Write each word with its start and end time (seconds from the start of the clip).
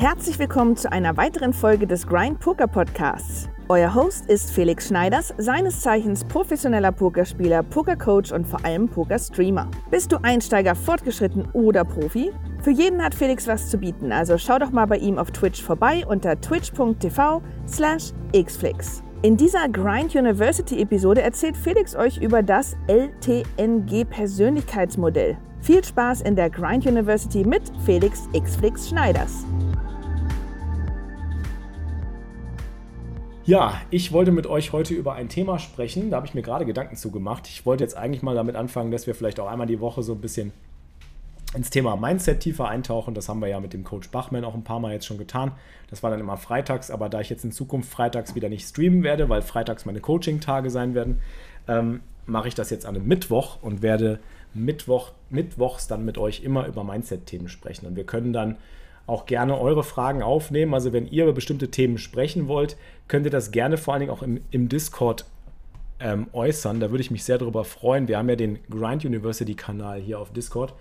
Herzlich 0.00 0.38
willkommen 0.38 0.78
zu 0.78 0.90
einer 0.90 1.18
weiteren 1.18 1.52
Folge 1.52 1.86
des 1.86 2.06
Grind 2.06 2.40
Poker 2.40 2.66
Podcasts. 2.66 3.50
Euer 3.68 3.94
Host 3.94 4.30
ist 4.30 4.50
Felix 4.50 4.88
Schneiders, 4.88 5.34
seines 5.36 5.82
Zeichens 5.82 6.24
professioneller 6.24 6.90
Pokerspieler, 6.90 7.62
Pokercoach 7.62 8.32
und 8.32 8.48
vor 8.48 8.64
allem 8.64 8.88
Pokerstreamer. 8.88 9.70
Bist 9.90 10.10
du 10.10 10.16
Einsteiger, 10.22 10.74
Fortgeschritten 10.74 11.50
oder 11.52 11.84
Profi? 11.84 12.32
Für 12.62 12.70
jeden 12.70 13.04
hat 13.04 13.14
Felix 13.14 13.46
was 13.46 13.68
zu 13.68 13.76
bieten, 13.76 14.10
also 14.10 14.38
schau 14.38 14.58
doch 14.58 14.70
mal 14.70 14.86
bei 14.86 14.96
ihm 14.96 15.18
auf 15.18 15.32
Twitch 15.32 15.62
vorbei 15.62 16.06
unter 16.08 16.40
twitch.tv 16.40 17.42
slash 17.68 18.14
xflix. 18.34 19.02
In 19.20 19.36
dieser 19.36 19.68
Grind 19.68 20.14
University 20.14 20.80
Episode 20.80 21.20
erzählt 21.20 21.58
Felix 21.58 21.94
euch 21.94 22.16
über 22.16 22.42
das 22.42 22.74
LTNG 22.86 24.06
Persönlichkeitsmodell. 24.08 25.36
Viel 25.60 25.84
Spaß 25.84 26.22
in 26.22 26.36
der 26.36 26.48
Grind 26.48 26.86
University 26.86 27.44
mit 27.44 27.70
Felix 27.84 28.30
Xflix 28.32 28.88
Schneiders. 28.88 29.44
Ja, 33.50 33.80
ich 33.90 34.12
wollte 34.12 34.30
mit 34.30 34.46
euch 34.46 34.72
heute 34.72 34.94
über 34.94 35.14
ein 35.14 35.28
Thema 35.28 35.58
sprechen. 35.58 36.08
Da 36.08 36.18
habe 36.18 36.26
ich 36.28 36.34
mir 36.34 36.42
gerade 36.42 36.64
Gedanken 36.64 36.94
zu 36.94 37.10
gemacht. 37.10 37.48
Ich 37.48 37.66
wollte 37.66 37.82
jetzt 37.82 37.96
eigentlich 37.96 38.22
mal 38.22 38.36
damit 38.36 38.54
anfangen, 38.54 38.92
dass 38.92 39.08
wir 39.08 39.14
vielleicht 39.16 39.40
auch 39.40 39.48
einmal 39.48 39.66
die 39.66 39.80
Woche 39.80 40.04
so 40.04 40.12
ein 40.12 40.20
bisschen 40.20 40.52
ins 41.56 41.68
Thema 41.68 41.96
Mindset 41.96 42.38
tiefer 42.38 42.68
eintauchen. 42.68 43.12
Das 43.12 43.28
haben 43.28 43.40
wir 43.40 43.48
ja 43.48 43.58
mit 43.58 43.72
dem 43.72 43.82
Coach 43.82 44.10
Bachmann 44.10 44.44
auch 44.44 44.54
ein 44.54 44.62
paar 44.62 44.78
Mal 44.78 44.92
jetzt 44.92 45.06
schon 45.06 45.18
getan. 45.18 45.50
Das 45.88 46.04
war 46.04 46.12
dann 46.12 46.20
immer 46.20 46.36
freitags, 46.36 46.92
aber 46.92 47.08
da 47.08 47.22
ich 47.22 47.28
jetzt 47.28 47.44
in 47.44 47.50
Zukunft 47.50 47.90
freitags 47.90 48.36
wieder 48.36 48.48
nicht 48.48 48.68
streamen 48.68 49.02
werde, 49.02 49.28
weil 49.28 49.42
freitags 49.42 49.84
meine 49.84 49.98
Coaching-Tage 49.98 50.70
sein 50.70 50.94
werden, 50.94 51.18
ähm, 51.66 52.02
mache 52.26 52.46
ich 52.46 52.54
das 52.54 52.70
jetzt 52.70 52.86
an 52.86 52.94
einem 52.94 53.08
Mittwoch 53.08 53.58
und 53.62 53.82
werde 53.82 54.20
Mittwoch, 54.54 55.10
mittwochs 55.28 55.88
dann 55.88 56.04
mit 56.04 56.18
euch 56.18 56.44
immer 56.44 56.68
über 56.68 56.84
Mindset-Themen 56.84 57.48
sprechen. 57.48 57.86
Und 57.86 57.96
wir 57.96 58.04
können 58.04 58.32
dann 58.32 58.58
auch 59.10 59.26
gerne 59.26 59.58
eure 59.58 59.84
Fragen 59.84 60.22
aufnehmen. 60.22 60.72
Also 60.72 60.92
wenn 60.92 61.06
ihr 61.06 61.24
über 61.24 61.32
bestimmte 61.32 61.70
Themen 61.70 61.98
sprechen 61.98 62.48
wollt, 62.48 62.76
könnt 63.08 63.26
ihr 63.26 63.30
das 63.30 63.50
gerne 63.50 63.76
vor 63.76 63.94
allen 63.94 64.00
Dingen 64.00 64.12
auch 64.12 64.22
im, 64.22 64.40
im 64.50 64.68
Discord 64.68 65.26
ähm, 66.00 66.28
äußern. 66.32 66.80
Da 66.80 66.90
würde 66.90 67.02
ich 67.02 67.10
mich 67.10 67.24
sehr 67.24 67.38
darüber 67.38 67.64
freuen. 67.64 68.08
Wir 68.08 68.18
haben 68.18 68.28
ja 68.28 68.36
den 68.36 68.58
Grind 68.70 69.04
University 69.04 69.54
Kanal 69.54 70.00
hier 70.00 70.18
auf 70.18 70.32
Discord. 70.32 70.74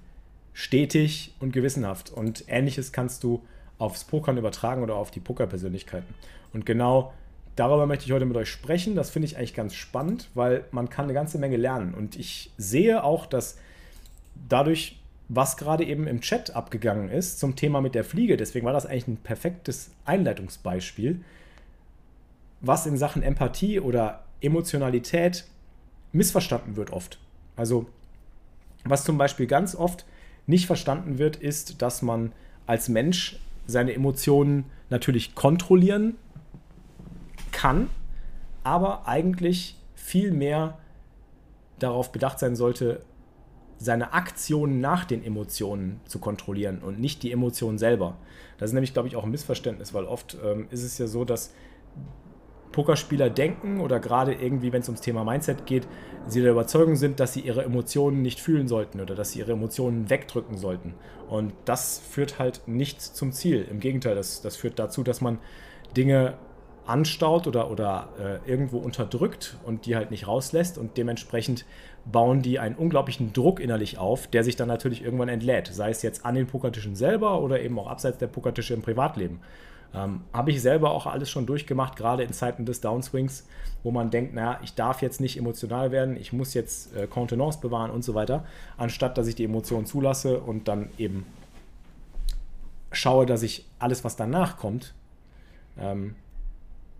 stetig 0.53 1.33
und 1.39 1.51
gewissenhaft. 1.51 2.11
Und 2.11 2.43
ähnliches 2.47 2.91
kannst 2.91 3.23
du 3.23 3.41
aufs 3.79 4.03
Pokern 4.03 4.37
übertragen 4.37 4.83
oder 4.83 4.97
auf 4.97 5.09
die 5.09 5.19
Pokerpersönlichkeiten. 5.19 6.13
Und 6.53 6.67
genau 6.67 7.11
Darüber 7.55 7.87
möchte 7.87 8.05
ich 8.05 8.11
heute 8.11 8.27
mit 8.27 8.37
euch 8.37 8.51
sprechen. 8.51 8.93
Das 8.93 9.09
finde 9.09 9.25
ich 9.25 9.35
eigentlich 9.35 9.55
ganz 9.55 9.73
spannend, 9.73 10.29
weil 10.35 10.65
man 10.69 10.91
kann 10.91 11.05
eine 11.05 11.15
ganze 11.15 11.39
Menge 11.39 11.57
lernen. 11.57 11.95
Und 11.95 12.15
ich 12.15 12.51
sehe 12.59 13.03
auch, 13.03 13.25
dass 13.25 13.57
dadurch, 14.47 14.99
was 15.29 15.57
gerade 15.57 15.83
eben 15.83 16.07
im 16.07 16.21
Chat 16.21 16.55
abgegangen 16.55 17.09
ist 17.09 17.39
zum 17.39 17.55
Thema 17.55 17.81
mit 17.81 17.95
der 17.95 18.03
Fliege, 18.03 18.37
deswegen 18.37 18.65
war 18.65 18.73
das 18.73 18.85
eigentlich 18.85 19.07
ein 19.07 19.17
perfektes 19.17 19.91
Einleitungsbeispiel, 20.05 21.23
was 22.61 22.85
in 22.85 22.97
Sachen 22.97 23.21
Empathie 23.21 23.79
oder 23.79 24.23
Emotionalität 24.41 25.45
missverstanden 26.11 26.75
wird 26.75 26.91
oft. 26.91 27.19
Also 27.55 27.87
was 28.85 29.03
zum 29.03 29.17
Beispiel 29.17 29.47
ganz 29.47 29.75
oft 29.75 30.05
nicht 30.45 30.65
verstanden 30.65 31.17
wird, 31.17 31.35
ist, 31.35 31.81
dass 31.81 32.01
man 32.01 32.31
als 32.65 32.87
Mensch 32.87 33.39
seine 33.65 33.93
Emotionen 33.93 34.65
natürlich 34.89 35.35
kontrollieren 35.35 36.15
kann, 37.51 37.89
aber 38.63 39.07
eigentlich 39.07 39.75
viel 39.95 40.31
mehr 40.31 40.77
darauf 41.79 42.11
bedacht 42.11 42.39
sein 42.39 42.55
sollte, 42.55 43.01
seine 43.77 44.13
Aktionen 44.13 44.79
nach 44.79 45.05
den 45.05 45.23
Emotionen 45.23 46.01
zu 46.05 46.19
kontrollieren 46.19 46.79
und 46.79 46.99
nicht 46.99 47.23
die 47.23 47.31
Emotionen 47.31 47.77
selber. 47.77 48.17
Das 48.57 48.71
ist 48.71 48.73
nämlich, 48.73 48.93
glaube 48.93 49.07
ich, 49.07 49.15
auch 49.15 49.23
ein 49.23 49.31
Missverständnis, 49.31 49.93
weil 49.93 50.05
oft 50.05 50.37
ähm, 50.43 50.67
ist 50.71 50.83
es 50.83 50.97
ja 50.97 51.07
so, 51.07 51.25
dass 51.25 51.53
Pokerspieler 52.71 53.29
denken 53.29 53.79
oder 53.79 53.99
gerade 53.99 54.33
irgendwie, 54.33 54.71
wenn 54.71 54.81
es 54.81 54.87
ums 54.87 55.01
Thema 55.01 55.23
Mindset 55.23 55.65
geht, 55.65 55.87
sie 56.27 56.41
der 56.41 56.51
Überzeugung 56.51 56.95
sind, 56.95 57.19
dass 57.19 57.33
sie 57.33 57.41
ihre 57.41 57.63
Emotionen 57.63 58.21
nicht 58.21 58.39
fühlen 58.39 58.67
sollten 58.67 58.99
oder 58.99 59.15
dass 59.15 59.31
sie 59.31 59.39
ihre 59.39 59.53
Emotionen 59.53 60.09
wegdrücken 60.09 60.57
sollten. 60.57 60.93
Und 61.27 61.53
das 61.65 61.99
führt 61.99 62.39
halt 62.39 62.67
nicht 62.67 63.01
zum 63.01 63.31
Ziel. 63.31 63.65
Im 63.69 63.79
Gegenteil, 63.79 64.15
das, 64.15 64.41
das 64.41 64.55
führt 64.55 64.79
dazu, 64.79 65.03
dass 65.03 65.21
man 65.21 65.39
Dinge 65.95 66.37
anstaut 66.87 67.47
oder, 67.47 67.69
oder 67.69 68.09
äh, 68.19 68.49
irgendwo 68.49 68.77
unterdrückt 68.77 69.57
und 69.65 69.85
die 69.85 69.95
halt 69.95 70.11
nicht 70.11 70.27
rauslässt 70.27 70.77
und 70.77 70.97
dementsprechend 70.97 71.65
bauen 72.05 72.41
die 72.41 72.59
einen 72.59 72.75
unglaublichen 72.75 73.33
Druck 73.33 73.59
innerlich 73.59 73.97
auf, 73.97 74.27
der 74.27 74.43
sich 74.43 74.55
dann 74.55 74.67
natürlich 74.67 75.03
irgendwann 75.03 75.29
entlädt, 75.29 75.67
sei 75.67 75.89
es 75.89 76.01
jetzt 76.01 76.25
an 76.25 76.35
den 76.35 76.47
Pokertischen 76.47 76.95
selber 76.95 77.41
oder 77.41 77.61
eben 77.61 77.77
auch 77.79 77.87
abseits 77.87 78.17
der 78.17 78.27
Pokertische 78.27 78.73
im 78.73 78.81
Privatleben. 78.81 79.41
Ähm, 79.93 80.21
Habe 80.33 80.51
ich 80.51 80.61
selber 80.61 80.91
auch 80.91 81.05
alles 81.05 81.29
schon 81.29 81.45
durchgemacht, 81.45 81.95
gerade 81.95 82.23
in 82.23 82.33
Zeiten 82.33 82.65
des 82.65 82.81
Downswings, 82.81 83.47
wo 83.83 83.91
man 83.91 84.09
denkt, 84.09 84.33
naja, 84.33 84.59
ich 84.63 84.75
darf 84.75 85.01
jetzt 85.01 85.21
nicht 85.21 85.37
emotional 85.37 85.91
werden, 85.91 86.17
ich 86.17 86.33
muss 86.33 86.53
jetzt 86.53 86.95
äh, 86.95 87.07
Contenance 87.07 87.59
bewahren 87.59 87.91
und 87.91 88.03
so 88.03 88.13
weiter, 88.13 88.45
anstatt 88.77 89.17
dass 89.17 89.27
ich 89.27 89.35
die 89.35 89.45
Emotionen 89.45 89.85
zulasse 89.85 90.39
und 90.39 90.67
dann 90.67 90.89
eben 90.97 91.25
schaue, 92.91 93.25
dass 93.25 93.43
ich 93.43 93.65
alles, 93.79 94.03
was 94.03 94.15
danach 94.15 94.57
kommt, 94.57 94.93
ähm, 95.79 96.15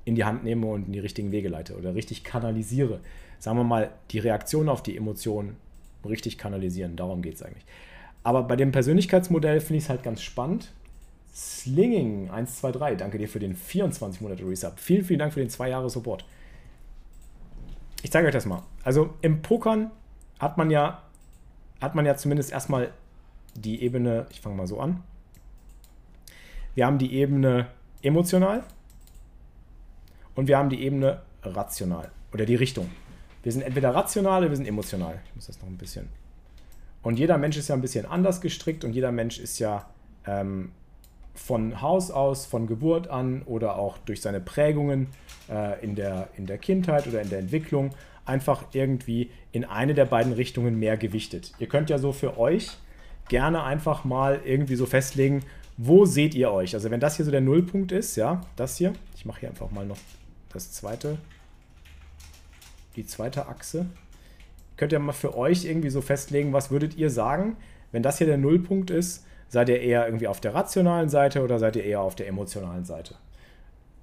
in 0.08 0.16
die 0.16 0.24
Hand 0.24 0.46
nehme 0.46 0.68
und 0.68 0.88
in 0.88 0.94
die 0.94 1.00
richtigen 1.00 1.34
Wege 1.34 1.50
leite 1.50 1.76
oder 1.76 1.94
richtig 1.94 2.24
kanalisiere. 2.24 3.02
Sagen 3.40 3.58
wir 3.58 3.66
mal, 3.66 3.92
die 4.12 4.20
Reaktion 4.20 4.70
auf 4.70 4.82
die 4.82 4.96
Emotionen 4.96 5.58
richtig 6.06 6.38
kanalisieren. 6.38 6.96
Darum 6.96 7.22
geht 7.22 7.36
es 7.36 7.44
eigentlich. 7.44 7.66
Aber 8.24 8.44
bei 8.44 8.56
dem 8.56 8.72
Persönlichkeitsmodell 8.72 9.60
finde 9.60 9.80
ich 9.80 9.84
es 9.84 9.90
halt 9.90 10.04
ganz 10.04 10.22
spannend. 10.22 10.72
Slinging 11.36 12.30
123, 12.30 12.98
danke 12.98 13.18
dir 13.18 13.28
für 13.28 13.40
den 13.40 13.54
24 13.54 14.22
Monate 14.22 14.48
Resub. 14.48 14.80
Vielen, 14.80 15.04
vielen 15.04 15.20
Dank 15.20 15.34
für 15.34 15.42
den 15.42 15.50
2 15.50 15.70
Jahre 15.70 15.90
Support. 15.90 16.24
Ich 18.02 18.10
zeige 18.10 18.28
euch 18.28 18.34
das 18.34 18.46
mal. 18.46 18.64
Also 18.86 19.14
im 19.22 19.42
Pokern 19.42 19.92
hat 20.40 20.58
man 20.58 20.72
ja, 20.72 21.04
hat 21.82 21.96
man 21.96 22.06
ja 22.06 22.16
zumindest 22.16 22.54
erstmal 22.54 22.94
die 23.56 23.82
Ebene, 23.82 24.26
ich 24.30 24.40
fange 24.40 24.56
mal 24.56 24.68
so 24.68 24.80
an. 24.80 25.04
Wir 26.76 26.86
haben 26.86 26.98
die 26.98 27.14
Ebene 27.14 27.68
emotional, 28.02 28.64
und 30.38 30.48
wir 30.48 30.58
haben 30.58 30.70
die 30.70 30.82
Ebene 30.84 31.20
rational 31.44 32.12
oder 32.32 32.46
die 32.46 32.56
Richtung. 32.56 32.90
Wir 33.44 33.52
sind 33.52 33.64
entweder 33.64 33.94
rational 33.94 34.42
oder 34.42 34.52
wir 34.52 34.56
sind 34.56 34.68
emotional. 34.68 35.20
Ich 35.28 35.36
muss 35.36 35.48
das 35.48 35.60
noch 35.60 35.68
ein 35.68 35.78
bisschen. 35.78 36.08
Und 37.02 37.18
jeder 37.18 37.38
Mensch 37.38 37.58
ist 37.58 37.68
ja 37.68 37.76
ein 37.76 37.82
bisschen 37.82 38.06
anders 38.06 38.40
gestrickt 38.40 38.84
und 38.84 38.94
jeder 38.94 39.12
Mensch 39.12 39.40
ist 39.40 39.60
ja 39.60 39.86
ähm, 40.26 40.72
von 41.34 41.82
Haus 41.82 42.12
aus, 42.12 42.46
von 42.46 42.68
Geburt 42.68 43.08
an 43.08 43.42
oder 43.44 43.78
auch 43.78 43.98
durch 43.98 44.22
seine 44.22 44.40
Prägungen 44.40 45.08
äh, 45.50 45.84
in, 45.84 45.96
der, 45.96 46.30
in 46.38 46.46
der 46.46 46.58
Kindheit 46.58 47.08
oder 47.08 47.22
in 47.22 47.30
der 47.30 47.40
Entwicklung 47.40 47.92
einfach 48.26 48.66
irgendwie 48.74 49.32
in 49.52 49.66
eine 49.66 49.94
der 49.94 50.06
beiden 50.06 50.34
Richtungen 50.34 50.78
mehr 50.78 50.98
gewichtet. 50.98 51.54
Ihr 51.60 51.68
könnt 51.68 51.90
ja 51.90 51.98
so 51.98 52.12
für 52.12 52.38
euch 52.38 52.78
gerne 53.30 53.64
einfach 53.64 54.04
mal 54.04 54.42
irgendwie 54.46 54.76
so 54.76 54.86
festlegen, 54.86 55.44
wo 55.78 56.06
seht 56.06 56.36
ihr 56.36 56.52
euch? 56.52 56.74
Also 56.74 56.92
wenn 56.92 57.00
das 57.00 57.16
hier 57.16 57.26
so 57.26 57.32
der 57.32 57.42
Nullpunkt 57.42 57.92
ist, 57.92 58.16
ja, 58.18 58.42
das 58.56 58.78
hier, 58.78 58.94
ich 59.16 59.26
mache 59.26 59.42
hier 59.42 59.50
einfach 59.50 59.72
mal 59.72 59.86
noch 59.86 59.98
das 60.58 60.72
zweite, 60.72 61.20
die 62.96 63.06
zweite 63.06 63.48
Achse. 63.48 63.86
Könnt 64.76 64.92
ihr 64.92 65.00
mal 65.00 65.14
für 65.14 65.38
euch 65.38 65.66
irgendwie 65.66 65.92
so 65.92 66.02
festlegen, 66.02 66.52
was 66.52 66.72
würdet 66.72 66.98
ihr 66.98 67.10
sagen, 67.10 67.58
wenn 67.92 68.04
das 68.04 68.18
hier 68.18 68.28
der 68.28 68.38
Nullpunkt 68.38 68.90
ist, 68.90 69.24
seid 69.50 69.70
ihr 69.70 69.80
eher 69.80 70.06
irgendwie 70.06 70.28
auf 70.28 70.42
der 70.42 70.56
rationalen 70.56 71.10
Seite 71.10 71.44
oder 71.44 71.60
seid 71.60 71.76
ihr 71.76 71.84
eher 71.84 72.02
auf 72.02 72.16
der 72.16 72.28
emotionalen 72.28 72.86
Seite? 72.86 73.16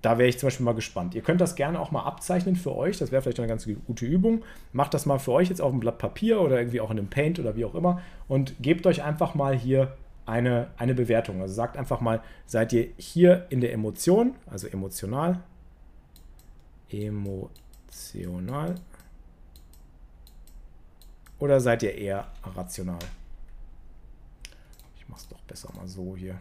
Da 0.00 0.18
wäre 0.18 0.28
ich 0.28 0.38
zum 0.38 0.48
Beispiel 0.48 0.64
mal 0.64 0.74
gespannt. 0.74 1.14
Ihr 1.14 1.22
könnt 1.22 1.40
das 1.40 1.56
gerne 1.56 1.80
auch 1.80 1.90
mal 1.90 2.02
abzeichnen 2.02 2.56
für 2.56 2.76
euch. 2.76 2.98
Das 2.98 3.10
wäre 3.10 3.22
vielleicht 3.22 3.38
eine 3.38 3.48
ganz 3.48 3.66
gute 3.86 4.04
Übung. 4.04 4.44
Macht 4.72 4.94
das 4.94 5.06
mal 5.06 5.18
für 5.18 5.32
euch 5.32 5.48
jetzt 5.48 5.62
auf 5.62 5.72
einem 5.72 5.80
Blatt 5.80 5.98
Papier 5.98 6.40
oder 6.40 6.58
irgendwie 6.58 6.80
auch 6.80 6.90
in 6.90 6.98
einem 6.98 7.08
Paint 7.08 7.38
oder 7.38 7.56
wie 7.56 7.64
auch 7.64 7.74
immer 7.74 8.00
und 8.28 8.54
gebt 8.60 8.86
euch 8.86 9.02
einfach 9.02 9.34
mal 9.34 9.56
hier 9.56 9.96
eine, 10.26 10.68
eine 10.76 10.94
Bewertung. 10.94 11.40
Also 11.40 11.54
sagt 11.54 11.76
einfach 11.76 12.00
mal, 12.00 12.20
seid 12.46 12.72
ihr 12.72 12.88
hier 12.96 13.46
in 13.50 13.60
der 13.60 13.72
Emotion, 13.72 14.34
also 14.46 14.68
emotional, 14.68 15.40
emotional, 17.02 18.76
oder 21.38 21.60
seid 21.60 21.82
ihr 21.82 21.94
eher 21.94 22.26
rational? 22.42 22.98
Ich 24.96 25.08
mache 25.08 25.20
es 25.20 25.28
doch 25.28 25.40
besser 25.42 25.70
mal 25.74 25.86
so 25.86 26.16
hier. 26.16 26.38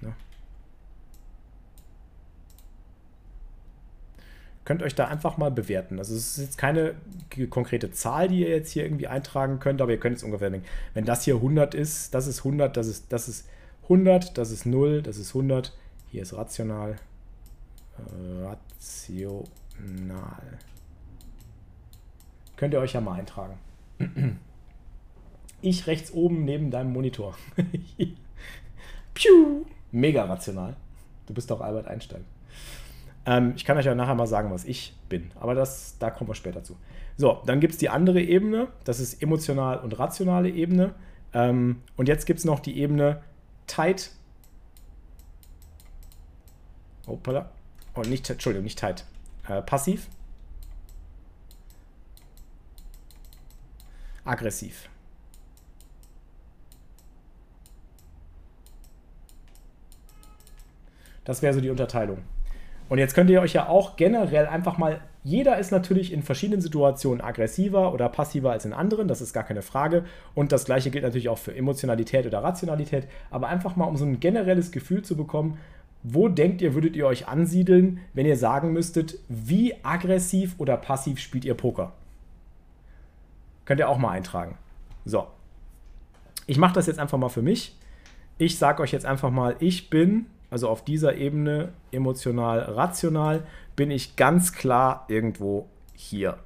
Ne? 0.00 0.14
Könnt 4.64 4.82
euch 4.82 4.94
da 4.94 5.08
einfach 5.08 5.36
mal 5.36 5.50
bewerten. 5.50 5.98
Also 5.98 6.14
es 6.14 6.38
ist 6.38 6.44
jetzt 6.44 6.58
keine 6.58 6.94
konkrete 7.50 7.90
Zahl, 7.90 8.28
die 8.28 8.40
ihr 8.40 8.48
jetzt 8.48 8.70
hier 8.70 8.84
irgendwie 8.84 9.08
eintragen 9.08 9.58
könnt, 9.58 9.82
aber 9.82 9.90
ihr 9.90 10.00
könnt 10.00 10.16
es 10.16 10.22
ungefähr 10.22 10.50
denken. 10.50 10.66
Wenn 10.94 11.04
das 11.04 11.24
hier 11.24 11.34
100 11.34 11.74
ist, 11.74 12.14
das 12.14 12.26
ist 12.26 12.38
100, 12.38 12.76
das 12.76 12.86
ist, 12.86 13.12
das 13.12 13.28
ist 13.28 13.48
100, 13.92 14.38
das 14.38 14.50
ist 14.50 14.64
0, 14.64 15.02
das 15.02 15.18
ist 15.18 15.34
100. 15.34 15.76
Hier 16.10 16.22
ist 16.22 16.34
rational. 16.34 16.96
Rational. 18.42 19.58
Könnt 22.56 22.72
ihr 22.72 22.80
euch 22.80 22.94
ja 22.94 23.02
mal 23.02 23.18
eintragen. 23.18 23.58
Ich 25.60 25.86
rechts 25.86 26.10
oben 26.12 26.46
neben 26.46 26.70
deinem 26.70 26.90
Monitor. 26.92 27.36
Piu! 29.14 29.66
Mega 29.90 30.24
rational. 30.24 30.76
Du 31.26 31.34
bist 31.34 31.50
doch 31.50 31.60
Albert 31.60 31.86
Einstein. 31.86 32.24
Ähm, 33.26 33.52
ich 33.56 33.66
kann 33.66 33.76
euch 33.76 33.84
ja 33.84 33.94
nachher 33.94 34.14
mal 34.14 34.26
sagen, 34.26 34.50
was 34.50 34.64
ich 34.64 34.96
bin, 35.08 35.30
aber 35.38 35.54
das, 35.54 35.98
da 35.98 36.10
kommen 36.10 36.30
wir 36.30 36.34
später 36.34 36.64
zu. 36.64 36.76
So, 37.16 37.42
dann 37.46 37.60
gibt 37.60 37.74
es 37.74 37.78
die 37.78 37.90
andere 37.90 38.22
Ebene, 38.22 38.68
das 38.84 39.00
ist 39.00 39.22
emotional 39.22 39.80
und 39.80 39.98
rationale 39.98 40.48
Ebene. 40.48 40.94
Ähm, 41.34 41.82
und 41.96 42.08
jetzt 42.08 42.26
gibt 42.26 42.38
es 42.38 42.44
noch 42.44 42.58
die 42.58 42.78
Ebene 42.78 43.22
tight. 43.66 44.10
Hoppala. 47.06 47.50
Oh, 47.94 48.00
nicht, 48.02 48.28
Entschuldigung, 48.30 48.64
nicht 48.64 48.78
tight. 48.78 49.04
Äh, 49.48 49.62
passiv. 49.62 50.08
Aggressiv. 54.24 54.88
Das 61.24 61.42
wäre 61.42 61.54
so 61.54 61.60
die 61.60 61.70
Unterteilung. 61.70 62.22
Und 62.88 62.98
jetzt 62.98 63.14
könnt 63.14 63.30
ihr 63.30 63.40
euch 63.40 63.52
ja 63.52 63.68
auch 63.68 63.96
generell 63.96 64.46
einfach 64.46 64.78
mal, 64.78 65.00
jeder 65.24 65.58
ist 65.58 65.70
natürlich 65.70 66.12
in 66.12 66.22
verschiedenen 66.22 66.60
Situationen 66.60 67.20
aggressiver 67.20 67.92
oder 67.92 68.08
passiver 68.08 68.50
als 68.50 68.64
in 68.64 68.72
anderen, 68.72 69.06
das 69.06 69.20
ist 69.20 69.32
gar 69.32 69.44
keine 69.44 69.62
Frage. 69.62 70.04
Und 70.34 70.50
das 70.50 70.64
gleiche 70.64 70.90
gilt 70.90 71.04
natürlich 71.04 71.28
auch 71.28 71.38
für 71.38 71.54
Emotionalität 71.54 72.26
oder 72.26 72.42
Rationalität. 72.42 73.06
Aber 73.30 73.48
einfach 73.48 73.76
mal, 73.76 73.84
um 73.84 73.96
so 73.96 74.04
ein 74.04 74.18
generelles 74.18 74.72
Gefühl 74.72 75.02
zu 75.02 75.16
bekommen, 75.16 75.58
wo 76.02 76.28
denkt 76.28 76.60
ihr, 76.60 76.74
würdet 76.74 76.96
ihr 76.96 77.06
euch 77.06 77.28
ansiedeln, 77.28 78.00
wenn 78.14 78.26
ihr 78.26 78.36
sagen 78.36 78.72
müsstet, 78.72 79.18
wie 79.28 79.74
aggressiv 79.84 80.56
oder 80.58 80.76
passiv 80.76 81.20
spielt 81.20 81.44
ihr 81.44 81.54
Poker? 81.54 81.92
Könnt 83.64 83.78
ihr 83.78 83.88
auch 83.88 83.98
mal 83.98 84.10
eintragen. 84.10 84.58
So. 85.04 85.28
Ich 86.48 86.58
mache 86.58 86.74
das 86.74 86.88
jetzt 86.88 86.98
einfach 86.98 87.18
mal 87.18 87.28
für 87.28 87.42
mich. 87.42 87.76
Ich 88.38 88.58
sage 88.58 88.82
euch 88.82 88.90
jetzt 88.90 89.06
einfach 89.06 89.30
mal, 89.30 89.54
ich 89.60 89.88
bin 89.88 90.26
also 90.52 90.68
auf 90.68 90.84
dieser 90.84 91.16
Ebene 91.16 91.72
emotional, 91.92 92.60
rational, 92.60 93.42
bin 93.74 93.90
ich 93.90 94.16
ganz 94.16 94.52
klar 94.52 95.06
irgendwo 95.08 95.66
hier. 95.94 96.38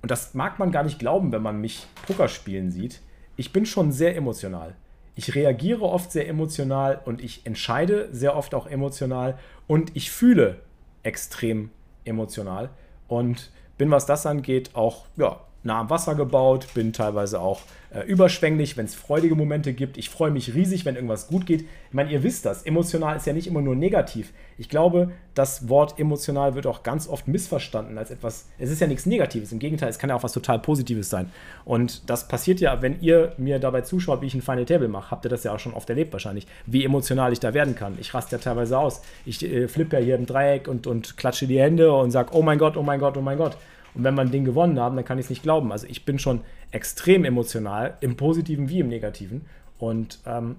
Und 0.00 0.12
das 0.12 0.32
mag 0.34 0.60
man 0.60 0.70
gar 0.70 0.84
nicht 0.84 1.00
glauben, 1.00 1.32
wenn 1.32 1.42
man 1.42 1.60
mich 1.60 1.88
Poker 2.06 2.28
spielen 2.28 2.70
sieht. 2.70 3.00
Ich 3.34 3.52
bin 3.52 3.66
schon 3.66 3.90
sehr 3.90 4.16
emotional. 4.16 4.76
Ich 5.16 5.34
reagiere 5.34 5.82
oft 5.82 6.12
sehr 6.12 6.28
emotional 6.28 7.00
und 7.04 7.20
ich 7.20 7.44
entscheide 7.46 8.08
sehr 8.12 8.36
oft 8.36 8.54
auch 8.54 8.68
emotional 8.68 9.38
und 9.66 9.96
ich 9.96 10.12
fühle 10.12 10.60
extrem 11.02 11.70
emotional 12.04 12.70
und 13.08 13.50
bin, 13.76 13.90
was 13.90 14.06
das 14.06 14.24
angeht, 14.24 14.70
auch 14.74 15.06
ja, 15.16 15.40
nah 15.64 15.80
am 15.80 15.90
Wasser 15.90 16.14
gebaut, 16.14 16.68
bin 16.74 16.92
teilweise 16.92 17.40
auch 17.40 17.62
äh, 17.90 18.00
überschwänglich, 18.02 18.76
wenn 18.76 18.86
es 18.86 18.94
freudige 18.94 19.34
Momente 19.34 19.72
gibt. 19.72 19.96
Ich 19.96 20.10
freue 20.10 20.30
mich 20.30 20.54
riesig, 20.54 20.84
wenn 20.84 20.94
irgendwas 20.94 21.28
gut 21.28 21.46
geht. 21.46 21.62
Ich 21.62 21.94
meine, 21.94 22.10
ihr 22.10 22.22
wisst 22.22 22.44
das, 22.44 22.64
emotional 22.64 23.16
ist 23.16 23.26
ja 23.26 23.32
nicht 23.32 23.46
immer 23.46 23.60
nur 23.60 23.74
negativ. 23.74 24.32
Ich 24.58 24.68
glaube, 24.68 25.10
das 25.34 25.68
Wort 25.68 25.98
emotional 25.98 26.54
wird 26.54 26.66
auch 26.66 26.82
ganz 26.82 27.08
oft 27.08 27.28
missverstanden 27.28 27.98
als 27.98 28.10
etwas, 28.10 28.46
es 28.58 28.70
ist 28.70 28.80
ja 28.80 28.86
nichts 28.86 29.06
Negatives, 29.06 29.52
im 29.52 29.58
Gegenteil, 29.58 29.88
es 29.88 29.98
kann 29.98 30.10
ja 30.10 30.16
auch 30.16 30.22
was 30.22 30.32
total 30.32 30.58
Positives 30.58 31.08
sein. 31.08 31.30
Und 31.64 32.08
das 32.10 32.28
passiert 32.28 32.60
ja, 32.60 32.82
wenn 32.82 33.00
ihr 33.00 33.32
mir 33.38 33.58
dabei 33.58 33.80
zuschaut, 33.80 34.20
wie 34.22 34.26
ich 34.26 34.34
ein 34.34 34.42
Final 34.42 34.64
Table 34.64 34.88
mache, 34.88 35.10
habt 35.10 35.24
ihr 35.24 35.30
das 35.30 35.44
ja 35.44 35.54
auch 35.54 35.58
schon 35.58 35.74
oft 35.74 35.88
erlebt 35.88 36.12
wahrscheinlich, 36.12 36.46
wie 36.66 36.84
emotional 36.84 37.32
ich 37.32 37.40
da 37.40 37.54
werden 37.54 37.74
kann. 37.74 37.96
Ich 38.00 38.12
raste 38.12 38.36
ja 38.36 38.42
teilweise 38.42 38.78
aus. 38.78 39.02
Ich 39.24 39.42
äh, 39.44 39.68
flippe 39.68 39.96
ja 39.96 40.02
hier 40.02 40.14
im 40.16 40.26
Dreieck 40.26 40.68
und, 40.68 40.86
und 40.86 41.16
klatsche 41.16 41.46
die 41.46 41.60
Hände 41.60 41.92
und 41.92 42.10
sage, 42.10 42.30
oh 42.32 42.42
mein 42.42 42.58
Gott, 42.58 42.76
oh 42.76 42.82
mein 42.82 43.00
Gott, 43.00 43.16
oh 43.16 43.22
mein 43.22 43.38
Gott. 43.38 43.56
Und 43.94 44.04
wenn 44.04 44.14
wir 44.14 44.22
ein 44.22 44.30
Ding 44.30 44.44
gewonnen 44.44 44.78
haben, 44.78 44.96
dann 44.96 45.04
kann 45.04 45.18
ich 45.18 45.26
es 45.26 45.30
nicht 45.30 45.42
glauben. 45.42 45.72
Also 45.72 45.86
ich 45.86 46.04
bin 46.04 46.18
schon 46.18 46.40
extrem 46.70 47.24
emotional, 47.24 47.96
im 48.00 48.16
Positiven 48.16 48.68
wie 48.68 48.80
im 48.80 48.88
Negativen. 48.88 49.42
Und 49.78 50.18
ähm, 50.26 50.56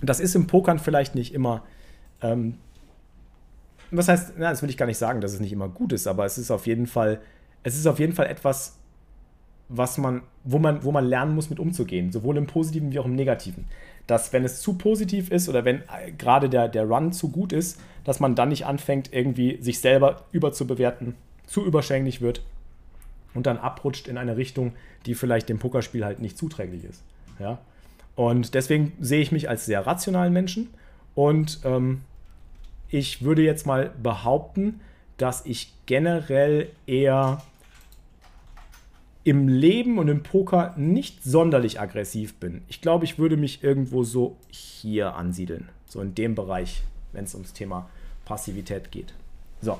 das 0.00 0.20
ist 0.20 0.34
im 0.34 0.46
Pokern 0.46 0.78
vielleicht 0.78 1.14
nicht 1.14 1.34
immer. 1.34 1.62
Ähm, 2.22 2.54
was 3.90 4.08
heißt, 4.08 4.34
na, 4.38 4.50
das 4.50 4.62
will 4.62 4.70
ich 4.70 4.76
gar 4.76 4.86
nicht 4.86 4.98
sagen, 4.98 5.20
dass 5.20 5.32
es 5.32 5.40
nicht 5.40 5.52
immer 5.52 5.68
gut 5.68 5.92
ist, 5.92 6.06
aber 6.06 6.24
es 6.24 6.38
ist 6.38 6.50
auf 6.50 6.66
jeden 6.66 6.86
Fall, 6.86 7.20
es 7.62 7.76
ist 7.76 7.86
auf 7.86 7.98
jeden 7.98 8.12
Fall 8.12 8.26
etwas, 8.26 8.78
was 9.68 9.98
man, 9.98 10.22
wo 10.44 10.58
man, 10.58 10.84
wo 10.84 10.92
man 10.92 11.04
lernen 11.04 11.34
muss, 11.34 11.50
mit 11.50 11.60
umzugehen, 11.60 12.12
sowohl 12.12 12.36
im 12.36 12.46
Positiven 12.46 12.92
wie 12.92 12.98
auch 12.98 13.06
im 13.06 13.14
Negativen. 13.14 13.66
Dass, 14.06 14.32
wenn 14.32 14.44
es 14.44 14.60
zu 14.60 14.74
positiv 14.74 15.30
ist 15.30 15.48
oder 15.48 15.64
wenn 15.64 15.80
äh, 15.80 16.12
gerade 16.16 16.48
der, 16.48 16.68
der 16.68 16.84
Run 16.84 17.12
zu 17.12 17.30
gut 17.30 17.52
ist, 17.52 17.78
dass 18.04 18.20
man 18.20 18.34
dann 18.34 18.48
nicht 18.48 18.64
anfängt, 18.64 19.12
irgendwie 19.12 19.62
sich 19.62 19.80
selber 19.80 20.24
überzubewerten 20.32 21.14
zu 21.48 21.64
überschwänglich 21.64 22.20
wird 22.20 22.42
und 23.34 23.46
dann 23.46 23.58
abrutscht 23.58 24.06
in 24.06 24.18
eine 24.18 24.36
Richtung, 24.36 24.74
die 25.06 25.14
vielleicht 25.14 25.48
dem 25.48 25.58
Pokerspiel 25.58 26.04
halt 26.04 26.20
nicht 26.20 26.38
zuträglich 26.38 26.84
ist. 26.84 27.02
Ja? 27.40 27.58
Und 28.14 28.54
deswegen 28.54 28.92
sehe 29.00 29.20
ich 29.20 29.32
mich 29.32 29.48
als 29.48 29.66
sehr 29.66 29.86
rationalen 29.86 30.32
Menschen 30.32 30.68
und 31.14 31.60
ähm, 31.64 32.02
ich 32.88 33.22
würde 33.22 33.42
jetzt 33.42 33.66
mal 33.66 33.90
behaupten, 34.02 34.80
dass 35.16 35.44
ich 35.44 35.72
generell 35.86 36.70
eher 36.86 37.42
im 39.24 39.48
Leben 39.48 39.98
und 39.98 40.08
im 40.08 40.22
Poker 40.22 40.74
nicht 40.76 41.22
sonderlich 41.22 41.80
aggressiv 41.80 42.36
bin. 42.36 42.62
Ich 42.68 42.80
glaube, 42.80 43.04
ich 43.04 43.18
würde 43.18 43.36
mich 43.36 43.62
irgendwo 43.62 44.04
so 44.04 44.36
hier 44.48 45.16
ansiedeln. 45.16 45.68
So 45.86 46.00
in 46.00 46.14
dem 46.14 46.34
Bereich, 46.34 46.82
wenn 47.12 47.24
es 47.24 47.34
ums 47.34 47.52
Thema 47.52 47.90
Passivität 48.24 48.90
geht. 48.90 49.12
So. 49.60 49.78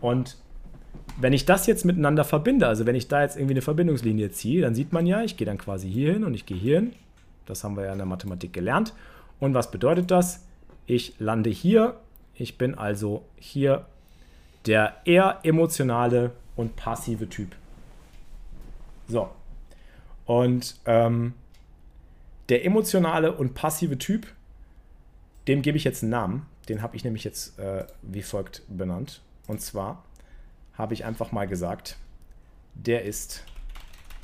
Und 0.00 0.36
wenn 1.18 1.32
ich 1.32 1.44
das 1.44 1.66
jetzt 1.66 1.84
miteinander 1.84 2.24
verbinde, 2.24 2.66
also 2.66 2.86
wenn 2.86 2.94
ich 2.94 3.08
da 3.08 3.22
jetzt 3.22 3.36
irgendwie 3.36 3.54
eine 3.54 3.62
Verbindungslinie 3.62 4.30
ziehe, 4.30 4.62
dann 4.62 4.74
sieht 4.74 4.92
man 4.92 5.06
ja, 5.06 5.22
ich 5.22 5.36
gehe 5.36 5.46
dann 5.46 5.58
quasi 5.58 5.90
hier 5.90 6.12
hin 6.12 6.24
und 6.24 6.34
ich 6.34 6.46
gehe 6.46 6.56
hier 6.56 6.80
hin. 6.80 6.92
Das 7.46 7.64
haben 7.64 7.76
wir 7.76 7.84
ja 7.84 7.92
in 7.92 7.98
der 7.98 8.06
Mathematik 8.06 8.52
gelernt. 8.52 8.94
Und 9.38 9.54
was 9.54 9.70
bedeutet 9.70 10.10
das? 10.10 10.46
Ich 10.86 11.14
lande 11.18 11.50
hier. 11.50 11.96
Ich 12.34 12.58
bin 12.58 12.74
also 12.74 13.24
hier 13.36 13.86
der 14.66 14.96
eher 15.04 15.40
emotionale 15.42 16.32
und 16.56 16.76
passive 16.76 17.28
Typ. 17.28 17.56
So. 19.08 19.30
Und 20.26 20.76
ähm, 20.86 21.34
der 22.48 22.64
emotionale 22.64 23.32
und 23.32 23.54
passive 23.54 23.98
Typ, 23.98 24.26
dem 25.48 25.62
gebe 25.62 25.76
ich 25.76 25.84
jetzt 25.84 26.02
einen 26.02 26.10
Namen. 26.10 26.46
Den 26.68 26.82
habe 26.82 26.96
ich 26.96 27.04
nämlich 27.04 27.24
jetzt 27.24 27.58
äh, 27.58 27.84
wie 28.02 28.22
folgt 28.22 28.62
benannt. 28.68 29.22
Und 29.46 29.60
zwar 29.60 30.04
habe 30.80 30.94
ich 30.94 31.04
einfach 31.04 31.32
mal 31.32 31.46
gesagt, 31.46 31.96
der 32.74 33.04
ist 33.04 33.44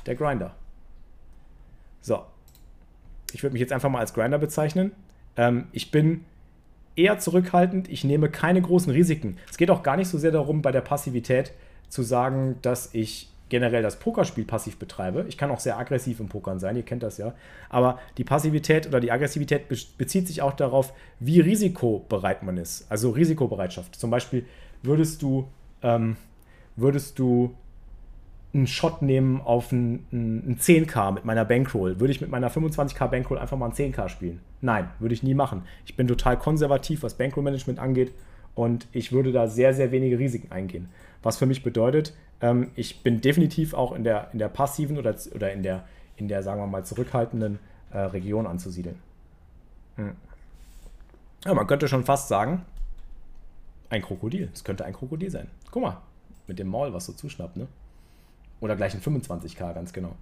der 0.05 0.15
Grinder. 0.15 0.55
So. 2.01 2.23
Ich 3.33 3.43
würde 3.43 3.53
mich 3.53 3.59
jetzt 3.59 3.73
einfach 3.73 3.89
mal 3.89 3.99
als 3.99 4.13
Grinder 4.13 4.37
bezeichnen. 4.37 4.91
Ähm, 5.35 5.67
ich 5.71 5.91
bin 5.91 6.23
eher 6.95 7.19
zurückhaltend. 7.19 7.89
Ich 7.89 8.03
nehme 8.03 8.29
keine 8.29 8.61
großen 8.61 8.91
Risiken. 8.91 9.37
Es 9.49 9.57
geht 9.57 9.69
auch 9.69 9.83
gar 9.83 9.97
nicht 9.97 10.07
so 10.07 10.17
sehr 10.17 10.31
darum, 10.31 10.61
bei 10.61 10.71
der 10.71 10.81
Passivität 10.81 11.53
zu 11.89 12.03
sagen, 12.03 12.57
dass 12.61 12.93
ich 12.93 13.29
generell 13.49 13.81
das 13.81 13.99
Pokerspiel 13.99 14.45
passiv 14.45 14.77
betreibe. 14.77 15.25
Ich 15.29 15.37
kann 15.37 15.51
auch 15.51 15.59
sehr 15.59 15.77
aggressiv 15.77 16.19
im 16.19 16.27
Pokern 16.27 16.59
sein, 16.59 16.75
ihr 16.75 16.83
kennt 16.83 17.03
das 17.03 17.17
ja. 17.17 17.33
Aber 17.69 17.99
die 18.17 18.23
Passivität 18.23 18.87
oder 18.87 18.99
die 18.99 19.11
Aggressivität 19.11 19.69
bezieht 19.97 20.27
sich 20.27 20.41
auch 20.41 20.53
darauf, 20.53 20.93
wie 21.19 21.39
risikobereit 21.39 22.43
man 22.43 22.57
ist. 22.57 22.89
Also 22.91 23.11
Risikobereitschaft. 23.11 23.95
Zum 23.95 24.09
Beispiel 24.09 24.45
würdest 24.83 25.21
du, 25.21 25.47
ähm, 25.81 26.17
würdest 26.77 27.19
du 27.19 27.55
einen 28.53 28.67
Shot 28.67 29.01
nehmen 29.01 29.41
auf 29.41 29.71
einen, 29.71 30.05
einen 30.11 30.57
10k 30.57 31.11
mit 31.11 31.25
meiner 31.25 31.45
Bankroll. 31.45 31.99
Würde 31.99 32.11
ich 32.11 32.21
mit 32.21 32.29
meiner 32.29 32.49
25k 32.49 33.07
Bankroll 33.07 33.37
einfach 33.37 33.57
mal 33.57 33.65
einen 33.65 33.75
10k 33.75 34.09
spielen? 34.09 34.39
Nein, 34.61 34.89
würde 34.99 35.13
ich 35.13 35.21
nie 35.21 35.33
machen. 35.33 35.63
Ich 35.85 35.95
bin 35.95 36.07
total 36.07 36.37
konservativ, 36.39 37.03
was 37.03 37.15
Bankroll-Management 37.15 37.79
angeht 37.79 38.13
und 38.55 38.87
ich 38.91 39.11
würde 39.11 39.31
da 39.31 39.47
sehr, 39.47 39.73
sehr 39.73 39.91
wenige 39.91 40.17
Risiken 40.17 40.51
eingehen. 40.51 40.89
Was 41.23 41.37
für 41.37 41.45
mich 41.45 41.61
bedeutet, 41.61 42.13
ähm, 42.41 42.71
ich 42.75 43.03
bin 43.03 43.21
definitiv 43.21 43.73
auch 43.73 43.91
in 43.91 44.03
der, 44.03 44.29
in 44.33 44.39
der 44.39 44.49
passiven 44.49 44.97
oder, 44.97 45.15
oder 45.35 45.51
in, 45.51 45.61
der, 45.61 45.83
in 46.15 46.27
der, 46.27 46.41
sagen 46.41 46.61
wir 46.61 46.67
mal, 46.67 46.85
zurückhaltenden 46.85 47.59
äh, 47.91 47.99
Region 47.99 48.47
anzusiedeln. 48.47 48.97
Hm. 49.97 50.13
Ja, 51.45 51.53
man 51.53 51.67
könnte 51.67 51.87
schon 51.87 52.03
fast 52.03 52.27
sagen, 52.27 52.65
ein 53.89 54.01
Krokodil. 54.01 54.49
Es 54.53 54.63
könnte 54.63 54.85
ein 54.85 54.93
Krokodil 54.93 55.29
sein. 55.29 55.47
Guck 55.71 55.83
mal, 55.83 55.97
mit 56.47 56.59
dem 56.59 56.67
Maul, 56.67 56.93
was 56.93 57.05
so 57.05 57.13
zuschnappt, 57.13 57.57
ne? 57.57 57.67
Oder 58.59 58.75
gleich 58.75 58.93
ein 58.93 59.01
25k, 59.01 59.73
ganz 59.73 59.93
genau. 59.93 60.15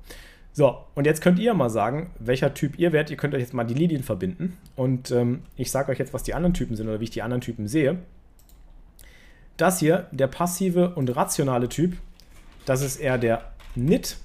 So, 0.51 0.77
und 0.95 1.05
jetzt 1.05 1.21
könnt 1.21 1.37
ihr 1.37 1.53
mal 1.53 1.69
sagen, 1.69 2.11
welcher 2.17 2.53
Typ 2.53 2.79
ihr 2.79 2.93
werdet. 2.93 3.11
Ihr 3.11 3.17
könnt 3.17 3.33
euch 3.33 3.41
jetzt 3.41 3.53
mal 3.53 3.65
die 3.65 3.73
Linien 3.73 4.03
verbinden. 4.03 4.57
Und 4.77 5.11
ähm, 5.11 5.43
ich 5.57 5.69
sage 5.69 5.91
euch 5.91 5.99
jetzt, 5.99 6.13
was 6.13 6.23
die 6.23 6.33
anderen 6.33 6.53
Typen 6.53 6.77
sind 6.77 6.87
oder 6.87 7.01
wie 7.01 7.05
ich 7.05 7.09
die 7.09 7.21
anderen 7.21 7.41
Typen 7.41 7.67
sehe. 7.67 7.97
Das 9.57 9.79
hier, 9.79 10.07
der 10.11 10.27
passive 10.27 10.95
und 10.95 11.13
rationale 11.15 11.67
Typ, 11.67 11.97
das 12.65 12.81
ist 12.81 12.97
eher 12.97 13.17
der 13.17 13.51
Nit. 13.75 14.17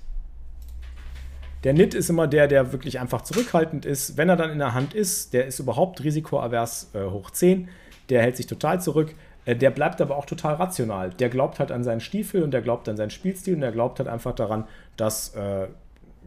Der 1.64 1.75
Nit 1.75 1.95
ist 1.95 2.09
immer 2.09 2.28
der, 2.28 2.47
der 2.47 2.73
wirklich 2.73 3.00
einfach 3.00 3.23
zurückhaltend 3.23 3.85
ist. 3.85 4.16
Wenn 4.16 4.28
er 4.28 4.37
dann 4.37 4.50
in 4.50 4.59
der 4.59 4.73
Hand 4.73 4.95
ist, 4.95 5.35
der 5.35 5.47
ist 5.47 5.59
überhaupt 5.59 6.02
risikoavers 6.02 6.90
äh, 6.95 7.04
hoch 7.04 7.30
10. 7.30 7.69
Der 8.09 8.23
hält 8.23 8.37
sich 8.37 8.47
total 8.47 8.80
zurück. 8.80 9.14
Äh, 9.50 9.57
der 9.57 9.71
bleibt 9.71 10.00
aber 10.00 10.16
auch 10.16 10.26
total 10.26 10.54
rational. 10.54 11.11
Der 11.11 11.28
glaubt 11.28 11.59
halt 11.59 11.73
an 11.73 11.83
seinen 11.83 12.00
Stiefel 12.00 12.42
und 12.42 12.52
der 12.52 12.62
glaubt 12.62 12.88
an 12.88 12.97
seinen 12.97 13.11
Spielstil 13.11 13.54
und 13.54 13.61
der 13.61 13.73
glaubt 13.73 13.99
halt 13.99 14.09
einfach 14.09 14.35
daran, 14.35 14.64
dass 14.97 15.35
äh, 15.35 15.66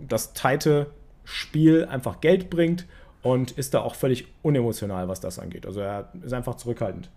das 0.08 0.34
teite 0.34 0.88
Spiel 1.24 1.86
einfach 1.86 2.20
Geld 2.20 2.50
bringt 2.50 2.86
und 3.22 3.52
ist 3.52 3.74
da 3.74 3.82
auch 3.82 3.96
völlig 3.96 4.28
unemotional, 4.42 5.08
was 5.08 5.22
das 5.22 5.40
angeht. 5.40 5.66
Also 5.66 5.80
er 5.80 6.10
ist 6.22 6.34
einfach 6.34 6.56
zurückhaltend. 6.56 7.10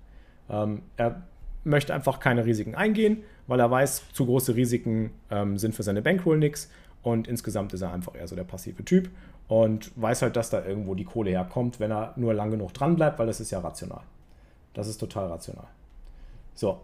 Ähm, 0.49 0.83
er 0.97 1.23
möchte 1.65 1.93
einfach 1.93 2.21
keine 2.21 2.47
Risiken 2.47 2.77
eingehen, 2.77 3.25
weil 3.49 3.59
er 3.59 3.69
weiß, 3.69 4.13
zu 4.13 4.27
große 4.27 4.55
Risiken 4.55 5.11
ähm, 5.31 5.59
sind 5.59 5.75
für 5.75 5.83
seine 5.83 6.03
Bankroll 6.03 6.39
nichts 6.39 6.71
und 7.03 7.27
insgesamt 7.27 7.73
ist 7.73 7.83
er 7.83 7.93
einfach 7.93 8.15
eher 8.15 8.29
so 8.29 8.37
der 8.37 8.45
passive 8.45 8.85
Typ 8.85 9.11
und 9.49 9.91
weiß 10.01 10.23
halt, 10.23 10.37
dass 10.37 10.51
da 10.51 10.65
irgendwo 10.65 10.95
die 10.95 11.05
Kohle 11.05 11.31
herkommt, 11.31 11.81
wenn 11.81 11.91
er 11.91 12.13
nur 12.15 12.33
lang 12.33 12.53
genug 12.53 12.73
dran 12.73 12.95
bleibt, 12.95 13.19
weil 13.19 13.27
das 13.27 13.41
ist 13.41 13.51
ja 13.51 13.59
rational. 13.59 14.03
Das 14.75 14.87
ist 14.87 14.99
total 14.99 15.27
rational. 15.27 15.67
So. 16.57 16.81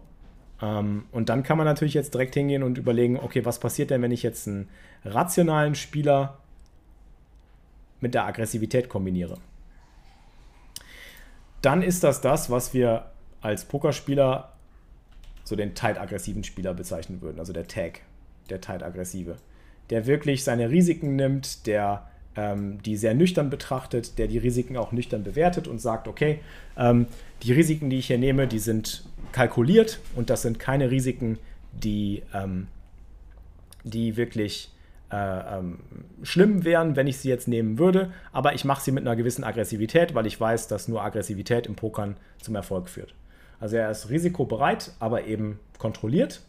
Ähm, 0.61 1.07
und 1.11 1.29
dann 1.29 1.43
kann 1.43 1.59
man 1.59 1.67
natürlich 1.67 1.95
jetzt 1.95 2.15
direkt 2.15 2.35
hingehen 2.35 2.63
und 2.63 2.79
überlegen, 2.79 3.19
okay, 3.19 3.45
was 3.45 3.59
passiert 3.59 3.91
denn, 3.91 4.01
wenn 4.01 4.13
ich 4.13 4.23
jetzt 4.23 4.47
einen 4.47 4.69
rationalen 5.05 5.75
Spieler 5.75 6.39
mit 8.01 8.15
der 8.15 8.27
Aggressivität 8.27 8.89
kombiniere? 8.89 9.39
Dann 11.63 11.83
ist 11.83 12.05
das 12.05 12.21
das, 12.21 12.51
was 12.51 12.73
wir 12.75 13.11
als 13.41 13.65
Pokerspieler 13.65 14.53
so 15.45 15.57
den 15.57 15.75
tight-aggressiven 15.75 16.45
Spieler 16.45 16.75
bezeichnen 16.75 17.21
würden, 17.21 17.41
also 17.41 17.53
der 17.53 17.67
Tag, 17.67 18.01
der 18.49 18.61
tight-aggressive, 18.61 19.37
der 19.91 20.07
wirklich 20.07 20.45
seine 20.45 20.71
Risiken 20.71 21.17
nimmt, 21.17 21.67
der 21.67 22.09
die 22.37 22.97
sehr 22.97 23.15
nüchtern 23.15 23.51
betrachtet, 23.51 24.19
der 24.19 24.27
die 24.27 24.39
Risiken 24.39 24.77
auch 24.77 24.93
nüchtern 24.93 25.23
bewertet 25.23 25.69
und 25.69 25.81
sagt, 25.81 26.09
okay, 26.09 26.41
ähm, 26.77 27.07
die 27.43 27.53
Risiken, 27.53 27.91
die 27.91 27.99
ich 27.99 28.07
hier 28.07 28.19
nehme, 28.19 28.47
die 28.47 28.59
sind 28.59 29.05
kalkuliert 29.33 30.01
und 30.15 30.31
das 30.31 30.43
sind 30.43 30.59
keine 30.59 30.91
Risiken, 30.91 31.39
die, 31.73 32.23
ähm, 32.33 32.69
die 33.85 34.17
wirklich 34.17 34.71
äh, 35.11 35.59
ähm, 35.59 35.79
schlimm 36.23 36.65
wären, 36.65 36.97
wenn 36.97 37.07
ich 37.07 37.19
sie 37.19 37.29
jetzt 37.29 37.49
nehmen 37.49 37.79
würde, 37.79 38.13
aber 38.33 38.55
ich 38.55 38.65
mache 38.65 38.83
sie 38.83 38.93
mit 38.93 39.07
einer 39.07 39.17
gewissen 39.17 39.45
Aggressivität, 39.45 40.15
weil 40.15 40.27
ich 40.27 40.41
weiß, 40.41 40.69
dass 40.69 40.89
nur 40.89 41.03
Aggressivität 41.03 41.67
im 41.67 41.75
Pokern 41.75 42.17
zum 42.41 42.55
Erfolg 42.55 42.89
führt. 42.89 43.15
Also 43.61 43.77
er 43.77 43.91
ist 43.91 44.09
risikobereit, 44.09 44.93
aber 44.99 45.27
eben 45.27 45.61
kontrolliert, 45.79 46.41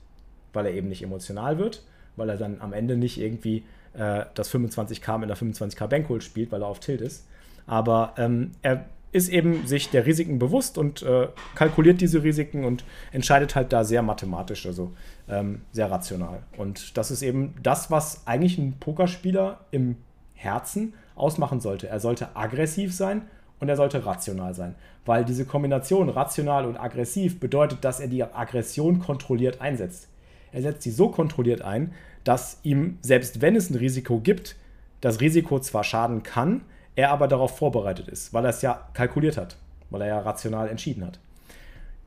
weil 0.53 0.65
er 0.65 0.73
eben 0.73 0.87
nicht 0.87 1.03
emotional 1.03 1.57
wird, 1.57 1.83
weil 2.15 2.29
er 2.29 2.37
dann 2.37 2.61
am 2.61 2.73
Ende 2.73 2.95
nicht 2.95 3.19
irgendwie 3.19 3.63
äh, 3.93 4.25
das 4.33 4.53
25k 4.53 5.17
mit 5.17 5.29
einer 5.29 5.37
25k 5.37 5.87
Bankroll 5.87 6.21
spielt, 6.21 6.51
weil 6.51 6.61
er 6.61 6.67
auf 6.67 6.79
Tilt 6.79 7.01
ist. 7.01 7.27
Aber 7.65 8.13
ähm, 8.17 8.51
er 8.61 8.85
ist 9.13 9.29
eben 9.29 9.67
sich 9.67 9.89
der 9.89 10.05
Risiken 10.05 10.39
bewusst 10.39 10.77
und 10.77 11.03
äh, 11.03 11.27
kalkuliert 11.55 12.01
diese 12.01 12.23
Risiken 12.23 12.65
und 12.65 12.83
entscheidet 13.11 13.55
halt 13.55 13.71
da 13.71 13.83
sehr 13.83 14.01
mathematisch, 14.01 14.65
also 14.65 14.91
ähm, 15.29 15.61
sehr 15.71 15.89
rational. 15.89 16.41
Und 16.57 16.97
das 16.97 17.11
ist 17.11 17.21
eben 17.21 17.53
das, 17.61 17.91
was 17.91 18.25
eigentlich 18.25 18.57
ein 18.57 18.79
Pokerspieler 18.79 19.59
im 19.69 19.97
Herzen 20.33 20.95
ausmachen 21.15 21.61
sollte. 21.61 21.87
Er 21.87 21.99
sollte 21.99 22.35
aggressiv 22.35 22.91
sein 22.93 23.21
und 23.59 23.69
er 23.69 23.77
sollte 23.77 24.03
rational 24.03 24.55
sein, 24.55 24.73
weil 25.05 25.23
diese 25.23 25.45
Kombination 25.45 26.09
rational 26.09 26.65
und 26.65 26.77
aggressiv 26.77 27.39
bedeutet, 27.39 27.85
dass 27.85 27.99
er 27.99 28.07
die 28.07 28.23
Aggression 28.23 28.99
kontrolliert 28.99 29.61
einsetzt. 29.61 30.09
Er 30.51 30.63
setzt 30.63 30.81
sie 30.81 30.91
so 30.91 31.09
kontrolliert 31.09 31.61
ein, 31.61 31.93
dass 32.23 32.59
ihm, 32.63 32.97
selbst 33.01 33.41
wenn 33.41 33.55
es 33.55 33.69
ein 33.69 33.75
Risiko 33.75 34.19
gibt, 34.19 34.55
das 35.01 35.19
Risiko 35.19 35.59
zwar 35.59 35.83
schaden 35.83 36.23
kann, 36.23 36.61
er 36.95 37.11
aber 37.11 37.27
darauf 37.27 37.57
vorbereitet 37.57 38.07
ist, 38.07 38.33
weil 38.33 38.45
er 38.45 38.49
es 38.51 38.61
ja 38.61 38.87
kalkuliert 38.93 39.37
hat, 39.37 39.57
weil 39.89 40.01
er 40.01 40.07
ja 40.07 40.19
rational 40.19 40.69
entschieden 40.69 41.05
hat. 41.05 41.19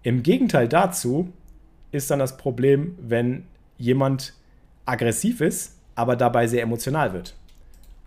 Im 0.02 0.22
Gegenteil 0.22 0.68
dazu 0.68 1.32
ist 1.92 2.10
dann 2.10 2.18
das 2.18 2.36
Problem, 2.36 2.96
wenn 3.00 3.44
jemand 3.78 4.34
aggressiv 4.84 5.40
ist, 5.40 5.76
aber 5.94 6.16
dabei 6.16 6.46
sehr 6.46 6.62
emotional 6.62 7.12
wird. 7.12 7.34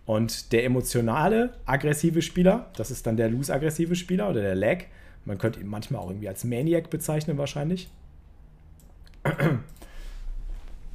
Und 0.05 0.53
der 0.53 0.63
emotionale, 0.63 1.53
aggressive 1.65 2.21
Spieler, 2.21 2.71
das 2.75 2.89
ist 2.89 3.05
dann 3.05 3.17
der 3.17 3.29
loose-aggressive 3.29 3.95
Spieler 3.95 4.29
oder 4.29 4.41
der 4.41 4.55
Lag, 4.55 4.85
man 5.25 5.37
könnte 5.37 5.59
ihn 5.59 5.67
manchmal 5.67 6.01
auch 6.01 6.09
irgendwie 6.09 6.29
als 6.29 6.43
Maniac 6.43 6.89
bezeichnen 6.89 7.37
wahrscheinlich. 7.37 7.89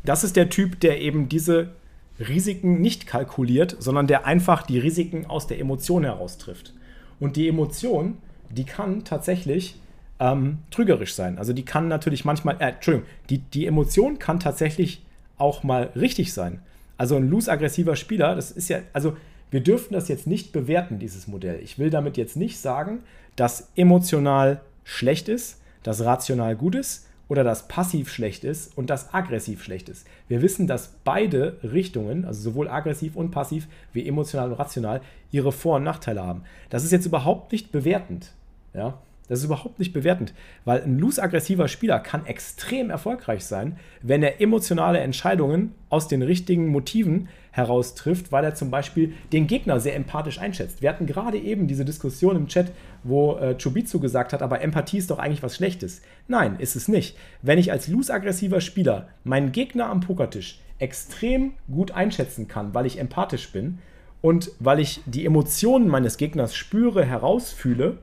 Das 0.05 0.25
ist 0.25 0.37
der 0.37 0.51
Typ, 0.51 0.81
der 0.81 1.01
eben 1.01 1.29
diese 1.29 1.71
Risiken 2.19 2.81
nicht 2.81 3.07
kalkuliert, 3.07 3.77
sondern 3.79 4.07
der 4.07 4.27
einfach 4.27 4.63
die 4.63 4.79
Risiken 4.79 5.27
aus 5.27 5.47
der 5.47 5.59
Emotion 5.59 6.05
heraus 6.05 6.39
trifft. 6.39 6.73
Und 7.19 7.37
die 7.37 7.49
Emotion, 7.49 8.19
die 8.51 8.65
kann 8.65 9.05
tatsächlich 9.05 9.77
ähm, 10.21 10.59
trügerisch 10.71 11.15
sein. 11.15 11.39
Also 11.39 11.53
die 11.53 11.65
kann 11.65 11.89
natürlich 11.89 12.25
manchmal, 12.25 12.57
äh, 12.61 12.71
Entschuldigung, 12.71 13.09
die, 13.31 13.39
die 13.39 13.67
Emotion 13.67 14.19
kann 14.19 14.39
tatsächlich 14.39 15.03
auch 15.39 15.65
mal 15.65 15.91
richtig 15.97 16.33
sein. 16.33 16.61
Also 16.97 17.17
ein 17.17 17.29
loose-aggressiver 17.29 17.97
Spieler, 17.97 18.37
das 18.37 18.53
ist 18.53 18.69
ja, 18.69 18.79
also 18.93 19.17
wir 19.51 19.61
dürfen 19.61 19.95
das 19.95 20.09
jetzt 20.09 20.27
nicht 20.27 20.53
bewerten, 20.53 20.99
dieses 20.99 21.27
Modell. 21.27 21.61
Ich 21.63 21.79
will 21.79 21.91
damit 21.91 22.17
jetzt 22.17 22.37
nicht 22.37 22.59
sagen, 22.59 23.01
dass 23.37 23.71
emotional 23.75 24.61
schlecht 24.85 25.29
ist, 25.29 25.61
dass 25.83 26.05
rational 26.05 26.55
gut 26.55 26.77
ist 26.77 27.07
oder 27.29 27.45
dass 27.45 27.69
passiv 27.69 28.11
schlecht 28.11 28.45
ist 28.45 28.77
und 28.77 28.91
dass 28.91 29.15
aggressiv 29.15 29.63
schlecht 29.63 29.89
ist. 29.89 30.07
Wir 30.29 30.43
wissen, 30.43 30.67
dass 30.67 30.95
beide 31.05 31.59
Richtungen, 31.63 32.25
also 32.25 32.43
sowohl 32.43 32.69
aggressiv 32.69 33.17
und 33.17 33.31
passiv 33.31 33.69
wie 33.93 34.07
emotional 34.07 34.51
und 34.51 34.59
rational, 34.59 35.01
ihre 35.31 35.53
Vor- 35.53 35.77
und 35.77 35.85
Nachteile 35.85 36.25
haben. 36.25 36.43
Das 36.71 36.85
ist 36.85 36.93
jetzt 36.93 37.07
überhaupt 37.07 37.53
nicht 37.53 37.73
bewertend. 37.73 38.33
Ja? 38.75 38.99
Das 39.29 39.39
ist 39.39 39.47
überhaupt 39.47 39.79
nicht 39.79 39.95
bewertend, 39.95 40.35
weil 40.67 40.83
ein 40.83 40.99
loose-aggressiver 40.99 41.67
Spieler 41.69 41.99
kann 41.99 42.27
extrem 42.27 42.91
erfolgreich 42.91 43.45
sein, 43.47 43.79
wenn 44.03 44.23
er 44.23 44.41
emotionale 44.41 44.99
Entscheidungen 44.99 45.73
aus 45.89 46.09
den 46.09 46.21
richtigen 46.21 46.69
Motiven 46.69 47.29
heraus 47.51 47.95
trifft, 47.95 48.33
weil 48.33 48.45
er 48.45 48.55
zum 48.55 48.71
Beispiel 48.71 49.15
den 49.33 49.47
Gegner 49.47 49.81
sehr 49.81 49.95
empathisch 49.95 50.41
einschätzt. 50.41 50.83
Wir 50.83 50.91
hatten 50.91 51.07
gerade 51.07 51.39
eben 51.39 51.69
diese 51.69 51.87
Diskussion 51.87 52.37
im 52.37 52.49
Chat, 52.49 52.73
wo 53.03 53.37
äh, 53.37 53.57
Chubitsu 53.57 53.99
gesagt 53.99 54.33
hat, 54.33 54.43
aber 54.43 54.61
Empathie 54.61 54.99
ist 54.99 55.11
doch 55.11 55.19
eigentlich 55.19 55.43
was 55.43 55.57
Schlechtes. 55.57 56.03
Nein, 56.29 56.57
ist 56.59 56.77
es 56.77 56.89
nicht. 56.89 57.17
Wenn 57.41 57.59
ich 57.59 57.73
als 57.73 57.89
loose-aggressiver 57.89 58.61
Spieler 58.61 59.09
meinen 59.23 59.53
Gegner 59.53 59.87
am 59.87 60.01
Pokertisch 60.01 60.61
extrem 60.79 61.53
gut 61.73 61.93
einschätzen 61.93 62.49
kann, 62.49 62.75
weil 62.75 62.85
ich 62.85 62.99
empathisch 62.99 63.53
bin 63.53 63.79
und 64.21 64.51
weil 64.59 64.81
ich 64.81 65.01
die 65.07 65.25
Emotionen 65.25 65.89
meines 65.89 66.17
Gegners 66.17 66.55
spüre, 66.55 67.05
herausfühle, 67.05 67.99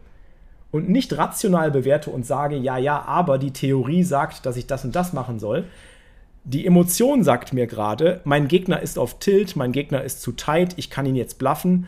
und 0.72 0.90
nicht 0.90 1.18
rational 1.18 1.70
bewerte 1.72 2.10
und 2.10 2.26
sage, 2.26 2.56
ja, 2.56 2.78
ja, 2.78 3.02
aber 3.04 3.38
die 3.38 3.52
Theorie 3.52 4.04
sagt, 4.04 4.46
dass 4.46 4.58
ich 4.58 4.68
das 4.68 4.86
und 4.86 4.96
das 4.96 5.14
machen 5.14 5.40
soll, 5.40 5.66
Die 6.44 6.66
Emotion 6.66 7.24
sagt 7.24 7.54
mir 7.54 7.68
gerade, 7.68 8.22
mein 8.24 8.48
Gegner 8.48 8.82
ist 8.82 8.98
auf 8.98 9.20
Tilt, 9.20 9.56
mein 9.56 9.72
Gegner 9.72 10.04
ist 10.04 10.22
zu 10.22 10.32
tight, 10.32 10.74
ich 10.78 10.90
kann 10.90 11.06
ihn 11.06 11.16
jetzt 11.16 11.38
bluffen. 11.38 11.88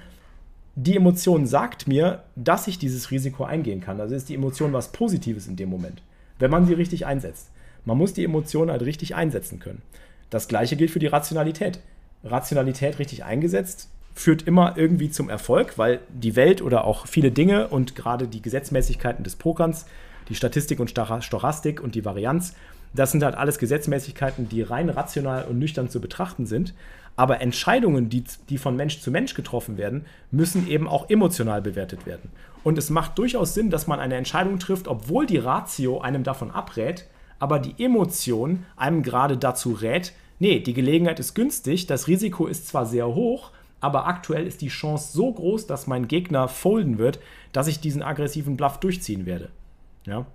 Die 0.75 0.95
Emotion 0.95 1.47
sagt 1.47 1.87
mir, 1.87 2.23
dass 2.35 2.67
ich 2.67 2.77
dieses 2.77 3.09
Risiko 3.09 3.45
eingehen 3.45 3.81
kann. 3.81 3.99
Also 3.99 4.13
ist 4.13 4.29
die 4.29 4.35
Emotion 4.35 4.71
was 4.71 4.91
Positives 4.91 5.47
in 5.47 5.55
dem 5.55 5.69
Moment, 5.69 6.03
wenn 6.37 6.51
man 6.51 6.67
sie 6.67 6.73
richtig 6.73 7.07
einsetzt. 7.07 7.49
Man 7.85 7.97
muss 7.97 8.13
die 8.13 8.23
Emotion 8.23 8.69
halt 8.69 8.83
richtig 8.83 9.15
einsetzen 9.15 9.59
können. 9.59 9.81
Das 10.29 10.47
gleiche 10.47 10.75
gilt 10.75 10.91
für 10.91 10.99
die 10.99 11.07
Rationalität. 11.07 11.79
Rationalität 12.23 12.99
richtig 12.99 13.23
eingesetzt 13.23 13.89
führt 14.15 14.43
immer 14.43 14.77
irgendwie 14.77 15.09
zum 15.09 15.29
Erfolg, 15.29 15.77
weil 15.77 15.99
die 16.09 16.35
Welt 16.35 16.61
oder 16.61 16.85
auch 16.85 17.07
viele 17.07 17.31
Dinge 17.31 17.67
und 17.67 17.95
gerade 17.95 18.27
die 18.27 18.41
Gesetzmäßigkeiten 18.41 19.23
des 19.23 19.35
Pokerns, 19.35 19.85
die 20.29 20.35
Statistik 20.35 20.79
und 20.79 20.89
Stochastik 20.89 21.81
und 21.81 21.95
die 21.95 22.05
Varianz, 22.05 22.53
das 22.93 23.11
sind 23.11 23.23
halt 23.23 23.35
alles 23.35 23.57
Gesetzmäßigkeiten, 23.57 24.49
die 24.49 24.61
rein 24.61 24.89
rational 24.89 25.45
und 25.45 25.57
nüchtern 25.57 25.89
zu 25.89 25.99
betrachten 25.99 26.45
sind. 26.45 26.73
Aber 27.15 27.41
Entscheidungen, 27.41 28.09
die, 28.09 28.23
die 28.49 28.57
von 28.57 28.75
Mensch 28.75 28.99
zu 29.01 29.11
Mensch 29.11 29.33
getroffen 29.33 29.77
werden, 29.77 30.05
müssen 30.31 30.67
eben 30.67 30.87
auch 30.87 31.09
emotional 31.09 31.61
bewertet 31.61 32.05
werden. 32.05 32.31
Und 32.63 32.77
es 32.77 32.89
macht 32.89 33.17
durchaus 33.17 33.53
Sinn, 33.53 33.69
dass 33.69 33.87
man 33.87 33.99
eine 33.99 34.15
Entscheidung 34.15 34.57
trifft, 34.59 34.87
obwohl 34.87 35.25
die 35.25 35.37
Ratio 35.37 36.01
einem 36.01 36.23
davon 36.23 36.49
abrät, 36.51 37.07
aber 37.39 37.59
die 37.59 37.83
Emotion 37.83 38.65
einem 38.77 39.03
gerade 39.03 39.37
dazu 39.37 39.73
rät, 39.73 40.13
nee, 40.39 40.59
die 40.59 40.73
Gelegenheit 40.73 41.19
ist 41.19 41.33
günstig, 41.33 41.87
das 41.87 42.07
Risiko 42.07 42.47
ist 42.47 42.67
zwar 42.67 42.85
sehr 42.85 43.07
hoch, 43.07 43.51
aber 43.83 44.07
aktuell 44.07 44.47
ist 44.47 44.61
die 44.61 44.69
Chance 44.69 45.11
so 45.11 45.33
groß, 45.33 45.67
dass 45.67 45.87
mein 45.87 46.07
Gegner 46.07 46.47
folden 46.47 46.97
wird, 46.97 47.19
dass 47.51 47.67
ich 47.67 47.81
diesen 47.81 48.01
aggressiven 48.01 48.55
Bluff 48.55 48.79
durchziehen 48.79 49.25
werde. 49.25 49.49
Ja. 50.05 50.25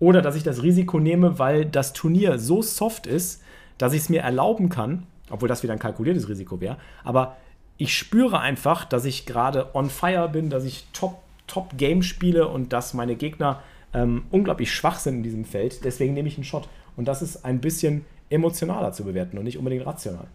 Oder 0.00 0.22
dass 0.22 0.34
ich 0.34 0.42
das 0.42 0.62
Risiko 0.62 0.98
nehme, 0.98 1.38
weil 1.38 1.66
das 1.66 1.92
Turnier 1.92 2.38
so 2.38 2.62
soft 2.62 3.06
ist, 3.06 3.42
dass 3.76 3.92
ich 3.92 4.00
es 4.00 4.08
mir 4.08 4.22
erlauben 4.22 4.70
kann, 4.70 5.06
obwohl 5.28 5.46
das 5.46 5.62
wieder 5.62 5.74
ein 5.74 5.78
kalkuliertes 5.78 6.26
Risiko 6.30 6.58
wäre, 6.62 6.78
aber 7.04 7.36
ich 7.76 7.94
spüre 7.94 8.40
einfach, 8.40 8.86
dass 8.86 9.04
ich 9.04 9.26
gerade 9.26 9.74
on 9.74 9.90
fire 9.90 10.30
bin, 10.30 10.48
dass 10.48 10.64
ich 10.64 10.86
top, 10.94 11.18
top 11.46 11.76
Game 11.76 12.02
spiele 12.02 12.48
und 12.48 12.72
dass 12.72 12.94
meine 12.94 13.14
Gegner 13.14 13.62
ähm, 13.92 14.24
unglaublich 14.30 14.72
schwach 14.72 14.98
sind 14.98 15.16
in 15.16 15.22
diesem 15.22 15.44
Feld. 15.44 15.84
Deswegen 15.84 16.14
nehme 16.14 16.28
ich 16.28 16.36
einen 16.36 16.44
Shot. 16.44 16.66
Und 16.96 17.08
das 17.08 17.20
ist 17.20 17.44
ein 17.44 17.60
bisschen 17.60 18.06
emotionaler 18.30 18.92
zu 18.92 19.04
bewerten 19.04 19.36
und 19.36 19.44
nicht 19.44 19.58
unbedingt 19.58 19.84
rational. 19.84 20.28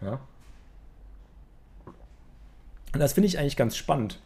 Ja. 0.00 0.18
Und 2.92 3.00
das 3.00 3.12
finde 3.12 3.26
ich 3.26 3.38
eigentlich 3.38 3.56
ganz 3.56 3.76
spannend, 3.76 4.18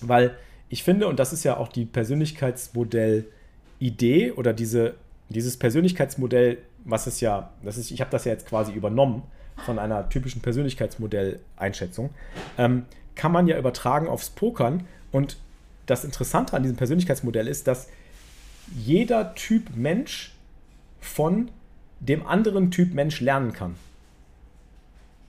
weil 0.00 0.36
ich 0.68 0.84
finde, 0.84 1.08
und 1.08 1.18
das 1.18 1.32
ist 1.32 1.42
ja 1.44 1.56
auch 1.56 1.68
die 1.68 1.84
Persönlichkeitsmodell-Idee 1.84 4.32
oder 4.32 4.52
diese, 4.52 4.94
dieses 5.28 5.56
Persönlichkeitsmodell, 5.58 6.58
was 6.84 7.06
es 7.06 7.20
ja, 7.20 7.50
das 7.62 7.76
ist, 7.76 7.90
ich 7.90 8.00
habe 8.00 8.10
das 8.10 8.24
ja 8.24 8.32
jetzt 8.32 8.46
quasi 8.46 8.72
übernommen 8.72 9.24
von 9.66 9.78
einer 9.78 10.08
typischen 10.08 10.40
Persönlichkeitsmodell-Einschätzung, 10.40 12.08
ähm, 12.56 12.86
kann 13.14 13.32
man 13.32 13.46
ja 13.46 13.58
übertragen 13.58 14.08
aufs 14.08 14.30
Pokern. 14.30 14.86
Und 15.10 15.36
das 15.86 16.04
Interessante 16.04 16.56
an 16.56 16.62
diesem 16.62 16.76
Persönlichkeitsmodell 16.76 17.48
ist, 17.48 17.66
dass 17.66 17.88
jeder 18.74 19.34
Typ 19.34 19.76
Mensch 19.76 20.34
von 21.00 21.50
dem 22.00 22.26
anderen 22.26 22.70
Typ 22.70 22.94
Mensch 22.94 23.20
lernen 23.20 23.52
kann. 23.52 23.76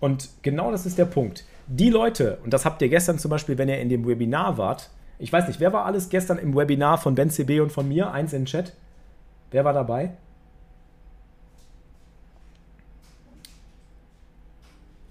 Und 0.03 0.27
genau 0.41 0.69
das 0.69 0.85
ist 0.85 0.97
der 0.97 1.05
Punkt 1.05 1.45
die 1.67 1.89
Leute, 1.89 2.39
und 2.43 2.53
das 2.53 2.65
habt 2.65 2.81
ihr 2.81 2.89
gestern 2.89 3.17
zum 3.19 3.31
Beispiel, 3.31 3.57
wenn 3.57 3.69
ihr 3.69 3.79
in 3.79 3.87
dem 3.87 4.05
Webinar 4.05 4.57
wart, 4.57 4.89
ich 5.17 5.31
weiß 5.31 5.47
nicht, 5.47 5.59
wer 5.59 5.71
war 5.71 5.85
alles 5.85 6.09
gestern 6.09 6.37
im 6.37 6.55
Webinar 6.55 6.97
von 6.97 7.15
Ben 7.15 7.29
CB 7.29 7.61
und 7.61 7.71
von 7.71 7.87
mir? 7.87 8.11
Eins 8.11 8.33
in 8.33 8.45
Chat. 8.45 8.73
Wer 9.51 9.63
war 9.63 9.71
dabei? 9.71 10.11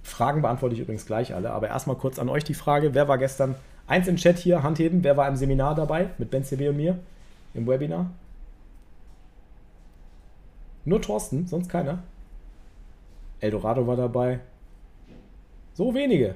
Fragen 0.02 0.42
beantworte 0.42 0.74
ich 0.74 0.81
übrigens 0.83 1.07
gleich 1.07 1.35
alle, 1.35 1.52
aber 1.52 1.68
erstmal 1.68 1.96
kurz 1.96 2.18
an 2.18 2.28
euch 2.28 2.44
die 2.44 2.52
Frage: 2.52 2.92
Wer 2.92 3.09
war 3.09 3.16
gestern? 3.16 3.55
Eins 3.87 4.09
im 4.09 4.16
Chat 4.16 4.37
hier, 4.37 4.62
Handheben. 4.62 5.02
Wer 5.02 5.16
war 5.16 5.26
im 5.26 5.37
Seminar 5.37 5.74
dabei 5.74 6.11
mit 6.18 6.31
Ben 6.31 6.44
CB 6.44 6.68
und 6.68 6.76
mir 6.76 6.98
im 7.55 7.66
Webinar? 7.66 8.11
Nur 10.85 11.00
Thorsten, 11.00 11.46
sonst 11.46 11.70
keiner. 11.70 12.02
Eldorado 13.40 13.87
war 13.87 13.96
dabei. 13.96 14.40
So 15.74 15.94
wenige. 15.94 16.35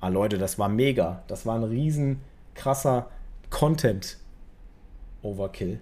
Ah, 0.00 0.08
Leute, 0.08 0.38
das 0.38 0.58
war 0.58 0.68
mega. 0.68 1.22
Das 1.26 1.46
war 1.46 1.56
ein 1.56 1.64
riesen 1.64 2.20
krasser 2.54 3.08
Content-Overkill. 3.50 5.80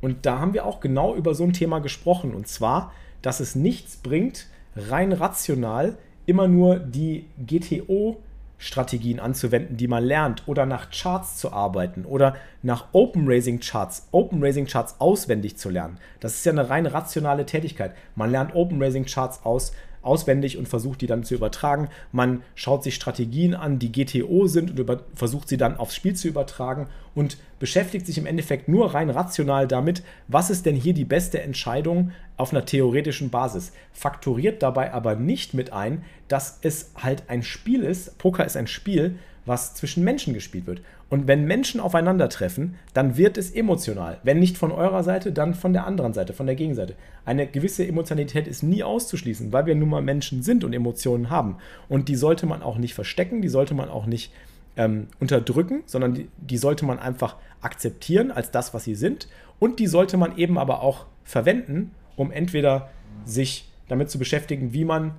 Und 0.00 0.24
da 0.26 0.38
haben 0.38 0.54
wir 0.54 0.64
auch 0.64 0.80
genau 0.80 1.14
über 1.14 1.34
so 1.34 1.44
ein 1.44 1.52
Thema 1.52 1.80
gesprochen. 1.80 2.34
Und 2.34 2.48
zwar, 2.48 2.92
dass 3.22 3.40
es 3.40 3.54
nichts 3.54 3.96
bringt, 3.96 4.46
rein 4.76 5.12
rational 5.12 5.98
immer 6.26 6.48
nur 6.48 6.78
die 6.78 7.26
GTO 7.38 8.18
Strategien 8.58 9.20
anzuwenden, 9.20 9.76
die 9.76 9.86
man 9.86 10.04
lernt, 10.04 10.42
oder 10.46 10.66
nach 10.66 10.90
Charts 10.90 11.36
zu 11.36 11.52
arbeiten 11.52 12.04
oder 12.04 12.34
nach 12.62 12.86
Open 12.92 13.24
Raising 13.26 13.60
Charts, 13.60 14.08
Open 14.10 14.42
Raising 14.42 14.66
Charts 14.66 14.96
auswendig 14.98 15.56
zu 15.56 15.70
lernen. 15.70 15.98
Das 16.18 16.34
ist 16.34 16.44
ja 16.44 16.52
eine 16.52 16.68
rein 16.68 16.86
rationale 16.86 17.46
Tätigkeit. 17.46 17.94
Man 18.16 18.32
lernt 18.32 18.56
Open 18.56 18.82
Raising 18.82 19.04
Charts 19.04 19.44
aus, 19.44 19.72
auswendig 20.08 20.56
und 20.56 20.68
versucht 20.68 21.00
die 21.02 21.06
dann 21.06 21.22
zu 21.22 21.34
übertragen. 21.34 21.88
Man 22.10 22.42
schaut 22.54 22.82
sich 22.82 22.94
Strategien 22.94 23.54
an, 23.54 23.78
die 23.78 23.92
GTO 23.92 24.46
sind 24.46 24.70
und 24.70 24.78
über, 24.78 25.02
versucht 25.14 25.48
sie 25.48 25.58
dann 25.58 25.76
aufs 25.76 25.94
Spiel 25.94 26.16
zu 26.16 26.26
übertragen 26.26 26.88
und 27.14 27.36
beschäftigt 27.60 28.06
sich 28.06 28.18
im 28.18 28.26
Endeffekt 28.26 28.68
nur 28.68 28.94
rein 28.94 29.10
rational 29.10 29.68
damit, 29.68 30.02
was 30.26 30.50
ist 30.50 30.66
denn 30.66 30.76
hier 30.76 30.94
die 30.94 31.04
beste 31.04 31.42
Entscheidung 31.42 32.12
auf 32.36 32.52
einer 32.52 32.64
theoretischen 32.64 33.30
Basis. 33.30 33.72
Faktoriert 33.92 34.62
dabei 34.62 34.92
aber 34.92 35.14
nicht 35.14 35.54
mit 35.54 35.72
ein, 35.72 36.02
dass 36.28 36.58
es 36.62 36.92
halt 36.96 37.24
ein 37.28 37.42
Spiel 37.42 37.82
ist. 37.82 38.18
Poker 38.18 38.46
ist 38.46 38.56
ein 38.56 38.66
Spiel, 38.66 39.18
was 39.44 39.74
zwischen 39.74 40.04
Menschen 40.04 40.34
gespielt 40.34 40.66
wird. 40.66 40.80
Und 41.10 41.26
wenn 41.26 41.46
Menschen 41.46 41.80
aufeinandertreffen, 41.80 42.74
dann 42.92 43.16
wird 43.16 43.38
es 43.38 43.50
emotional. 43.50 44.18
Wenn 44.24 44.38
nicht 44.38 44.58
von 44.58 44.70
eurer 44.70 45.02
Seite, 45.02 45.32
dann 45.32 45.54
von 45.54 45.72
der 45.72 45.86
anderen 45.86 46.12
Seite, 46.12 46.34
von 46.34 46.46
der 46.46 46.54
Gegenseite. 46.54 46.94
Eine 47.24 47.46
gewisse 47.46 47.86
Emotionalität 47.86 48.46
ist 48.46 48.62
nie 48.62 48.82
auszuschließen, 48.82 49.52
weil 49.52 49.64
wir 49.64 49.74
nun 49.74 49.88
mal 49.88 50.02
Menschen 50.02 50.42
sind 50.42 50.64
und 50.64 50.74
Emotionen 50.74 51.30
haben. 51.30 51.56
Und 51.88 52.08
die 52.08 52.16
sollte 52.16 52.44
man 52.44 52.62
auch 52.62 52.76
nicht 52.76 52.92
verstecken, 52.92 53.40
die 53.40 53.48
sollte 53.48 53.74
man 53.74 53.88
auch 53.88 54.04
nicht 54.04 54.32
ähm, 54.76 55.08
unterdrücken, 55.18 55.82
sondern 55.86 56.14
die, 56.14 56.28
die 56.36 56.58
sollte 56.58 56.84
man 56.84 56.98
einfach 56.98 57.36
akzeptieren 57.62 58.30
als 58.30 58.50
das, 58.50 58.74
was 58.74 58.84
sie 58.84 58.94
sind. 58.94 59.28
Und 59.58 59.78
die 59.78 59.86
sollte 59.86 60.18
man 60.18 60.36
eben 60.36 60.58
aber 60.58 60.82
auch 60.82 61.06
verwenden, 61.24 61.92
um 62.16 62.30
entweder 62.30 62.90
sich 63.24 63.70
damit 63.88 64.10
zu 64.10 64.18
beschäftigen, 64.18 64.74
wie 64.74 64.84
man 64.84 65.14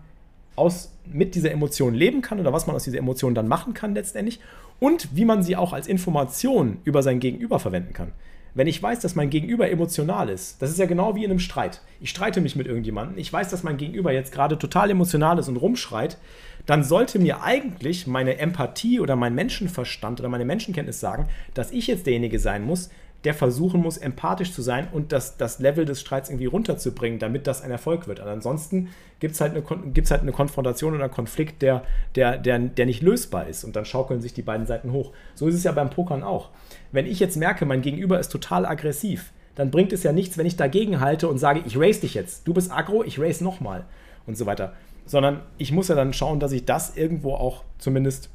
aus, 0.55 0.91
mit 1.05 1.35
dieser 1.35 1.51
Emotion 1.51 1.93
leben 1.95 2.21
kann 2.21 2.39
oder 2.39 2.53
was 2.53 2.67
man 2.67 2.75
aus 2.75 2.83
dieser 2.83 2.99
Emotion 2.99 3.33
dann 3.33 3.47
machen 3.47 3.73
kann 3.73 3.95
letztendlich 3.95 4.39
und 4.79 5.09
wie 5.15 5.25
man 5.25 5.43
sie 5.43 5.55
auch 5.55 5.73
als 5.73 5.87
Information 5.87 6.77
über 6.83 7.03
sein 7.03 7.19
Gegenüber 7.19 7.59
verwenden 7.59 7.93
kann. 7.93 8.11
Wenn 8.55 8.67
ich 8.67 8.81
weiß, 8.81 8.99
dass 8.99 9.15
mein 9.15 9.29
Gegenüber 9.29 9.69
emotional 9.69 10.27
ist, 10.27 10.61
das 10.61 10.71
ist 10.71 10.79
ja 10.79 10.85
genau 10.85 11.15
wie 11.15 11.23
in 11.23 11.29
einem 11.29 11.39
Streit. 11.39 11.81
Ich 12.01 12.09
streite 12.09 12.41
mich 12.41 12.55
mit 12.55 12.67
irgendjemandem, 12.67 13.17
ich 13.17 13.31
weiß, 13.31 13.49
dass 13.49 13.63
mein 13.63 13.77
Gegenüber 13.77 14.11
jetzt 14.11 14.31
gerade 14.31 14.57
total 14.57 14.89
emotional 14.89 15.37
ist 15.37 15.47
und 15.47 15.57
rumschreit, 15.57 16.17
dann 16.65 16.83
sollte 16.83 17.19
mir 17.19 17.43
eigentlich 17.43 18.07
meine 18.07 18.37
Empathie 18.37 18.99
oder 18.99 19.15
mein 19.15 19.35
Menschenverstand 19.35 20.19
oder 20.19 20.29
meine 20.29 20.45
Menschenkenntnis 20.45 20.99
sagen, 20.99 21.27
dass 21.53 21.71
ich 21.71 21.87
jetzt 21.87 22.05
derjenige 22.05 22.39
sein 22.39 22.63
muss, 22.65 22.89
der 23.25 23.33
versuchen 23.33 23.81
muss, 23.81 23.97
empathisch 23.97 24.53
zu 24.53 24.61
sein 24.61 24.87
und 24.91 25.11
das, 25.11 25.35
das 25.35 25.59
Level 25.59 25.85
des 25.85 25.99
Streits 25.99 26.29
irgendwie 26.29 26.45
runterzubringen, 26.45 27.19
damit 27.19 27.47
das 27.47 27.61
ein 27.61 27.71
Erfolg 27.71 28.07
wird. 28.07 28.19
Und 28.21 28.27
ansonsten 28.27 28.89
gibt 29.19 29.35
es 29.35 29.41
halt, 29.41 29.53
eine, 29.53 29.63
halt 29.65 30.21
eine 30.21 30.31
Konfrontation 30.31 30.93
oder 30.93 31.03
einen 31.03 31.13
Konflikt, 31.13 31.61
der, 31.61 31.83
der, 32.15 32.37
der, 32.37 32.59
der 32.59 32.85
nicht 32.85 33.01
lösbar 33.01 33.47
ist. 33.47 33.65
Und 33.65 33.75
dann 33.75 33.83
schaukeln 33.83 34.21
sich 34.21 34.33
die 34.33 34.41
beiden 34.41 34.65
Seiten 34.65 34.93
hoch. 34.93 35.11
So 35.35 35.47
ist 35.47 35.55
es 35.55 35.63
ja 35.63 35.73
beim 35.73 35.89
Pokern 35.89 36.23
auch. 36.23 36.49
Wenn 36.91 37.05
ich 37.05 37.19
jetzt 37.19 37.35
merke, 37.35 37.65
mein 37.65 37.81
Gegenüber 37.81 38.19
ist 38.19 38.29
total 38.29 38.65
aggressiv, 38.65 39.33
dann 39.55 39.71
bringt 39.71 39.91
es 39.91 40.03
ja 40.03 40.13
nichts, 40.13 40.37
wenn 40.37 40.45
ich 40.45 40.55
dagegen 40.55 41.01
halte 41.01 41.27
und 41.27 41.37
sage, 41.37 41.61
ich 41.65 41.77
race 41.77 41.99
dich 41.99 42.13
jetzt. 42.13 42.47
Du 42.47 42.53
bist 42.53 42.71
aggro, 42.71 43.03
ich 43.03 43.19
race 43.19 43.41
nochmal 43.41 43.83
und 44.25 44.37
so 44.37 44.45
weiter. 44.45 44.73
Sondern 45.05 45.41
ich 45.57 45.73
muss 45.73 45.89
ja 45.89 45.95
dann 45.95 46.13
schauen, 46.13 46.39
dass 46.39 46.53
ich 46.53 46.63
das 46.63 46.95
irgendwo 46.95 47.33
auch 47.33 47.63
zumindest 47.79 48.29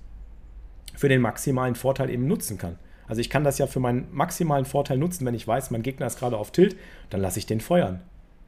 für 0.95 1.09
den 1.09 1.23
maximalen 1.23 1.75
Vorteil 1.75 2.11
eben 2.11 2.27
nutzen 2.27 2.59
kann. 2.59 2.79
Also 3.07 3.21
ich 3.21 3.31
kann 3.31 3.45
das 3.45 3.59
ja 3.59 3.67
für 3.67 3.81
meinen 3.81 4.07
maximalen 4.13 4.65
Vorteil 4.65 4.99
nutzen, 4.99 5.27
wenn 5.27 5.35
ich 5.35 5.47
weiß, 5.47 5.71
mein 5.71 5.83
Gegner 5.83 6.07
ist 6.07 6.19
gerade 6.19 6.39
auf 6.39 6.51
Tilt, 6.51 6.77
dann 7.11 7.21
lasse 7.21 7.39
ich 7.39 7.47
den 7.47 7.61
feuern. 7.61 8.01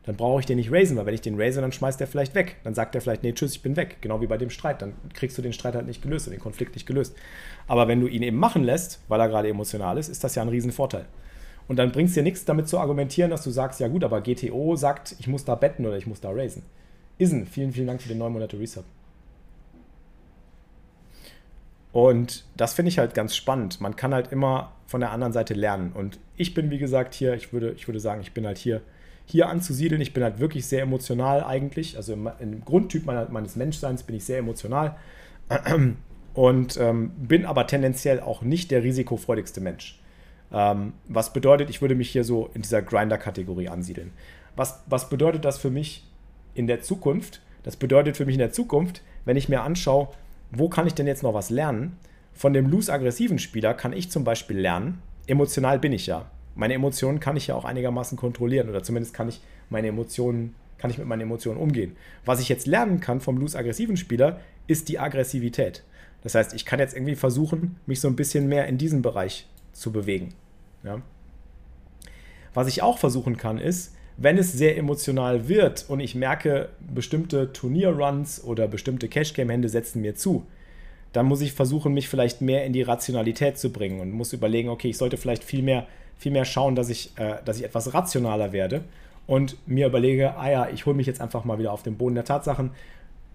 Dann 0.06 0.16
brauche 0.16 0.38
ich 0.38 0.46
den 0.46 0.56
nicht 0.56 0.70
raisen, 0.70 0.96
weil 0.96 1.06
wenn 1.06 1.14
ich 1.14 1.20
den 1.20 1.38
raise, 1.38 1.60
dann 1.60 1.72
schmeißt 1.72 2.00
er 2.00 2.06
vielleicht 2.06 2.36
weg. 2.36 2.56
Dann 2.62 2.74
sagt 2.74 2.94
er 2.94 3.00
vielleicht, 3.00 3.24
nee, 3.24 3.32
tschüss, 3.32 3.56
ich 3.56 3.62
bin 3.62 3.74
weg. 3.74 3.96
Genau 4.00 4.20
wie 4.20 4.28
bei 4.28 4.38
dem 4.38 4.50
Streit. 4.50 4.80
Dann 4.80 4.94
kriegst 5.14 5.36
du 5.36 5.42
den 5.42 5.52
Streit 5.52 5.74
halt 5.74 5.86
nicht 5.86 6.00
gelöst 6.00 6.28
und 6.28 6.32
den 6.32 6.40
Konflikt 6.40 6.74
nicht 6.74 6.86
gelöst. 6.86 7.16
Aber 7.66 7.88
wenn 7.88 8.00
du 8.00 8.06
ihn 8.06 8.22
eben 8.22 8.36
machen 8.36 8.62
lässt, 8.62 9.00
weil 9.08 9.20
er 9.20 9.28
gerade 9.28 9.48
emotional 9.48 9.98
ist, 9.98 10.08
ist 10.08 10.22
das 10.22 10.36
ja 10.36 10.42
ein 10.42 10.48
Riesenvorteil. 10.48 11.06
Und 11.66 11.76
dann 11.76 11.90
bringt 11.90 12.10
es 12.10 12.14
dir 12.14 12.22
nichts 12.22 12.44
damit 12.44 12.68
zu 12.68 12.78
argumentieren, 12.78 13.30
dass 13.30 13.42
du 13.42 13.50
sagst, 13.50 13.80
ja 13.80 13.88
gut, 13.88 14.04
aber 14.04 14.20
GTO 14.20 14.76
sagt, 14.76 15.16
ich 15.18 15.26
muss 15.26 15.44
da 15.44 15.56
betten 15.56 15.84
oder 15.84 15.96
ich 15.96 16.06
muss 16.06 16.20
da 16.20 16.30
raisen. 16.30 16.62
Isen, 17.18 17.44
vielen, 17.44 17.72
vielen 17.72 17.88
Dank 17.88 18.00
für 18.00 18.08
den 18.08 18.18
neuen 18.18 18.32
Monate 18.32 18.60
Resub. 18.60 18.84
Und 21.96 22.44
das 22.58 22.74
finde 22.74 22.90
ich 22.90 22.98
halt 22.98 23.14
ganz 23.14 23.34
spannend. 23.34 23.80
Man 23.80 23.96
kann 23.96 24.12
halt 24.12 24.30
immer 24.30 24.70
von 24.86 25.00
der 25.00 25.12
anderen 25.12 25.32
Seite 25.32 25.54
lernen. 25.54 25.92
Und 25.94 26.18
ich 26.36 26.52
bin, 26.52 26.70
wie 26.70 26.76
gesagt, 26.76 27.14
hier, 27.14 27.32
ich 27.32 27.54
würde, 27.54 27.70
ich 27.70 27.88
würde 27.88 28.00
sagen, 28.00 28.20
ich 28.20 28.34
bin 28.34 28.44
halt 28.44 28.58
hier, 28.58 28.82
hier 29.24 29.48
anzusiedeln. 29.48 30.02
Ich 30.02 30.12
bin 30.12 30.22
halt 30.22 30.38
wirklich 30.38 30.66
sehr 30.66 30.82
emotional 30.82 31.42
eigentlich. 31.42 31.96
Also 31.96 32.12
im, 32.12 32.28
im 32.38 32.62
Grundtyp 32.66 33.06
meiner, 33.06 33.30
meines 33.30 33.56
Menschseins 33.56 34.02
bin 34.02 34.14
ich 34.14 34.26
sehr 34.26 34.40
emotional. 34.40 34.94
Und 36.34 36.76
ähm, 36.76 37.12
bin 37.16 37.46
aber 37.46 37.66
tendenziell 37.66 38.20
auch 38.20 38.42
nicht 38.42 38.70
der 38.72 38.82
risikofreudigste 38.82 39.62
Mensch. 39.62 39.98
Ähm, 40.52 40.92
was 41.08 41.32
bedeutet, 41.32 41.70
ich 41.70 41.80
würde 41.80 41.94
mich 41.94 42.10
hier 42.10 42.24
so 42.24 42.50
in 42.52 42.60
dieser 42.60 42.82
Grinder-Kategorie 42.82 43.70
ansiedeln. 43.70 44.12
Was, 44.54 44.82
was 44.84 45.08
bedeutet 45.08 45.46
das 45.46 45.56
für 45.56 45.70
mich 45.70 46.04
in 46.52 46.66
der 46.66 46.82
Zukunft? 46.82 47.40
Das 47.62 47.76
bedeutet 47.76 48.18
für 48.18 48.26
mich 48.26 48.34
in 48.34 48.40
der 48.40 48.52
Zukunft, 48.52 49.00
wenn 49.24 49.38
ich 49.38 49.48
mir 49.48 49.62
anschaue, 49.62 50.08
wo 50.50 50.68
kann 50.68 50.86
ich 50.86 50.94
denn 50.94 51.06
jetzt 51.06 51.22
noch 51.22 51.34
was 51.34 51.50
lernen? 51.50 51.96
Von 52.32 52.52
dem 52.52 52.68
loose-aggressiven 52.68 53.38
Spieler 53.38 53.74
kann 53.74 53.92
ich 53.92 54.10
zum 54.10 54.24
Beispiel 54.24 54.58
lernen, 54.58 55.00
emotional 55.26 55.78
bin 55.78 55.92
ich 55.92 56.06
ja. 56.06 56.30
Meine 56.54 56.74
Emotionen 56.74 57.20
kann 57.20 57.36
ich 57.36 57.48
ja 57.48 57.54
auch 57.54 57.64
einigermaßen 57.64 58.16
kontrollieren 58.16 58.68
oder 58.68 58.82
zumindest 58.82 59.14
kann 59.14 59.28
ich 59.28 59.40
meine 59.68 59.88
Emotionen, 59.88 60.54
kann 60.78 60.90
ich 60.90 60.98
mit 60.98 61.06
meinen 61.06 61.22
Emotionen 61.22 61.58
umgehen. 61.58 61.96
Was 62.24 62.40
ich 62.40 62.48
jetzt 62.48 62.66
lernen 62.66 63.00
kann 63.00 63.20
vom 63.20 63.38
loose-aggressiven 63.38 63.96
Spieler, 63.96 64.40
ist 64.66 64.88
die 64.88 64.98
Aggressivität. 64.98 65.82
Das 66.22 66.34
heißt, 66.34 66.54
ich 66.54 66.64
kann 66.64 66.78
jetzt 66.78 66.94
irgendwie 66.94 67.14
versuchen, 67.14 67.76
mich 67.86 68.00
so 68.00 68.08
ein 68.08 68.16
bisschen 68.16 68.48
mehr 68.48 68.66
in 68.66 68.78
diesen 68.78 69.02
Bereich 69.02 69.46
zu 69.72 69.92
bewegen. 69.92 70.34
Ja? 70.82 71.00
Was 72.54 72.68
ich 72.68 72.82
auch 72.82 72.98
versuchen 72.98 73.36
kann, 73.36 73.58
ist, 73.58 73.94
wenn 74.16 74.38
es 74.38 74.52
sehr 74.52 74.76
emotional 74.78 75.48
wird 75.48 75.84
und 75.88 76.00
ich 76.00 76.14
merke, 76.14 76.70
bestimmte 76.80 77.52
Turnierruns 77.52 78.42
oder 78.42 78.66
bestimmte 78.66 79.08
Cashgame-Hände 79.08 79.68
setzen 79.68 80.00
mir 80.00 80.14
zu, 80.14 80.46
dann 81.12 81.26
muss 81.26 81.40
ich 81.40 81.52
versuchen, 81.52 81.94
mich 81.94 82.08
vielleicht 82.08 82.40
mehr 82.40 82.64
in 82.64 82.72
die 82.72 82.82
Rationalität 82.82 83.58
zu 83.58 83.70
bringen 83.70 84.00
und 84.00 84.12
muss 84.12 84.32
überlegen, 84.32 84.68
okay, 84.68 84.88
ich 84.88 84.98
sollte 84.98 85.16
vielleicht 85.16 85.44
viel 85.44 85.62
mehr, 85.62 85.86
viel 86.18 86.32
mehr 86.32 86.44
schauen, 86.44 86.74
dass 86.74 86.88
ich, 86.88 87.12
äh, 87.16 87.36
dass 87.44 87.58
ich 87.58 87.64
etwas 87.64 87.92
rationaler 87.92 88.52
werde 88.52 88.82
und 89.26 89.56
mir 89.66 89.86
überlege, 89.86 90.36
ah 90.36 90.50
ja, 90.50 90.68
ich 90.72 90.86
hole 90.86 90.96
mich 90.96 91.06
jetzt 91.06 91.20
einfach 91.20 91.44
mal 91.44 91.58
wieder 91.58 91.72
auf 91.72 91.82
den 91.82 91.96
Boden 91.96 92.14
der 92.14 92.24
Tatsachen 92.24 92.70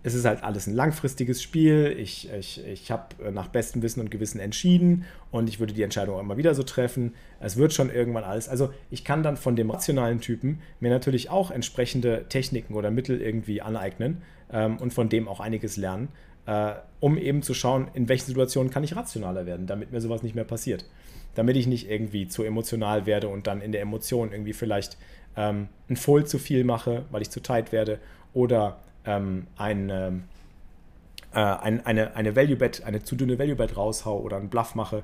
es 0.03 0.13
ist 0.13 0.25
halt 0.25 0.43
alles 0.43 0.67
ein 0.67 0.73
langfristiges 0.73 1.41
Spiel. 1.41 1.95
Ich, 1.97 2.29
ich, 2.31 2.65
ich 2.65 2.91
habe 2.91 3.23
äh, 3.23 3.31
nach 3.31 3.47
bestem 3.47 3.81
Wissen 3.81 3.99
und 3.99 4.09
Gewissen 4.09 4.39
entschieden 4.39 5.05
und 5.29 5.47
ich 5.47 5.59
würde 5.59 5.73
die 5.73 5.83
Entscheidung 5.83 6.15
auch 6.15 6.19
immer 6.19 6.37
wieder 6.37 6.55
so 6.55 6.63
treffen. 6.63 7.13
Es 7.39 7.57
wird 7.57 7.73
schon 7.73 7.91
irgendwann 7.91 8.23
alles. 8.23 8.49
Also 8.49 8.73
ich 8.89 9.03
kann 9.03 9.21
dann 9.23 9.37
von 9.37 9.55
dem 9.55 9.69
rationalen 9.69 10.19
Typen 10.19 10.61
mir 10.79 10.89
natürlich 10.89 11.29
auch 11.29 11.51
entsprechende 11.51 12.25
Techniken 12.29 12.73
oder 12.73 12.89
Mittel 12.89 13.21
irgendwie 13.21 13.61
aneignen 13.61 14.21
ähm, 14.51 14.77
und 14.77 14.93
von 14.93 15.09
dem 15.09 15.27
auch 15.27 15.39
einiges 15.39 15.77
lernen, 15.77 16.07
äh, 16.47 16.73
um 16.99 17.17
eben 17.17 17.43
zu 17.43 17.53
schauen, 17.53 17.87
in 17.93 18.09
welchen 18.09 18.25
Situationen 18.25 18.71
kann 18.71 18.83
ich 18.83 18.95
rationaler 18.95 19.45
werden, 19.45 19.67
damit 19.67 19.91
mir 19.91 20.01
sowas 20.01 20.23
nicht 20.23 20.35
mehr 20.35 20.45
passiert. 20.45 20.85
Damit 21.35 21.55
ich 21.55 21.67
nicht 21.67 21.89
irgendwie 21.89 22.27
zu 22.27 22.43
emotional 22.43 23.05
werde 23.05 23.27
und 23.27 23.47
dann 23.47 23.61
in 23.61 23.71
der 23.71 23.81
Emotion 23.81 24.31
irgendwie 24.31 24.53
vielleicht 24.53 24.97
ähm, 25.37 25.69
ein 25.89 25.95
Fold 25.95 26.27
zu 26.27 26.39
viel 26.39 26.63
mache, 26.63 27.05
weil 27.11 27.21
ich 27.21 27.29
zu 27.29 27.39
tight 27.39 27.71
werde 27.71 27.99
oder 28.33 28.79
ähm, 29.05 29.47
ein, 29.57 29.89
ähm, 29.89 30.23
äh, 31.33 31.39
ein, 31.39 31.85
eine, 31.85 32.15
eine 32.15 32.35
Value-Bet, 32.35 32.83
eine 32.83 33.03
zu 33.03 33.15
dünne 33.15 33.39
Value-Bet 33.39 33.77
raushau 33.77 34.19
oder 34.19 34.37
einen 34.37 34.49
Bluff 34.49 34.75
mache. 34.75 35.03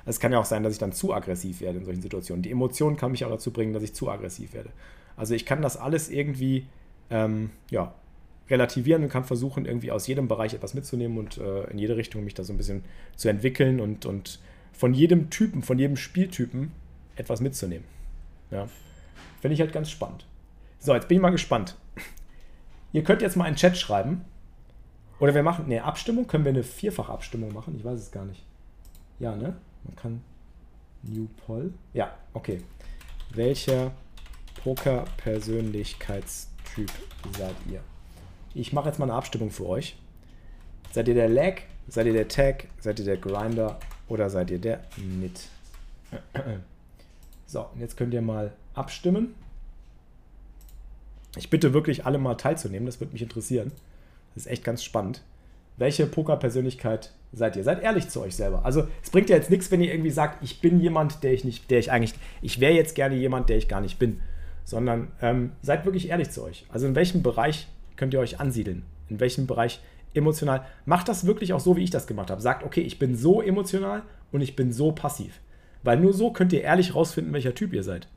Also 0.00 0.10
es 0.10 0.20
kann 0.20 0.32
ja 0.32 0.38
auch 0.38 0.44
sein, 0.44 0.62
dass 0.62 0.72
ich 0.72 0.78
dann 0.78 0.92
zu 0.92 1.14
aggressiv 1.14 1.60
werde 1.60 1.78
in 1.78 1.84
solchen 1.84 2.02
Situationen. 2.02 2.42
Die 2.42 2.50
Emotion 2.50 2.96
kann 2.96 3.10
mich 3.10 3.24
auch 3.24 3.30
dazu 3.30 3.52
bringen, 3.52 3.72
dass 3.72 3.82
ich 3.82 3.94
zu 3.94 4.10
aggressiv 4.10 4.54
werde. 4.54 4.70
Also 5.16 5.34
ich 5.34 5.44
kann 5.44 5.62
das 5.62 5.76
alles 5.76 6.08
irgendwie 6.08 6.66
ähm, 7.10 7.50
ja, 7.70 7.94
relativieren 8.50 9.02
und 9.02 9.08
kann 9.08 9.24
versuchen, 9.24 9.66
irgendwie 9.66 9.90
aus 9.90 10.06
jedem 10.06 10.28
Bereich 10.28 10.54
etwas 10.54 10.74
mitzunehmen 10.74 11.18
und 11.18 11.38
äh, 11.38 11.64
in 11.70 11.78
jede 11.78 11.96
Richtung 11.96 12.24
mich 12.24 12.34
da 12.34 12.44
so 12.44 12.52
ein 12.52 12.56
bisschen 12.56 12.84
zu 13.16 13.28
entwickeln 13.28 13.80
und, 13.80 14.06
und 14.06 14.40
von 14.72 14.94
jedem 14.94 15.30
Typen, 15.30 15.62
von 15.62 15.78
jedem 15.78 15.96
Spieltypen 15.96 16.72
etwas 17.16 17.40
mitzunehmen. 17.40 17.84
Ja. 18.50 18.68
Finde 19.40 19.54
ich 19.54 19.60
halt 19.60 19.72
ganz 19.72 19.90
spannend. 19.90 20.24
So, 20.78 20.94
jetzt 20.94 21.08
bin 21.08 21.16
ich 21.16 21.22
mal 21.22 21.30
gespannt. 21.30 21.76
Ihr 22.92 23.04
könnt 23.04 23.22
jetzt 23.22 23.36
mal 23.36 23.44
einen 23.44 23.56
Chat 23.56 23.76
schreiben. 23.76 24.24
Oder 25.20 25.34
wir 25.34 25.42
machen 25.42 25.66
eine 25.66 25.84
Abstimmung. 25.84 26.26
Können 26.26 26.44
wir 26.44 26.50
eine 26.50 26.62
Vierfach-Abstimmung 26.62 27.52
machen? 27.52 27.76
Ich 27.76 27.84
weiß 27.84 27.98
es 27.98 28.10
gar 28.10 28.24
nicht. 28.24 28.42
Ja, 29.18 29.36
ne? 29.36 29.56
Man 29.84 29.96
kann. 29.96 30.22
New 31.02 31.28
Poll. 31.46 31.74
Ja, 31.92 32.16
okay. 32.34 32.62
Welcher 33.30 33.92
Poker-Persönlichkeitstyp 34.62 36.90
seid 37.36 37.54
ihr? 37.70 37.80
Ich 38.54 38.72
mache 38.72 38.88
jetzt 38.88 38.98
mal 38.98 39.06
eine 39.06 39.14
Abstimmung 39.14 39.50
für 39.50 39.66
euch. 39.66 39.96
Seid 40.92 41.08
ihr 41.08 41.14
der 41.14 41.28
Lag? 41.28 41.60
Seid 41.88 42.06
ihr 42.06 42.12
der 42.12 42.28
Tag? 42.28 42.68
Seid 42.80 42.98
ihr 42.98 43.04
der 43.04 43.18
Grinder? 43.18 43.78
Oder 44.08 44.30
seid 44.30 44.50
ihr 44.50 44.58
der 44.58 44.84
Nit? 44.96 45.48
So, 47.50 47.62
und 47.62 47.80
jetzt 47.80 47.96
könnt 47.96 48.12
ihr 48.12 48.20
mal 48.20 48.52
abstimmen. 48.74 49.34
Ich 51.36 51.50
bitte 51.50 51.74
wirklich 51.74 52.06
alle 52.06 52.18
mal 52.18 52.34
teilzunehmen, 52.34 52.86
das 52.86 53.00
würde 53.00 53.12
mich 53.12 53.22
interessieren. 53.22 53.72
Das 54.34 54.46
ist 54.46 54.52
echt 54.52 54.64
ganz 54.64 54.82
spannend. 54.82 55.22
Welche 55.76 56.06
Poker-Persönlichkeit 56.06 57.12
seid 57.32 57.56
ihr? 57.56 57.64
Seid 57.64 57.82
ehrlich 57.82 58.08
zu 58.08 58.20
euch 58.20 58.34
selber. 58.34 58.64
Also 58.64 58.88
es 59.02 59.10
bringt 59.10 59.30
ja 59.30 59.36
jetzt 59.36 59.50
nichts, 59.50 59.70
wenn 59.70 59.80
ihr 59.80 59.92
irgendwie 59.92 60.10
sagt, 60.10 60.42
ich 60.42 60.60
bin 60.60 60.80
jemand, 60.80 61.22
der 61.22 61.32
ich 61.32 61.44
nicht, 61.44 61.70
der 61.70 61.78
ich 61.78 61.92
eigentlich, 61.92 62.14
ich 62.42 62.60
wäre 62.60 62.72
jetzt 62.72 62.94
gerne 62.94 63.14
jemand, 63.14 63.48
der 63.48 63.58
ich 63.58 63.68
gar 63.68 63.80
nicht 63.80 63.98
bin. 63.98 64.20
Sondern 64.64 65.08
ähm, 65.22 65.52
seid 65.62 65.84
wirklich 65.84 66.08
ehrlich 66.08 66.30
zu 66.30 66.42
euch. 66.42 66.66
Also 66.68 66.86
in 66.86 66.94
welchem 66.94 67.22
Bereich 67.22 67.68
könnt 67.96 68.12
ihr 68.12 68.20
euch 68.20 68.40
ansiedeln? 68.40 68.84
In 69.08 69.20
welchem 69.20 69.46
Bereich 69.46 69.80
emotional? 70.14 70.64
Macht 70.84 71.08
das 71.08 71.26
wirklich 71.26 71.52
auch 71.52 71.60
so, 71.60 71.76
wie 71.76 71.84
ich 71.84 71.90
das 71.90 72.06
gemacht 72.06 72.30
habe. 72.30 72.42
Sagt, 72.42 72.64
okay, 72.64 72.80
ich 72.80 72.98
bin 72.98 73.16
so 73.16 73.40
emotional 73.40 74.02
und 74.32 74.40
ich 74.40 74.56
bin 74.56 74.72
so 74.72 74.92
passiv. 74.92 75.40
Weil 75.84 76.00
nur 76.00 76.12
so 76.12 76.32
könnt 76.32 76.52
ihr 76.52 76.62
ehrlich 76.62 76.94
rausfinden, 76.94 77.32
welcher 77.32 77.54
Typ 77.54 77.72
ihr 77.72 77.84
seid. 77.84 78.08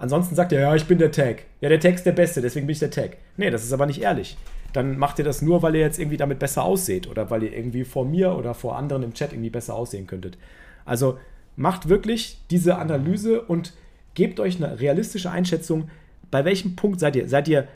Ansonsten 0.00 0.34
sagt 0.34 0.52
er, 0.52 0.60
ja, 0.60 0.74
ich 0.74 0.86
bin 0.86 0.96
der 0.96 1.12
Tag. 1.12 1.42
Ja, 1.60 1.68
der 1.68 1.78
Tag 1.78 1.94
ist 1.94 2.06
der 2.06 2.12
Beste, 2.12 2.40
deswegen 2.40 2.66
bin 2.66 2.72
ich 2.72 2.78
der 2.78 2.90
Tag. 2.90 3.18
Nee, 3.36 3.50
das 3.50 3.64
ist 3.64 3.72
aber 3.74 3.84
nicht 3.84 4.00
ehrlich. 4.00 4.38
Dann 4.72 4.96
macht 4.96 5.18
ihr 5.18 5.26
das 5.26 5.42
nur, 5.42 5.62
weil 5.62 5.74
ihr 5.74 5.82
jetzt 5.82 5.98
irgendwie 5.98 6.16
damit 6.16 6.38
besser 6.38 6.64
ausseht 6.64 7.06
oder 7.06 7.28
weil 7.28 7.42
ihr 7.42 7.54
irgendwie 7.54 7.84
vor 7.84 8.06
mir 8.06 8.34
oder 8.34 8.54
vor 8.54 8.78
anderen 8.78 9.02
im 9.02 9.12
Chat 9.12 9.34
irgendwie 9.34 9.50
besser 9.50 9.74
aussehen 9.74 10.06
könntet. 10.06 10.38
Also 10.86 11.18
macht 11.54 11.90
wirklich 11.90 12.38
diese 12.50 12.76
Analyse 12.76 13.42
und 13.42 13.74
gebt 14.14 14.40
euch 14.40 14.56
eine 14.56 14.80
realistische 14.80 15.30
Einschätzung, 15.30 15.90
bei 16.30 16.46
welchem 16.46 16.76
Punkt 16.76 16.98
seid 16.98 17.14
ihr? 17.14 17.28
Seid 17.28 17.46
ihr 17.48 17.68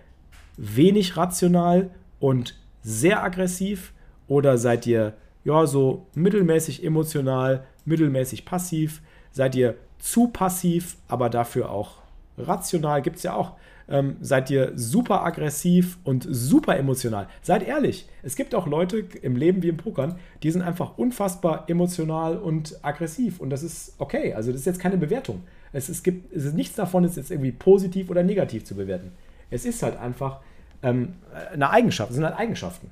wenig 0.57 1.19
rational 1.19 1.91
und 2.21 2.59
sehr 2.83 3.23
aggressiv 3.23 3.93
oder 4.29 4.57
seid 4.57 4.87
ihr 4.87 5.13
ja 5.45 5.67
so 5.67 6.07
mittelmäßig 6.15 6.85
emotional, 6.85 7.67
mittelmäßig 7.85 8.47
passiv? 8.47 9.03
Seid 9.31 9.55
ihr 9.57 9.75
zu 9.99 10.29
passiv, 10.29 10.97
aber 11.07 11.29
dafür 11.29 11.69
auch 11.69 12.04
rational 12.38 13.03
gibt 13.03 13.16
es 13.16 13.23
ja 13.23 13.35
auch. 13.35 13.53
Ähm, 13.87 14.16
seid 14.20 14.51
ihr 14.51 14.73
super 14.77 15.25
aggressiv 15.25 15.99
und 16.05 16.27
super 16.31 16.79
emotional. 16.79 17.29
Seid 17.42 17.66
ehrlich. 17.66 18.09
Es 18.23 18.35
gibt 18.35 18.55
auch 18.55 18.66
Leute 18.66 19.05
im 19.20 19.37
Leben 19.37 19.62
wie 19.62 19.68
im 19.68 19.77
Pokern, 19.77 20.18
die 20.42 20.51
sind 20.51 20.62
einfach 20.62 20.97
unfassbar 20.97 21.64
emotional 21.68 22.38
und 22.38 22.79
aggressiv. 22.83 23.40
Und 23.40 23.51
das 23.51 23.62
ist 23.62 23.94
okay. 23.99 24.33
Also 24.33 24.53
das 24.53 24.61
ist 24.61 24.66
jetzt 24.66 24.81
keine 24.81 24.97
Bewertung. 24.97 25.42
Es, 25.73 25.88
es 25.88 26.03
gibt 26.03 26.35
es 26.35 26.44
ist 26.44 26.55
nichts 26.55 26.77
davon, 26.77 27.05
ist 27.05 27.16
jetzt 27.16 27.31
irgendwie 27.31 27.53
positiv 27.53 28.09
oder 28.09 28.23
negativ 28.23 28.64
zu 28.64 28.75
bewerten. 28.75 29.12
Es 29.51 29.66
ist 29.66 29.83
halt 29.83 29.99
einfach 29.99 30.40
ähm, 30.83 31.14
eine 31.53 31.68
Eigenschaft. 31.68 32.11
Es 32.11 32.16
sind 32.16 32.25
halt 32.25 32.38
Eigenschaften. 32.38 32.90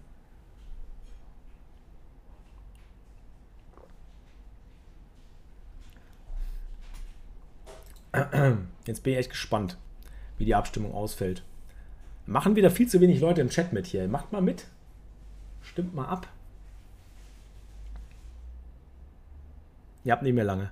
Jetzt 8.87 9.03
bin 9.03 9.13
ich 9.13 9.19
echt 9.19 9.31
gespannt, 9.31 9.79
wie 10.39 10.45
die 10.45 10.55
Abstimmung 10.55 10.93
ausfällt. 10.93 11.43
Machen 12.27 12.57
wieder 12.57 12.71
viel 12.71 12.89
zu 12.89 13.01
wenig 13.01 13.21
Leute 13.21 13.41
im 13.41 13.49
Chat 13.49 13.73
mit 13.73 13.87
hier. 13.87 14.07
Macht 14.07 14.33
mal 14.33 14.43
mit. 14.43 14.67
Stimmt 15.63 15.95
mal 15.95 16.07
ab. 16.07 16.29
Ihr 20.05 20.13
habt 20.13 20.23
nicht 20.23 20.35
mehr 20.35 20.45
lange. 20.45 20.71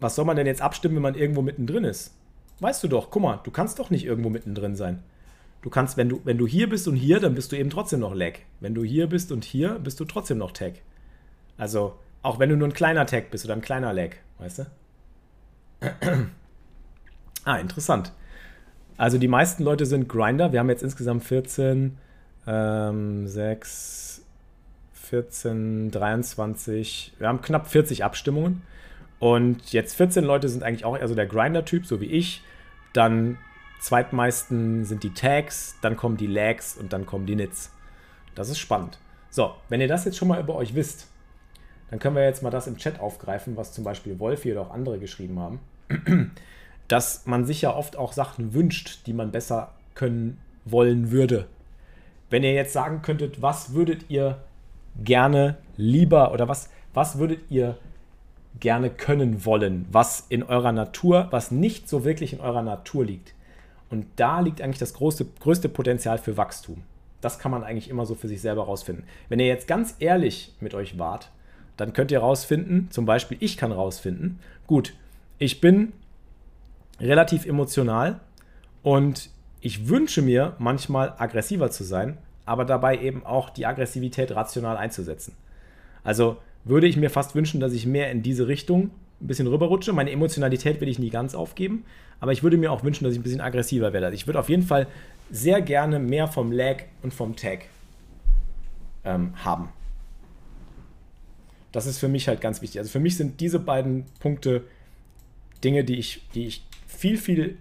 Was 0.00 0.16
soll 0.16 0.24
man 0.24 0.36
denn 0.36 0.46
jetzt 0.46 0.62
abstimmen, 0.62 0.96
wenn 0.96 1.02
man 1.02 1.14
irgendwo 1.14 1.42
mittendrin 1.42 1.84
ist? 1.84 2.14
Weißt 2.58 2.82
du 2.82 2.88
doch, 2.88 3.10
guck 3.10 3.22
mal, 3.22 3.40
du 3.44 3.50
kannst 3.50 3.78
doch 3.78 3.90
nicht 3.90 4.04
irgendwo 4.04 4.30
mittendrin 4.30 4.74
sein. 4.76 5.02
Du 5.62 5.70
kannst, 5.70 5.96
wenn 5.96 6.08
du, 6.08 6.20
wenn 6.24 6.38
du 6.38 6.46
hier 6.46 6.68
bist 6.68 6.88
und 6.88 6.96
hier, 6.96 7.20
dann 7.20 7.36
bist 7.36 7.52
du 7.52 7.56
eben 7.56 7.70
trotzdem 7.70 8.00
noch 8.00 8.14
Lag. 8.14 8.40
Wenn 8.58 8.74
du 8.74 8.82
hier 8.82 9.08
bist 9.08 9.30
und 9.30 9.44
hier, 9.44 9.78
bist 9.78 10.00
du 10.00 10.04
trotzdem 10.04 10.38
noch 10.38 10.50
Tag. 10.50 10.74
Also, 11.56 11.98
auch 12.22 12.38
wenn 12.38 12.48
du 12.48 12.56
nur 12.56 12.68
ein 12.68 12.72
kleiner 12.72 13.06
Tag 13.06 13.30
bist 13.30 13.44
oder 13.44 13.54
ein 13.54 13.60
kleiner 13.60 13.92
Lag, 13.92 14.10
weißt 14.38 14.60
du? 14.60 14.66
ah, 17.44 17.56
interessant. 17.56 18.12
Also 18.96 19.18
die 19.18 19.28
meisten 19.28 19.64
Leute 19.64 19.86
sind 19.86 20.08
Grinder. 20.08 20.52
Wir 20.52 20.60
haben 20.60 20.68
jetzt 20.68 20.82
insgesamt 20.82 21.24
14, 21.24 21.98
ähm, 22.46 23.26
6, 23.26 24.24
14, 24.92 25.90
23, 25.90 27.14
wir 27.18 27.28
haben 27.28 27.42
knapp 27.42 27.66
40 27.66 28.04
Abstimmungen. 28.04 28.62
Und 29.18 29.72
jetzt 29.72 29.94
14 29.94 30.24
Leute 30.24 30.48
sind 30.48 30.62
eigentlich 30.62 30.84
auch 30.84 30.96
eher 30.96 31.06
so 31.06 31.14
der 31.14 31.26
Grinder-Typ, 31.26 31.86
so 31.86 32.00
wie 32.00 32.06
ich. 32.06 32.42
Dann 32.92 33.38
zweitmeisten 33.78 34.84
sind 34.84 35.02
die 35.02 35.14
Tags, 35.14 35.76
dann 35.80 35.96
kommen 35.96 36.16
die 36.16 36.26
Lags 36.26 36.76
und 36.76 36.92
dann 36.92 37.06
kommen 37.06 37.26
die 37.26 37.36
Nits. 37.36 37.72
Das 38.34 38.48
ist 38.48 38.58
spannend. 38.58 38.98
So, 39.30 39.54
wenn 39.68 39.80
ihr 39.80 39.88
das 39.88 40.04
jetzt 40.04 40.16
schon 40.16 40.28
mal 40.28 40.40
über 40.40 40.54
euch 40.54 40.74
wisst, 40.74 41.08
dann 41.92 41.98
können 41.98 42.16
wir 42.16 42.24
jetzt 42.24 42.42
mal 42.42 42.48
das 42.48 42.66
im 42.66 42.78
Chat 42.78 43.00
aufgreifen, 43.00 43.58
was 43.58 43.74
zum 43.74 43.84
Beispiel 43.84 44.18
Wolfi 44.18 44.50
oder 44.50 44.62
auch 44.62 44.70
andere 44.70 44.98
geschrieben 44.98 45.38
haben. 45.38 45.60
dass 46.88 47.26
man 47.26 47.44
sich 47.44 47.60
ja 47.60 47.76
oft 47.76 47.98
auch 47.98 48.14
Sachen 48.14 48.54
wünscht, 48.54 49.06
die 49.06 49.12
man 49.12 49.30
besser 49.30 49.74
können 49.94 50.40
wollen 50.64 51.10
würde. 51.10 51.48
Wenn 52.30 52.44
ihr 52.44 52.54
jetzt 52.54 52.72
sagen 52.72 53.02
könntet, 53.02 53.42
was 53.42 53.74
würdet 53.74 54.06
ihr 54.08 54.38
gerne 55.04 55.58
lieber 55.76 56.32
oder 56.32 56.48
was, 56.48 56.70
was 56.94 57.18
würdet 57.18 57.50
ihr 57.50 57.76
gerne 58.58 58.88
können 58.88 59.44
wollen, 59.44 59.84
was 59.92 60.24
in 60.30 60.42
eurer 60.42 60.72
Natur, 60.72 61.28
was 61.30 61.50
nicht 61.50 61.90
so 61.90 62.06
wirklich 62.06 62.32
in 62.32 62.40
eurer 62.40 62.62
Natur 62.62 63.04
liegt. 63.04 63.34
Und 63.90 64.06
da 64.16 64.40
liegt 64.40 64.62
eigentlich 64.62 64.78
das 64.78 64.94
große, 64.94 65.26
größte 65.40 65.68
Potenzial 65.68 66.16
für 66.16 66.38
Wachstum. 66.38 66.84
Das 67.20 67.38
kann 67.38 67.50
man 67.50 67.64
eigentlich 67.64 67.90
immer 67.90 68.06
so 68.06 68.14
für 68.14 68.28
sich 68.28 68.40
selber 68.40 68.64
rausfinden. 68.64 69.04
Wenn 69.28 69.40
ihr 69.40 69.46
jetzt 69.46 69.68
ganz 69.68 69.94
ehrlich 69.98 70.54
mit 70.58 70.72
euch 70.72 70.98
wart, 70.98 71.30
dann 71.76 71.92
könnt 71.92 72.10
ihr 72.10 72.20
rausfinden, 72.20 72.88
zum 72.90 73.06
Beispiel 73.06 73.36
ich 73.40 73.56
kann 73.56 73.72
rausfinden, 73.72 74.38
gut, 74.66 74.94
ich 75.38 75.60
bin 75.60 75.92
relativ 77.00 77.46
emotional 77.46 78.20
und 78.82 79.30
ich 79.60 79.88
wünsche 79.88 80.22
mir 80.22 80.54
manchmal 80.58 81.14
aggressiver 81.18 81.70
zu 81.70 81.84
sein, 81.84 82.18
aber 82.44 82.64
dabei 82.64 82.98
eben 82.98 83.24
auch 83.24 83.50
die 83.50 83.66
Aggressivität 83.66 84.34
rational 84.34 84.76
einzusetzen. 84.76 85.34
Also 86.04 86.36
würde 86.64 86.86
ich 86.86 86.96
mir 86.96 87.10
fast 87.10 87.34
wünschen, 87.34 87.60
dass 87.60 87.72
ich 87.72 87.86
mehr 87.86 88.10
in 88.10 88.22
diese 88.22 88.48
Richtung 88.48 88.90
ein 89.20 89.26
bisschen 89.26 89.46
rüberrutsche. 89.46 89.92
Meine 89.92 90.10
Emotionalität 90.10 90.80
will 90.80 90.88
ich 90.88 90.98
nie 90.98 91.10
ganz 91.10 91.34
aufgeben, 91.34 91.84
aber 92.20 92.32
ich 92.32 92.42
würde 92.42 92.56
mir 92.56 92.72
auch 92.72 92.84
wünschen, 92.84 93.04
dass 93.04 93.12
ich 93.12 93.20
ein 93.20 93.22
bisschen 93.22 93.40
aggressiver 93.40 93.92
werde. 93.92 94.06
Also 94.06 94.14
ich 94.14 94.26
würde 94.26 94.40
auf 94.40 94.48
jeden 94.48 94.64
Fall 94.64 94.86
sehr 95.30 95.62
gerne 95.62 95.98
mehr 95.98 96.28
vom 96.28 96.52
Lag 96.52 96.82
und 97.02 97.14
vom 97.14 97.36
Tag 97.36 97.66
ähm, 99.04 99.32
haben. 99.44 99.68
Das 101.72 101.86
ist 101.86 101.98
für 101.98 102.08
mich 102.08 102.28
halt 102.28 102.40
ganz 102.40 102.62
wichtig. 102.62 102.78
Also 102.78 102.90
für 102.90 103.00
mich 103.00 103.16
sind 103.16 103.40
diese 103.40 103.58
beiden 103.58 104.04
Punkte 104.20 104.64
Dinge, 105.64 105.84
die 105.84 105.96
ich, 105.96 106.28
die 106.34 106.46
ich 106.46 106.64
viel, 106.86 107.16
viel, 107.16 107.56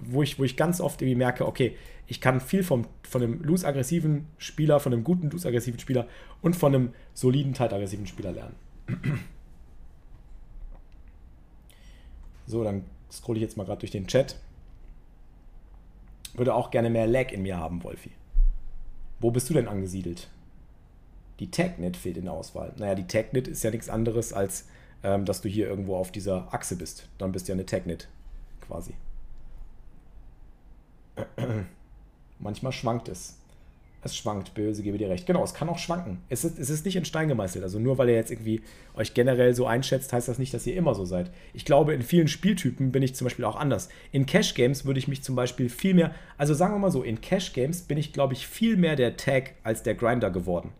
wo 0.00 0.22
ich, 0.22 0.38
wo 0.38 0.44
ich 0.44 0.56
ganz 0.56 0.80
oft 0.80 1.00
irgendwie 1.00 1.16
merke, 1.16 1.46
okay, 1.46 1.76
ich 2.08 2.20
kann 2.20 2.40
viel 2.40 2.62
vom, 2.62 2.86
von 3.02 3.22
einem 3.22 3.42
loose-aggressiven 3.42 4.26
Spieler, 4.38 4.80
von 4.80 4.92
einem 4.92 5.04
guten 5.04 5.30
loose-aggressiven 5.30 5.80
Spieler 5.80 6.06
und 6.42 6.54
von 6.54 6.74
einem 6.74 6.92
soliden, 7.14 7.54
tight-aggressiven 7.54 8.06
Spieler 8.06 8.32
lernen. 8.32 8.54
So, 12.48 12.62
dann 12.62 12.84
scrolle 13.10 13.38
ich 13.38 13.42
jetzt 13.42 13.56
mal 13.56 13.64
gerade 13.64 13.80
durch 13.80 13.90
den 13.90 14.06
Chat. 14.06 14.36
Würde 16.34 16.54
auch 16.54 16.70
gerne 16.70 16.90
mehr 16.90 17.08
Lag 17.08 17.32
in 17.32 17.42
mir 17.42 17.56
haben, 17.56 17.82
Wolfi. 17.82 18.12
Wo 19.18 19.32
bist 19.32 19.50
du 19.50 19.54
denn 19.54 19.66
angesiedelt? 19.66 20.28
Die 21.40 21.50
TagNet 21.50 21.96
fehlt 21.96 22.16
in 22.16 22.24
der 22.24 22.32
Auswahl. 22.32 22.72
Naja, 22.78 22.94
die 22.94 23.06
TagNet 23.06 23.48
ist 23.48 23.62
ja 23.62 23.70
nichts 23.70 23.88
anderes, 23.88 24.32
als 24.32 24.66
ähm, 25.02 25.24
dass 25.24 25.40
du 25.40 25.48
hier 25.48 25.68
irgendwo 25.68 25.96
auf 25.96 26.10
dieser 26.10 26.52
Achse 26.52 26.76
bist. 26.76 27.08
Dann 27.18 27.32
bist 27.32 27.46
du 27.46 27.52
ja 27.52 27.54
eine 27.54 27.66
TagNet 27.66 28.08
quasi. 28.60 28.94
Manchmal 32.38 32.72
schwankt 32.72 33.08
es. 33.08 33.38
Es 34.02 34.16
schwankt, 34.16 34.54
böse, 34.54 34.82
gebe 34.82 34.98
dir 34.98 35.08
recht. 35.08 35.26
Genau, 35.26 35.42
es 35.42 35.52
kann 35.52 35.68
auch 35.68 35.78
schwanken. 35.78 36.18
Es 36.28 36.44
ist, 36.44 36.58
es 36.58 36.70
ist 36.70 36.84
nicht 36.84 36.94
in 36.94 37.04
Stein 37.04 37.28
gemeißelt. 37.28 37.64
Also 37.64 37.80
nur 37.80 37.98
weil 37.98 38.08
ihr 38.08 38.14
jetzt 38.14 38.30
irgendwie 38.30 38.62
euch 38.94 39.14
generell 39.14 39.54
so 39.54 39.66
einschätzt, 39.66 40.12
heißt 40.12 40.28
das 40.28 40.38
nicht, 40.38 40.54
dass 40.54 40.66
ihr 40.66 40.76
immer 40.76 40.94
so 40.94 41.04
seid. 41.04 41.32
Ich 41.54 41.64
glaube, 41.64 41.92
in 41.92 42.02
vielen 42.02 42.28
Spieltypen 42.28 42.92
bin 42.92 43.02
ich 43.02 43.16
zum 43.16 43.24
Beispiel 43.24 43.44
auch 43.44 43.56
anders. 43.56 43.88
In 44.12 44.26
Cash 44.26 44.54
Games 44.54 44.84
würde 44.84 45.00
ich 45.00 45.08
mich 45.08 45.22
zum 45.22 45.34
Beispiel 45.34 45.68
viel 45.68 45.94
mehr, 45.94 46.14
also 46.38 46.54
sagen 46.54 46.74
wir 46.74 46.78
mal 46.78 46.92
so, 46.92 47.02
in 47.02 47.20
Cash 47.20 47.52
Games 47.52 47.82
bin 47.82 47.98
ich, 47.98 48.12
glaube 48.12 48.34
ich, 48.34 48.46
viel 48.46 48.76
mehr 48.76 48.94
der 48.94 49.16
Tag 49.16 49.54
als 49.64 49.82
der 49.82 49.96
Grinder 49.96 50.30
geworden. 50.30 50.72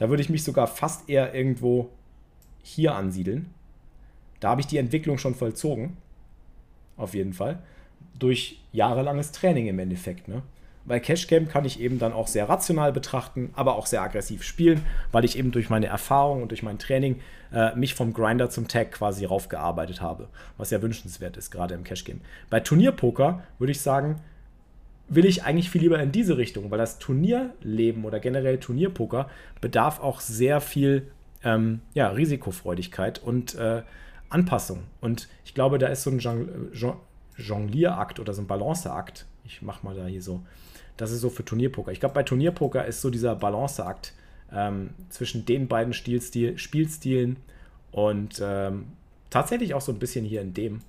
Da 0.00 0.08
würde 0.08 0.22
ich 0.22 0.30
mich 0.30 0.44
sogar 0.44 0.66
fast 0.66 1.10
eher 1.10 1.34
irgendwo 1.34 1.90
hier 2.62 2.94
ansiedeln. 2.94 3.52
Da 4.40 4.48
habe 4.48 4.62
ich 4.62 4.66
die 4.66 4.78
Entwicklung 4.78 5.18
schon 5.18 5.34
vollzogen. 5.34 5.98
Auf 6.96 7.12
jeden 7.12 7.34
Fall. 7.34 7.58
Durch 8.18 8.62
jahrelanges 8.72 9.30
Training 9.30 9.66
im 9.66 9.78
Endeffekt. 9.78 10.26
Ne? 10.26 10.40
Bei 10.86 11.00
Cash 11.00 11.26
Game 11.26 11.48
kann 11.48 11.66
ich 11.66 11.80
eben 11.80 11.98
dann 11.98 12.14
auch 12.14 12.28
sehr 12.28 12.48
rational 12.48 12.94
betrachten, 12.94 13.50
aber 13.52 13.74
auch 13.74 13.84
sehr 13.84 14.00
aggressiv 14.00 14.42
spielen, 14.42 14.86
weil 15.12 15.26
ich 15.26 15.36
eben 15.36 15.50
durch 15.52 15.68
meine 15.68 15.88
Erfahrung 15.88 16.40
und 16.40 16.48
durch 16.48 16.62
mein 16.62 16.78
Training 16.78 17.20
äh, 17.52 17.76
mich 17.76 17.92
vom 17.94 18.14
Grinder 18.14 18.48
zum 18.48 18.68
Tag 18.68 18.92
quasi 18.92 19.26
raufgearbeitet 19.26 20.00
habe, 20.00 20.28
was 20.56 20.70
ja 20.70 20.80
wünschenswert 20.80 21.36
ist, 21.36 21.50
gerade 21.50 21.74
im 21.74 21.84
Cash 21.84 22.06
Game. 22.06 22.22
Bei 22.48 22.60
Turnierpoker 22.60 23.42
würde 23.58 23.72
ich 23.72 23.82
sagen, 23.82 24.16
will 25.10 25.26
ich 25.26 25.44
eigentlich 25.44 25.70
viel 25.70 25.82
lieber 25.82 26.00
in 26.00 26.12
diese 26.12 26.38
Richtung, 26.38 26.70
weil 26.70 26.78
das 26.78 26.98
Turnierleben 26.98 28.04
oder 28.04 28.20
generell 28.20 28.58
Turnierpoker 28.58 29.28
bedarf 29.60 30.00
auch 30.00 30.20
sehr 30.20 30.60
viel 30.60 31.10
ähm, 31.44 31.80
ja, 31.94 32.08
Risikofreudigkeit 32.08 33.22
und 33.22 33.54
äh, 33.56 33.82
Anpassung. 34.28 34.84
Und 35.00 35.28
ich 35.44 35.52
glaube, 35.52 35.78
da 35.78 35.88
ist 35.88 36.04
so 36.04 36.10
ein 36.10 36.20
Jonglierakt 37.36 38.20
oder 38.20 38.32
so 38.32 38.42
ein 38.42 38.46
Balanceakt. 38.46 39.26
Ich 39.44 39.60
mache 39.60 39.84
mal 39.84 39.94
da 39.94 40.06
hier 40.06 40.22
so 40.22 40.42
das 41.00 41.12
ist 41.12 41.20
so 41.20 41.30
für 41.30 41.44
Turnierpoker. 41.44 41.92
Ich 41.92 42.00
glaube, 42.00 42.14
bei 42.14 42.22
Turnierpoker 42.22 42.84
ist 42.84 43.00
so 43.00 43.10
dieser 43.10 43.34
Balanceakt 43.34 44.12
ähm, 44.52 44.90
zwischen 45.08 45.46
den 45.46 45.66
beiden 45.66 45.94
Stilstil, 45.94 46.58
Spielstilen 46.58 47.38
und 47.90 48.40
ähm, 48.44 48.86
tatsächlich 49.30 49.74
auch 49.74 49.80
so 49.80 49.92
ein 49.92 49.98
bisschen 49.98 50.24
hier 50.24 50.42
in 50.42 50.52
dem, 50.52 50.80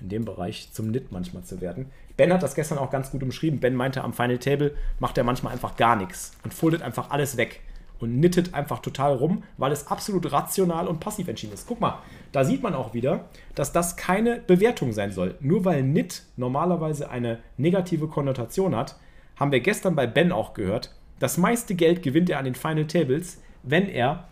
in 0.00 0.08
dem 0.08 0.24
Bereich 0.24 0.72
zum 0.72 0.90
Nit 0.90 1.12
manchmal 1.12 1.44
zu 1.44 1.60
werden. 1.60 1.90
Ben 2.16 2.32
hat 2.32 2.42
das 2.42 2.54
gestern 2.54 2.78
auch 2.78 2.90
ganz 2.90 3.10
gut 3.10 3.22
umschrieben. 3.22 3.60
Ben 3.60 3.74
meinte, 3.74 4.02
am 4.02 4.12
Final 4.12 4.38
Table 4.38 4.74
macht 4.98 5.18
er 5.18 5.24
manchmal 5.24 5.52
einfach 5.52 5.76
gar 5.76 5.96
nichts 5.96 6.32
und 6.44 6.54
foldet 6.54 6.82
einfach 6.82 7.10
alles 7.10 7.36
weg 7.36 7.60
und 8.00 8.18
nittet 8.18 8.54
einfach 8.54 8.78
total 8.80 9.14
rum, 9.14 9.42
weil 9.56 9.72
es 9.72 9.88
absolut 9.88 10.30
rational 10.32 10.86
und 10.86 11.00
passiv 11.00 11.28
entschieden 11.28 11.54
ist. 11.54 11.66
Guck 11.66 11.80
mal, 11.80 11.98
da 12.32 12.44
sieht 12.44 12.62
man 12.62 12.74
auch 12.74 12.94
wieder, 12.94 13.26
dass 13.54 13.72
das 13.72 13.96
keine 13.96 14.40
Bewertung 14.40 14.92
sein 14.92 15.12
soll. 15.12 15.34
Nur 15.40 15.64
weil 15.64 15.82
Nit 15.82 16.22
normalerweise 16.36 17.10
eine 17.10 17.38
negative 17.56 18.08
Konnotation 18.08 18.76
hat, 18.76 18.96
haben 19.36 19.52
wir 19.52 19.60
gestern 19.60 19.94
bei 19.94 20.06
Ben 20.06 20.32
auch 20.32 20.54
gehört, 20.54 20.94
das 21.18 21.38
meiste 21.38 21.74
Geld 21.74 22.02
gewinnt 22.02 22.30
er 22.30 22.38
an 22.38 22.44
den 22.44 22.54
Final 22.54 22.86
Tables, 22.86 23.40
wenn 23.62 23.88
er 23.88 24.28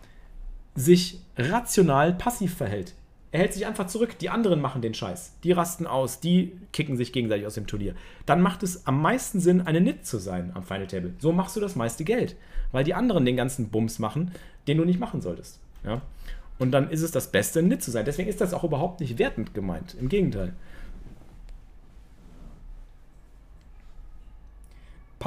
sich 0.75 1.21
rational 1.37 2.13
passiv 2.13 2.55
verhält. 2.55 2.93
Er 3.31 3.41
hält 3.41 3.53
sich 3.53 3.65
einfach 3.65 3.87
zurück, 3.87 4.17
die 4.19 4.29
anderen 4.29 4.61
machen 4.61 4.81
den 4.81 4.93
Scheiß. 4.93 5.33
Die 5.43 5.51
rasten 5.51 5.85
aus, 5.85 6.19
die 6.19 6.57
kicken 6.71 6.95
sich 6.95 7.11
gegenseitig 7.11 7.45
aus 7.45 7.55
dem 7.55 7.67
Turnier. 7.67 7.93
Dann 8.25 8.41
macht 8.41 8.63
es 8.63 8.87
am 8.87 9.01
meisten 9.01 9.39
Sinn, 9.39 9.61
eine 9.61 9.81
Nit 9.81 10.05
zu 10.05 10.17
sein 10.17 10.51
am 10.53 10.63
Final 10.63 10.87
Table. 10.87 11.13
So 11.19 11.33
machst 11.33 11.55
du 11.55 11.59
das 11.59 11.75
meiste 11.75 12.05
Geld, 12.05 12.35
weil 12.71 12.83
die 12.83 12.93
anderen 12.93 13.25
den 13.25 13.35
ganzen 13.35 13.69
Bums 13.69 13.99
machen, 13.99 14.31
den 14.67 14.77
du 14.77 14.85
nicht 14.85 14.99
machen 14.99 15.21
solltest. 15.21 15.59
Ja? 15.83 16.01
Und 16.57 16.71
dann 16.71 16.89
ist 16.89 17.01
es 17.01 17.11
das 17.11 17.31
Beste, 17.31 17.61
Nit 17.61 17.83
zu 17.83 17.91
sein. 17.91 18.05
Deswegen 18.05 18.29
ist 18.29 18.39
das 18.39 18.53
auch 18.53 18.63
überhaupt 18.63 19.01
nicht 19.01 19.19
wertend 19.19 19.53
gemeint. 19.53 19.95
Im 19.99 20.07
Gegenteil. 20.07 20.53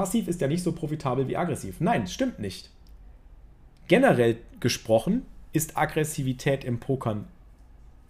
passiv 0.00 0.28
ist 0.28 0.40
ja 0.40 0.48
nicht 0.48 0.62
so 0.62 0.72
profitabel 0.72 1.28
wie 1.28 1.36
aggressiv. 1.36 1.76
Nein, 1.80 2.06
stimmt 2.06 2.38
nicht. 2.38 2.70
Generell 3.88 4.38
gesprochen 4.60 5.26
ist 5.52 5.76
Aggressivität 5.76 6.64
im 6.64 6.80
Pokern 6.80 7.26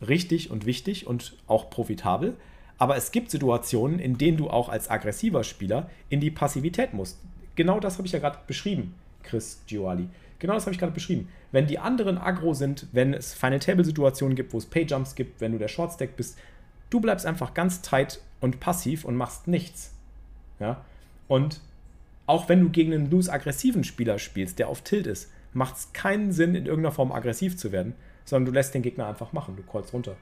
richtig 0.06 0.50
und 0.50 0.66
wichtig 0.66 1.06
und 1.06 1.36
auch 1.46 1.70
profitabel. 1.70 2.36
Aber 2.78 2.96
es 2.96 3.12
gibt 3.12 3.30
Situationen, 3.30 3.98
in 3.98 4.16
denen 4.16 4.38
du 4.38 4.48
auch 4.48 4.68
als 4.68 4.90
aggressiver 4.90 5.44
Spieler 5.44 5.90
in 6.08 6.20
die 6.20 6.30
Passivität 6.30 6.94
musst. 6.94 7.18
Genau 7.54 7.78
das 7.78 7.98
habe 7.98 8.06
ich 8.06 8.12
ja 8.12 8.18
gerade 8.18 8.38
beschrieben, 8.46 8.94
Chris 9.22 9.60
Gioli. 9.66 10.08
Genau 10.38 10.54
das 10.54 10.64
habe 10.64 10.72
ich 10.72 10.78
gerade 10.78 10.92
beschrieben. 10.92 11.28
Wenn 11.52 11.66
die 11.66 11.78
anderen 11.78 12.16
aggro 12.16 12.54
sind, 12.54 12.86
wenn 12.92 13.12
es 13.12 13.34
Final 13.34 13.58
Table 13.58 13.84
Situationen 13.84 14.34
gibt, 14.34 14.54
wo 14.54 14.58
es 14.58 14.66
Pay-Jumps 14.66 15.14
gibt, 15.14 15.40
wenn 15.40 15.52
du 15.52 15.58
der 15.58 15.68
Shortstack 15.68 16.16
bist, 16.16 16.38
du 16.88 17.00
bleibst 17.00 17.26
einfach 17.26 17.52
ganz 17.52 17.82
tight 17.82 18.20
und 18.40 18.60
passiv 18.60 19.04
und 19.04 19.16
machst 19.16 19.46
nichts. 19.46 19.92
Ja? 20.58 20.82
Und 21.28 21.60
auch 22.26 22.48
wenn 22.48 22.60
du 22.60 22.70
gegen 22.70 22.94
einen 22.94 23.10
loose-aggressiven 23.10 23.84
Spieler 23.84 24.18
spielst, 24.18 24.58
der 24.58 24.68
auf 24.68 24.80
Tilt 24.82 25.06
ist, 25.06 25.30
macht 25.52 25.76
es 25.76 25.92
keinen 25.92 26.32
Sinn, 26.32 26.54
in 26.54 26.66
irgendeiner 26.66 26.94
Form 26.94 27.12
aggressiv 27.12 27.56
zu 27.56 27.72
werden, 27.72 27.94
sondern 28.24 28.46
du 28.46 28.52
lässt 28.52 28.74
den 28.74 28.82
Gegner 28.82 29.06
einfach 29.06 29.32
machen. 29.32 29.56
Du 29.56 29.62
callst 29.62 29.92
runter. 29.92 30.16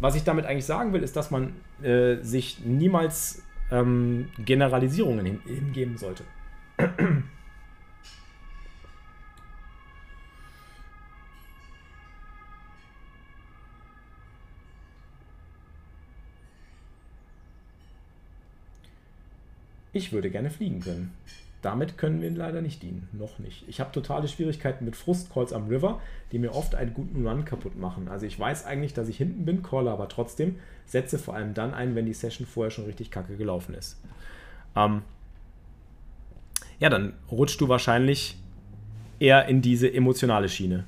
Was 0.00 0.14
ich 0.14 0.24
damit 0.24 0.46
eigentlich 0.46 0.64
sagen 0.64 0.92
will, 0.92 1.02
ist, 1.02 1.14
dass 1.16 1.30
man 1.30 1.54
äh, 1.82 2.16
sich 2.22 2.64
niemals 2.64 3.42
ähm, 3.70 4.28
Generalisierungen 4.38 5.26
hin 5.26 5.40
hingeben 5.44 5.98
sollte. 5.98 6.24
Ich 19.92 20.12
würde 20.12 20.30
gerne 20.30 20.50
fliegen 20.50 20.80
können. 20.80 21.12
Damit 21.62 21.98
können 21.98 22.22
wir 22.22 22.30
leider 22.30 22.62
nicht 22.62 22.82
dienen. 22.82 23.08
Noch 23.12 23.38
nicht. 23.38 23.64
Ich 23.68 23.80
habe 23.80 23.92
totale 23.92 24.28
Schwierigkeiten 24.28 24.86
mit 24.86 24.96
Frustcalls 24.96 25.52
am 25.52 25.68
River, 25.68 26.00
die 26.32 26.38
mir 26.38 26.54
oft 26.54 26.74
einen 26.74 26.94
guten 26.94 27.26
Run 27.26 27.44
kaputt 27.44 27.78
machen. 27.78 28.08
Also 28.08 28.24
ich 28.24 28.38
weiß 28.38 28.64
eigentlich, 28.64 28.94
dass 28.94 29.08
ich 29.08 29.18
hinten 29.18 29.44
bin, 29.44 29.62
calle 29.62 29.90
aber 29.90 30.08
trotzdem, 30.08 30.56
setze 30.86 31.18
vor 31.18 31.34
allem 31.34 31.52
dann 31.52 31.74
ein, 31.74 31.94
wenn 31.94 32.06
die 32.06 32.14
Session 32.14 32.46
vorher 32.46 32.70
schon 32.70 32.86
richtig 32.86 33.10
kacke 33.10 33.36
gelaufen 33.36 33.74
ist. 33.74 34.00
Ähm 34.74 35.02
ja, 36.78 36.88
dann 36.88 37.12
rutschst 37.30 37.60
du 37.60 37.68
wahrscheinlich 37.68 38.38
eher 39.18 39.46
in 39.46 39.60
diese 39.60 39.92
emotionale 39.92 40.48
Schiene. 40.48 40.84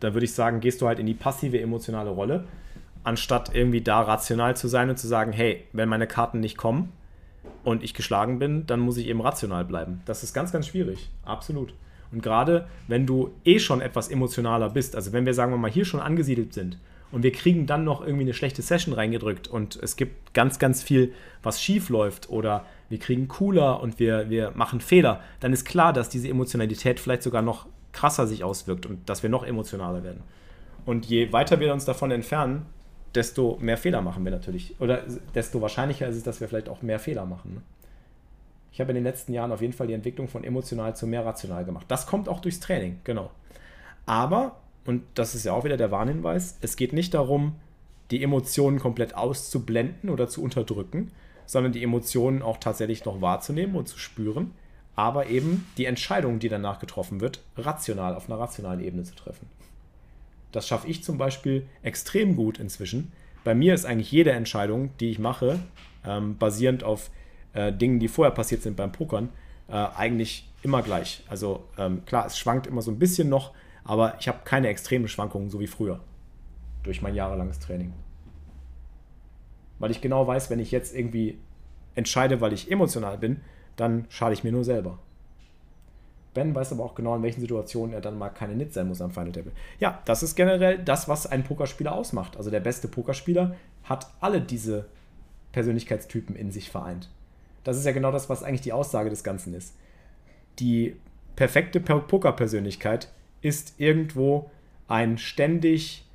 Da 0.00 0.14
würde 0.14 0.24
ich 0.24 0.32
sagen, 0.32 0.58
gehst 0.58 0.80
du 0.80 0.88
halt 0.88 0.98
in 0.98 1.06
die 1.06 1.14
passive 1.14 1.60
emotionale 1.60 2.10
Rolle 2.10 2.44
anstatt 3.04 3.54
irgendwie 3.54 3.80
da 3.80 4.00
rational 4.00 4.56
zu 4.56 4.66
sein 4.66 4.90
und 4.90 4.98
zu 4.98 5.06
sagen, 5.06 5.32
hey, 5.32 5.64
wenn 5.72 5.88
meine 5.88 6.08
Karten 6.08 6.40
nicht 6.40 6.56
kommen 6.56 6.92
und 7.64 7.82
ich 7.82 7.94
geschlagen 7.94 8.38
bin, 8.38 8.66
dann 8.66 8.80
muss 8.80 8.96
ich 8.96 9.06
eben 9.06 9.20
rational 9.20 9.64
bleiben. 9.64 10.00
Das 10.04 10.22
ist 10.22 10.34
ganz, 10.34 10.52
ganz 10.52 10.66
schwierig. 10.66 11.10
Absolut. 11.24 11.74
Und 12.10 12.22
gerade 12.22 12.66
wenn 12.86 13.06
du 13.06 13.32
eh 13.44 13.58
schon 13.58 13.80
etwas 13.80 14.08
emotionaler 14.08 14.70
bist, 14.70 14.96
also 14.96 15.12
wenn 15.12 15.26
wir 15.26 15.34
sagen 15.34 15.52
wir 15.52 15.58
mal 15.58 15.70
hier 15.70 15.84
schon 15.84 16.00
angesiedelt 16.00 16.54
sind 16.54 16.78
und 17.12 17.22
wir 17.22 17.32
kriegen 17.32 17.66
dann 17.66 17.84
noch 17.84 18.00
irgendwie 18.00 18.24
eine 18.24 18.34
schlechte 18.34 18.62
Session 18.62 18.94
reingedrückt 18.94 19.48
und 19.48 19.76
es 19.82 19.96
gibt 19.96 20.32
ganz, 20.34 20.58
ganz 20.58 20.82
viel, 20.82 21.12
was 21.42 21.62
schief 21.62 21.88
läuft 21.90 22.30
oder 22.30 22.64
wir 22.88 22.98
kriegen 22.98 23.28
cooler 23.28 23.80
und 23.80 23.98
wir, 23.98 24.30
wir 24.30 24.52
machen 24.54 24.80
Fehler, 24.80 25.20
dann 25.40 25.52
ist 25.52 25.64
klar, 25.64 25.92
dass 25.92 26.08
diese 26.08 26.28
Emotionalität 26.28 27.00
vielleicht 27.00 27.22
sogar 27.22 27.42
noch 27.42 27.66
krasser 27.92 28.26
sich 28.26 28.44
auswirkt 28.44 28.86
und 28.86 29.08
dass 29.08 29.22
wir 29.22 29.30
noch 29.30 29.44
emotionaler 29.44 30.02
werden. 30.02 30.22
Und 30.86 31.06
je 31.06 31.32
weiter 31.32 31.60
wir 31.60 31.72
uns 31.72 31.84
davon 31.84 32.10
entfernen, 32.10 32.64
desto 33.14 33.58
mehr 33.60 33.76
Fehler 33.76 34.02
machen 34.02 34.24
wir 34.24 34.32
natürlich. 34.32 34.74
Oder 34.80 35.04
desto 35.34 35.60
wahrscheinlicher 35.60 36.08
ist 36.08 36.16
es, 36.16 36.22
dass 36.22 36.40
wir 36.40 36.48
vielleicht 36.48 36.68
auch 36.68 36.82
mehr 36.82 36.98
Fehler 36.98 37.26
machen. 37.26 37.54
Ne? 37.54 37.62
Ich 38.72 38.80
habe 38.80 38.90
in 38.90 38.96
den 38.96 39.04
letzten 39.04 39.32
Jahren 39.32 39.52
auf 39.52 39.60
jeden 39.60 39.72
Fall 39.72 39.86
die 39.86 39.94
Entwicklung 39.94 40.28
von 40.28 40.44
emotional 40.44 40.94
zu 40.94 41.06
mehr 41.06 41.24
rational 41.24 41.64
gemacht. 41.64 41.86
Das 41.88 42.06
kommt 42.06 42.28
auch 42.28 42.40
durchs 42.40 42.60
Training, 42.60 43.00
genau. 43.04 43.30
Aber, 44.06 44.56
und 44.86 45.02
das 45.14 45.34
ist 45.34 45.44
ja 45.44 45.52
auch 45.52 45.64
wieder 45.64 45.76
der 45.76 45.90
Warnhinweis, 45.90 46.58
es 46.60 46.76
geht 46.76 46.92
nicht 46.92 47.14
darum, 47.14 47.56
die 48.10 48.22
Emotionen 48.22 48.78
komplett 48.78 49.14
auszublenden 49.14 50.10
oder 50.10 50.28
zu 50.28 50.42
unterdrücken, 50.42 51.10
sondern 51.44 51.72
die 51.72 51.82
Emotionen 51.82 52.42
auch 52.42 52.58
tatsächlich 52.58 53.04
noch 53.04 53.20
wahrzunehmen 53.20 53.74
und 53.74 53.88
zu 53.88 53.98
spüren, 53.98 54.52
aber 54.96 55.26
eben 55.26 55.66
die 55.76 55.84
Entscheidung, 55.84 56.38
die 56.38 56.48
danach 56.48 56.78
getroffen 56.78 57.20
wird, 57.20 57.42
rational, 57.56 58.14
auf 58.14 58.28
einer 58.28 58.38
rationalen 58.38 58.80
Ebene 58.80 59.04
zu 59.04 59.14
treffen. 59.14 59.46
Das 60.52 60.66
schaffe 60.66 60.88
ich 60.88 61.04
zum 61.04 61.18
Beispiel 61.18 61.66
extrem 61.82 62.36
gut 62.36 62.58
inzwischen. 62.58 63.12
Bei 63.44 63.54
mir 63.54 63.74
ist 63.74 63.84
eigentlich 63.84 64.12
jede 64.12 64.32
Entscheidung, 64.32 64.90
die 64.98 65.10
ich 65.10 65.18
mache, 65.18 65.58
ähm, 66.04 66.36
basierend 66.38 66.84
auf 66.84 67.10
äh, 67.52 67.72
Dingen, 67.72 67.98
die 67.98 68.08
vorher 68.08 68.34
passiert 68.34 68.62
sind 68.62 68.76
beim 68.76 68.92
Pokern, 68.92 69.30
äh, 69.68 69.72
eigentlich 69.72 70.48
immer 70.62 70.82
gleich. 70.82 71.22
Also 71.28 71.64
ähm, 71.76 72.04
klar, 72.04 72.26
es 72.26 72.38
schwankt 72.38 72.66
immer 72.66 72.82
so 72.82 72.90
ein 72.90 72.98
bisschen 72.98 73.28
noch, 73.28 73.52
aber 73.84 74.16
ich 74.20 74.28
habe 74.28 74.40
keine 74.44 74.68
extremen 74.68 75.08
Schwankungen, 75.08 75.50
so 75.50 75.60
wie 75.60 75.66
früher. 75.66 76.00
Durch 76.82 77.02
mein 77.02 77.14
jahrelanges 77.14 77.58
Training. 77.58 77.92
Weil 79.78 79.90
ich 79.90 80.00
genau 80.00 80.26
weiß, 80.26 80.50
wenn 80.50 80.58
ich 80.58 80.70
jetzt 80.70 80.94
irgendwie 80.94 81.38
entscheide, 81.94 82.40
weil 82.40 82.52
ich 82.52 82.70
emotional 82.70 83.18
bin, 83.18 83.40
dann 83.76 84.06
schade 84.08 84.34
ich 84.34 84.44
mir 84.44 84.52
nur 84.52 84.64
selber. 84.64 84.98
Ben 86.38 86.54
weiß 86.54 86.70
aber 86.70 86.84
auch 86.84 86.94
genau, 86.94 87.16
in 87.16 87.22
welchen 87.24 87.40
Situationen 87.40 87.92
er 87.92 88.00
dann 88.00 88.16
mal 88.16 88.28
keine 88.28 88.54
Nit 88.54 88.72
sein 88.72 88.86
muss 88.86 89.00
am 89.00 89.10
Final 89.10 89.32
Table. 89.32 89.50
Ja, 89.80 90.00
das 90.04 90.22
ist 90.22 90.36
generell 90.36 90.78
das, 90.78 91.08
was 91.08 91.26
ein 91.26 91.42
Pokerspieler 91.42 91.92
ausmacht. 91.92 92.36
Also 92.36 92.48
der 92.48 92.60
beste 92.60 92.86
Pokerspieler 92.86 93.56
hat 93.82 94.06
alle 94.20 94.40
diese 94.40 94.86
Persönlichkeitstypen 95.50 96.36
in 96.36 96.52
sich 96.52 96.70
vereint. 96.70 97.10
Das 97.64 97.76
ist 97.76 97.86
ja 97.86 97.90
genau 97.90 98.12
das, 98.12 98.28
was 98.28 98.44
eigentlich 98.44 98.60
die 98.60 98.72
Aussage 98.72 99.10
des 99.10 99.24
Ganzen 99.24 99.52
ist. 99.52 99.74
Die 100.60 100.94
perfekte 101.34 101.80
Pokerpersönlichkeit 101.80 103.12
ist 103.40 103.80
irgendwo 103.80 104.48
ein 104.86 105.18
ständig, 105.18 106.06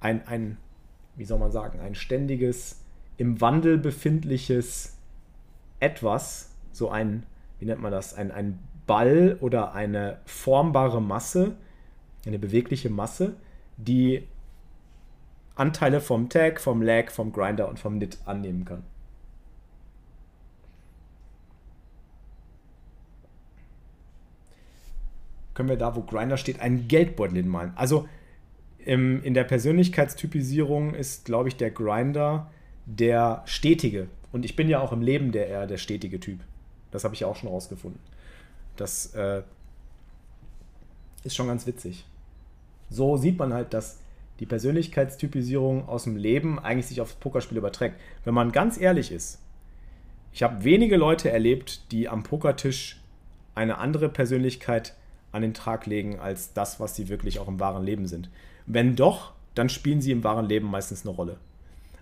ein, 0.00 0.26
ein, 0.26 0.56
wie 1.14 1.26
soll 1.26 1.38
man 1.38 1.52
sagen, 1.52 1.78
ein 1.78 1.94
ständiges, 1.94 2.80
im 3.18 3.40
Wandel 3.40 3.78
befindliches 3.78 4.96
Etwas, 5.78 6.50
so 6.72 6.90
ein, 6.90 7.22
wie 7.60 7.66
nennt 7.66 7.80
man 7.80 7.92
das, 7.92 8.14
ein, 8.14 8.32
ein 8.32 8.58
Ball 8.90 9.38
oder 9.40 9.72
eine 9.72 10.18
formbare 10.24 11.00
Masse, 11.00 11.54
eine 12.26 12.40
bewegliche 12.40 12.90
Masse, 12.90 13.36
die 13.76 14.26
Anteile 15.54 16.00
vom 16.00 16.28
Tag, 16.28 16.60
vom 16.60 16.82
Lag, 16.82 17.12
vom 17.12 17.32
Grinder 17.32 17.68
und 17.68 17.78
vom 17.78 17.98
Nit 17.98 18.18
annehmen 18.24 18.64
kann. 18.64 18.82
können 25.54 25.68
wir 25.68 25.76
da, 25.76 25.94
wo 25.94 26.00
Grinder 26.00 26.36
steht, 26.38 26.60
einen 26.60 26.88
Geldbeutel 26.88 27.36
hinmalen. 27.36 27.72
Also 27.76 28.08
im, 28.78 29.22
in 29.22 29.34
der 29.34 29.44
Persönlichkeitstypisierung 29.44 30.94
ist, 30.94 31.26
glaube 31.26 31.48
ich, 31.48 31.56
der 31.56 31.70
Grinder 31.70 32.50
der 32.86 33.42
Stetige. 33.44 34.08
Und 34.32 34.44
ich 34.44 34.56
bin 34.56 34.68
ja 34.68 34.80
auch 34.80 34.90
im 34.90 35.02
Leben 35.02 35.32
der 35.32 35.48
eher 35.48 35.66
der 35.66 35.76
stetige 35.76 36.18
Typ. 36.18 36.40
Das 36.90 37.04
habe 37.04 37.14
ich 37.14 37.24
auch 37.26 37.36
schon 37.36 37.50
rausgefunden. 37.50 38.00
Das 38.80 39.14
äh, 39.14 39.42
ist 41.22 41.36
schon 41.36 41.48
ganz 41.48 41.66
witzig. 41.66 42.06
So 42.88 43.18
sieht 43.18 43.38
man 43.38 43.52
halt, 43.52 43.74
dass 43.74 43.98
die 44.40 44.46
Persönlichkeitstypisierung 44.46 45.86
aus 45.86 46.04
dem 46.04 46.16
Leben 46.16 46.58
eigentlich 46.58 46.86
sich 46.86 47.02
aufs 47.02 47.14
Pokerspiel 47.14 47.58
überträgt. 47.58 48.00
Wenn 48.24 48.32
man 48.32 48.52
ganz 48.52 48.80
ehrlich 48.80 49.12
ist, 49.12 49.38
ich 50.32 50.42
habe 50.42 50.64
wenige 50.64 50.96
Leute 50.96 51.30
erlebt, 51.30 51.92
die 51.92 52.08
am 52.08 52.22
Pokertisch 52.22 53.00
eine 53.54 53.76
andere 53.76 54.08
Persönlichkeit 54.08 54.94
an 55.30 55.42
den 55.42 55.52
Tag 55.52 55.84
legen 55.84 56.18
als 56.18 56.54
das, 56.54 56.80
was 56.80 56.96
sie 56.96 57.10
wirklich 57.10 57.38
auch 57.38 57.48
im 57.48 57.60
wahren 57.60 57.84
Leben 57.84 58.06
sind. 58.06 58.30
Wenn 58.64 58.96
doch, 58.96 59.32
dann 59.54 59.68
spielen 59.68 60.00
sie 60.00 60.12
im 60.12 60.24
wahren 60.24 60.46
Leben 60.46 60.70
meistens 60.70 61.04
eine 61.04 61.14
Rolle. 61.14 61.36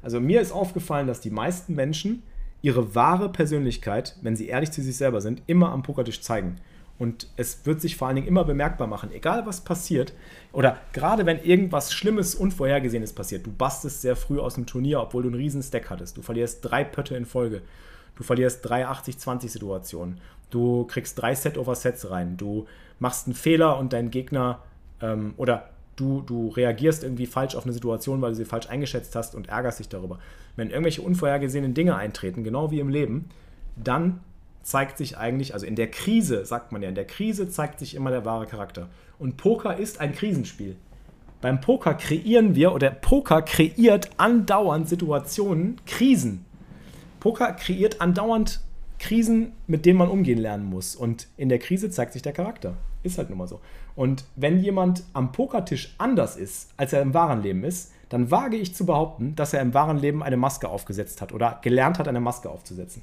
Also 0.01 0.21
mir 0.21 0.41
ist 0.41 0.53
aufgefallen, 0.53 1.09
dass 1.09 1.21
die 1.21 1.31
meisten 1.31 1.75
Menschen 1.75 2.23
ihre 2.63 2.95
wahre 2.95 3.29
Persönlichkeit, 3.31 4.17
wenn 4.23 4.37
sie 4.37 4.49
ehrlich 4.49 4.71
zu 4.71 4.83
sich 4.83 4.97
selber 4.97 5.21
sind, 5.21 5.43
immer 5.47 5.71
am 5.71 5.83
Pokertisch 5.83 6.21
zeigen. 6.21 6.57
Und 6.99 7.29
es 7.37 7.65
wird 7.65 7.81
sich 7.81 7.97
vor 7.97 8.09
allen 8.09 8.17
Dingen 8.17 8.27
immer 8.27 8.45
bemerkbar 8.45 8.89
machen, 8.89 9.13
egal 9.13 9.47
was 9.47 9.61
passiert. 9.61 10.13
Oder 10.53 10.79
gerade 10.93 11.27
wenn 11.27 11.43
irgendwas 11.43 11.93
Schlimmes, 11.93 12.35
Unvorhergesehenes 12.35 13.13
passiert. 13.13 13.47
Du 13.47 13.53
bastest 13.53 14.03
sehr 14.03 14.17
früh 14.17 14.41
aus 14.41 14.55
dem 14.55 14.67
Turnier, 14.67 15.01
obwohl 15.01 15.23
du 15.23 15.29
einen 15.29 15.37
riesen 15.37 15.63
Stack 15.63 15.91
hattest. 15.91 16.17
Du 16.17 16.23
verlierst 16.23 16.59
drei 16.63 16.83
Pötte 16.83 17.17
in 17.17 17.25
Folge. 17.25 17.63
Du 18.17 18.25
verlierst 18.25 18.69
drei 18.69 18.85
80-20 18.89 19.49
Situationen. 19.49 20.21
Du 20.51 20.87
kriegst 20.87 21.21
drei 21.21 21.37
Set-over-Sets 21.37 22.11
rein. 22.11 22.37
Du 22.37 22.67
machst 22.99 23.29
einen 23.29 23.37
Fehler 23.37 23.79
und 23.79 23.93
dein 23.93 24.11
Gegner 24.11 24.63
ähm, 25.01 25.35
oder 25.37 25.71
du, 25.99 26.23
du 26.23 26.49
reagierst 26.49 27.03
irgendwie 27.03 27.27
falsch 27.27 27.55
auf 27.55 27.65
eine 27.65 27.73
Situation, 27.73 28.23
weil 28.23 28.31
du 28.31 28.37
sie 28.37 28.45
falsch 28.45 28.69
eingeschätzt 28.69 29.15
hast 29.15 29.35
und 29.35 29.49
ärgerst 29.49 29.81
dich 29.81 29.89
darüber. 29.89 30.19
Wenn 30.57 30.71
irgendwelche 30.71 31.03
unvorhergesehenen 31.03 31.75
Dinge 31.75 31.97
eintreten, 31.97 32.45
genau 32.45 32.71
wie 32.71 32.81
im 32.81 32.89
Leben, 32.89 33.29
dann 33.77 34.21
zeigt 34.63 34.99
sich 34.99 35.17
eigentlich, 35.17 35.55
also 35.55 35.67
in 35.67 35.77
der 35.77 35.91
Krise, 35.91 36.45
sagt 36.45 36.73
man 36.73 36.83
ja, 36.83 36.89
in 36.89 36.95
der 36.95 37.07
Krise 37.07 37.49
zeigt 37.49 37.79
sich 37.79 37.95
immer 37.95 38.11
der 38.11 38.25
wahre 38.25 38.47
Charakter. 38.47 38.89
Und 39.19 39.37
Poker 39.37 39.77
ist 39.77 40.01
ein 40.01 40.15
Krisenspiel. 40.15 40.77
Beim 41.41 41.61
Poker 41.61 41.95
kreieren 41.95 42.55
wir 42.55 42.73
oder 42.73 42.91
Poker 42.91 43.43
kreiert 43.43 44.11
andauernd 44.17 44.89
Situationen, 44.89 45.81
Krisen. 45.87 46.45
Poker 47.21 47.53
kreiert 47.53 48.01
andauernd 48.01 48.61
Krisen, 48.99 49.53
mit 49.67 49.87
denen 49.87 49.99
man 49.99 50.09
umgehen 50.09 50.39
lernen 50.39 50.65
muss. 50.65 50.97
Und 50.97 51.29
in 51.37 51.49
der 51.49 51.61
Krise 51.61 51.91
zeigt 51.91 52.13
sich 52.13 52.23
der 52.23 52.33
Charakter. 52.33 52.77
Ist 53.09 53.17
halt 53.17 53.31
nun 53.31 53.39
mal 53.39 53.49
so. 53.49 53.61
Und 53.97 54.27
wenn 54.37 54.61
jemand 54.61 55.03
am 55.15 55.33
Pokertisch 55.33 55.95
anders 55.97 56.37
ist, 56.37 56.69
als 56.77 56.93
er 56.93 57.01
im 57.01 57.15
wahren 57.15 57.43
Leben 57.43 57.65
ist, 57.65 57.93
dann 58.11 58.31
wage 58.31 58.59
ich 58.59 58.75
zu 58.75 58.85
behaupten, 58.85 59.35
dass 59.35 59.55
er 59.55 59.63
im 59.63 59.73
wahren 59.73 59.97
Leben 59.97 60.23
eine 60.23 60.37
Maske 60.37 60.69
aufgesetzt 60.69 61.23
hat 61.23 61.33
oder 61.33 61.59
gelernt 61.63 61.99
hat, 61.99 62.07
eine 62.07 62.21
Maske 62.21 62.51
aufzusetzen. 62.51 63.01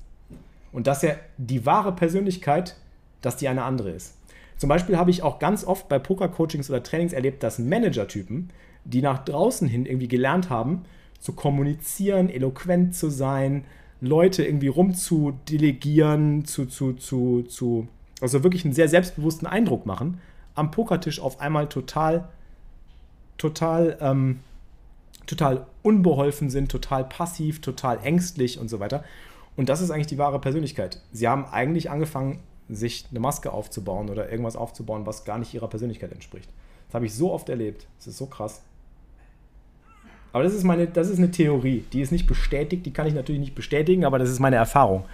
Und 0.72 0.86
dass 0.86 1.02
er 1.02 1.20
die 1.38 1.66
wahre 1.66 1.92
Persönlichkeit, 1.92 2.76
dass 3.22 3.38
die 3.38 3.48
eine 3.48 3.64
andere 3.64 3.90
ist. 3.90 4.14
Zum 4.58 4.70
Beispiel 4.70 4.96
habe 4.96 5.10
ich 5.10 5.24
auch 5.24 5.40
ganz 5.40 5.66
oft 5.66 5.90
bei 5.90 5.98
Poker-Coachings 5.98 6.70
oder 6.70 6.84
Trainings 6.84 7.14
erlebt, 7.14 7.42
dass 7.42 7.58
Manager-Typen, 7.58 8.52
die 8.84 9.02
nach 9.02 9.26
draußen 9.26 9.68
hin 9.68 9.88
irgendwie 9.88 10.08
gelernt 10.08 10.52
haben, 10.52 10.84
zu 11.20 11.34
kommunizieren, 11.34 12.30
eloquent 12.30 12.94
zu 12.94 13.10
sein, 13.10 13.66
Leute 14.02 14.46
irgendwie 14.46 14.68
rumzudelegieren, 14.68 16.46
zu, 16.46 16.68
zu, 16.68 16.94
zu, 16.94 17.42
zu, 17.42 17.88
also 18.22 18.44
wirklich 18.44 18.66
einen 18.66 18.74
sehr 18.74 18.90
selbstbewussten 18.90 19.48
Eindruck 19.48 19.86
machen, 19.86 20.20
am 20.54 20.72
Pokertisch 20.72 21.20
auf 21.20 21.40
einmal 21.42 21.68
total, 21.68 22.30
total, 23.38 23.98
ähm, 24.00 24.40
total 25.26 25.68
unbeholfen 25.84 26.50
sind, 26.50 26.72
total 26.72 27.04
passiv, 27.04 27.62
total 27.62 28.00
ängstlich 28.04 28.60
und 28.60 28.70
so 28.70 28.80
weiter. 28.80 29.04
Und 29.58 29.70
das 29.70 29.82
ist 29.82 29.92
eigentlich 29.92 30.08
die 30.08 30.18
wahre 30.18 30.40
Persönlichkeit. 30.40 31.02
Sie 31.12 31.28
haben 31.28 31.46
eigentlich 31.46 31.90
angefangen, 31.90 32.40
sich 32.68 33.06
eine 33.12 33.20
Maske 33.20 33.52
aufzubauen 33.54 34.10
oder 34.10 34.30
irgendwas 34.30 34.56
aufzubauen, 34.56 35.06
was 35.06 35.24
gar 35.24 35.38
nicht 35.38 35.54
ihrer 35.54 35.68
Persönlichkeit 35.68 36.12
entspricht. 36.12 36.50
Das 36.88 36.96
habe 36.96 37.06
ich 37.06 37.14
so 37.14 37.32
oft 37.32 37.50
erlebt. 37.50 37.86
Das 37.98 38.08
ist 38.08 38.18
so 38.18 38.26
krass. 38.26 38.62
Aber 40.34 40.44
das 40.44 40.54
ist 40.54 40.64
meine, 40.64 40.88
das 40.88 41.10
ist 41.10 41.18
eine 41.18 41.32
Theorie. 41.32 41.86
Die 41.94 42.02
ist 42.02 42.12
nicht 42.12 42.28
bestätigt, 42.28 42.86
die 42.86 42.92
kann 42.92 43.08
ich 43.08 43.14
natürlich 43.14 43.40
nicht 43.40 43.56
bestätigen, 43.56 44.04
aber 44.04 44.20
das 44.20 44.30
ist 44.30 44.40
meine 44.40 44.58
Erfahrung. 44.58 45.06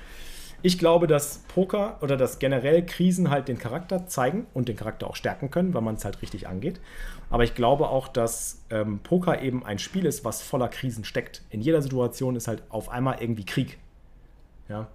Ich 0.64 0.78
glaube, 0.78 1.08
dass 1.08 1.40
Poker 1.54 1.98
oder 2.02 2.18
dass 2.18 2.38
generell 2.38 2.86
Krisen 2.86 3.30
halt 3.30 3.48
den 3.48 3.58
Charakter 3.58 4.08
zeigen 4.08 4.46
und 4.54 4.68
den 4.68 4.76
Charakter 4.76 5.08
auch 5.08 5.16
stärken 5.16 5.50
können, 5.50 5.74
weil 5.74 5.82
man 5.82 5.96
es 5.96 6.06
halt 6.06 6.22
richtig 6.22 6.48
angeht. 6.48 6.80
Aber 7.30 7.44
ich 7.44 7.56
glaube 7.56 7.90
auch, 7.90 8.08
dass 8.08 8.64
ähm, 8.70 9.00
Poker 9.00 9.42
eben 9.42 9.66
ein 9.66 9.80
Spiel 9.80 10.06
ist, 10.06 10.24
was 10.24 10.42
voller 10.42 10.68
Krisen 10.68 11.04
steckt. 11.04 11.42
In 11.50 11.62
jeder 11.62 11.82
Situation 11.82 12.36
ist 12.36 12.48
halt 12.48 12.62
auf 12.70 12.90
einmal 12.90 13.18
irgendwie 13.22 13.46
Krieg. 13.46 13.80
Ja. 14.70 14.88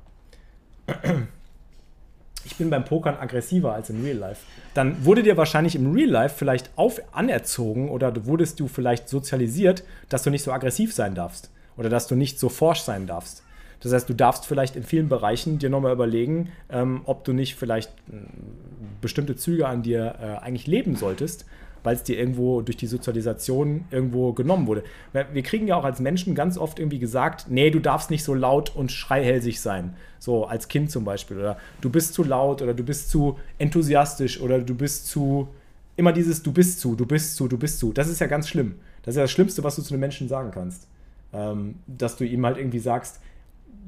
ich 2.44 2.56
bin 2.56 2.70
beim 2.70 2.84
Pokern 2.84 3.16
aggressiver 3.16 3.74
als 3.74 3.90
im 3.90 4.02
Real 4.02 4.16
Life, 4.16 4.46
dann 4.74 5.04
wurde 5.04 5.22
dir 5.22 5.36
wahrscheinlich 5.36 5.74
im 5.74 5.92
Real 5.92 6.08
Life 6.08 6.36
vielleicht 6.38 6.70
auf, 6.76 7.00
anerzogen 7.12 7.90
oder 7.90 8.24
wurdest 8.26 8.60
du 8.60 8.68
vielleicht 8.68 9.08
sozialisiert, 9.08 9.82
dass 10.08 10.22
du 10.22 10.30
nicht 10.30 10.44
so 10.44 10.52
aggressiv 10.52 10.94
sein 10.94 11.14
darfst 11.14 11.50
oder 11.76 11.88
dass 11.88 12.06
du 12.06 12.14
nicht 12.14 12.38
so 12.38 12.48
forsch 12.48 12.80
sein 12.80 13.06
darfst. 13.06 13.42
Das 13.80 13.92
heißt, 13.92 14.08
du 14.08 14.14
darfst 14.14 14.46
vielleicht 14.46 14.76
in 14.76 14.82
vielen 14.82 15.08
Bereichen 15.08 15.58
dir 15.58 15.70
nochmal 15.70 15.92
überlegen, 15.92 16.50
ähm, 16.70 17.02
ob 17.04 17.24
du 17.24 17.32
nicht 17.32 17.54
vielleicht 17.54 17.90
äh, 18.10 18.16
bestimmte 19.00 19.36
Züge 19.36 19.68
an 19.68 19.82
dir 19.82 20.16
äh, 20.20 20.44
eigentlich 20.44 20.66
leben 20.66 20.96
solltest, 20.96 21.46
weil 21.86 21.94
es 21.94 22.02
dir 22.02 22.18
irgendwo 22.18 22.62
durch 22.62 22.76
die 22.76 22.88
Sozialisation 22.88 23.84
irgendwo 23.92 24.32
genommen 24.32 24.66
wurde. 24.66 24.82
Wir 25.12 25.42
kriegen 25.42 25.68
ja 25.68 25.76
auch 25.76 25.84
als 25.84 26.00
Menschen 26.00 26.34
ganz 26.34 26.58
oft 26.58 26.80
irgendwie 26.80 26.98
gesagt, 26.98 27.46
nee, 27.48 27.70
du 27.70 27.78
darfst 27.78 28.10
nicht 28.10 28.24
so 28.24 28.34
laut 28.34 28.74
und 28.74 28.90
schreihälsig 28.90 29.60
sein. 29.60 29.94
So 30.18 30.46
als 30.46 30.66
Kind 30.66 30.90
zum 30.90 31.04
Beispiel. 31.04 31.38
Oder 31.38 31.58
du 31.80 31.88
bist 31.88 32.14
zu 32.14 32.24
laut 32.24 32.60
oder 32.60 32.74
du 32.74 32.82
bist 32.82 33.10
zu 33.10 33.38
enthusiastisch 33.58 34.40
oder 34.40 34.58
du 34.58 34.74
bist 34.74 35.06
zu. 35.06 35.48
Immer 35.98 36.12
dieses 36.12 36.42
Du 36.42 36.52
bist 36.52 36.80
zu, 36.80 36.96
du 36.96 37.06
bist 37.06 37.36
zu, 37.36 37.46
du 37.46 37.56
bist 37.56 37.78
zu. 37.78 37.92
Das 37.92 38.08
ist 38.08 38.20
ja 38.20 38.26
ganz 38.26 38.48
schlimm. 38.48 38.74
Das 39.02 39.12
ist 39.12 39.18
ja 39.18 39.22
das 39.22 39.30
Schlimmste, 39.30 39.62
was 39.62 39.76
du 39.76 39.82
zu 39.82 39.94
einem 39.94 40.00
Menschen 40.00 40.26
sagen 40.26 40.50
kannst. 40.50 40.88
Ähm, 41.32 41.76
dass 41.86 42.16
du 42.16 42.24
ihm 42.24 42.44
halt 42.44 42.58
irgendwie 42.58 42.80
sagst, 42.80 43.20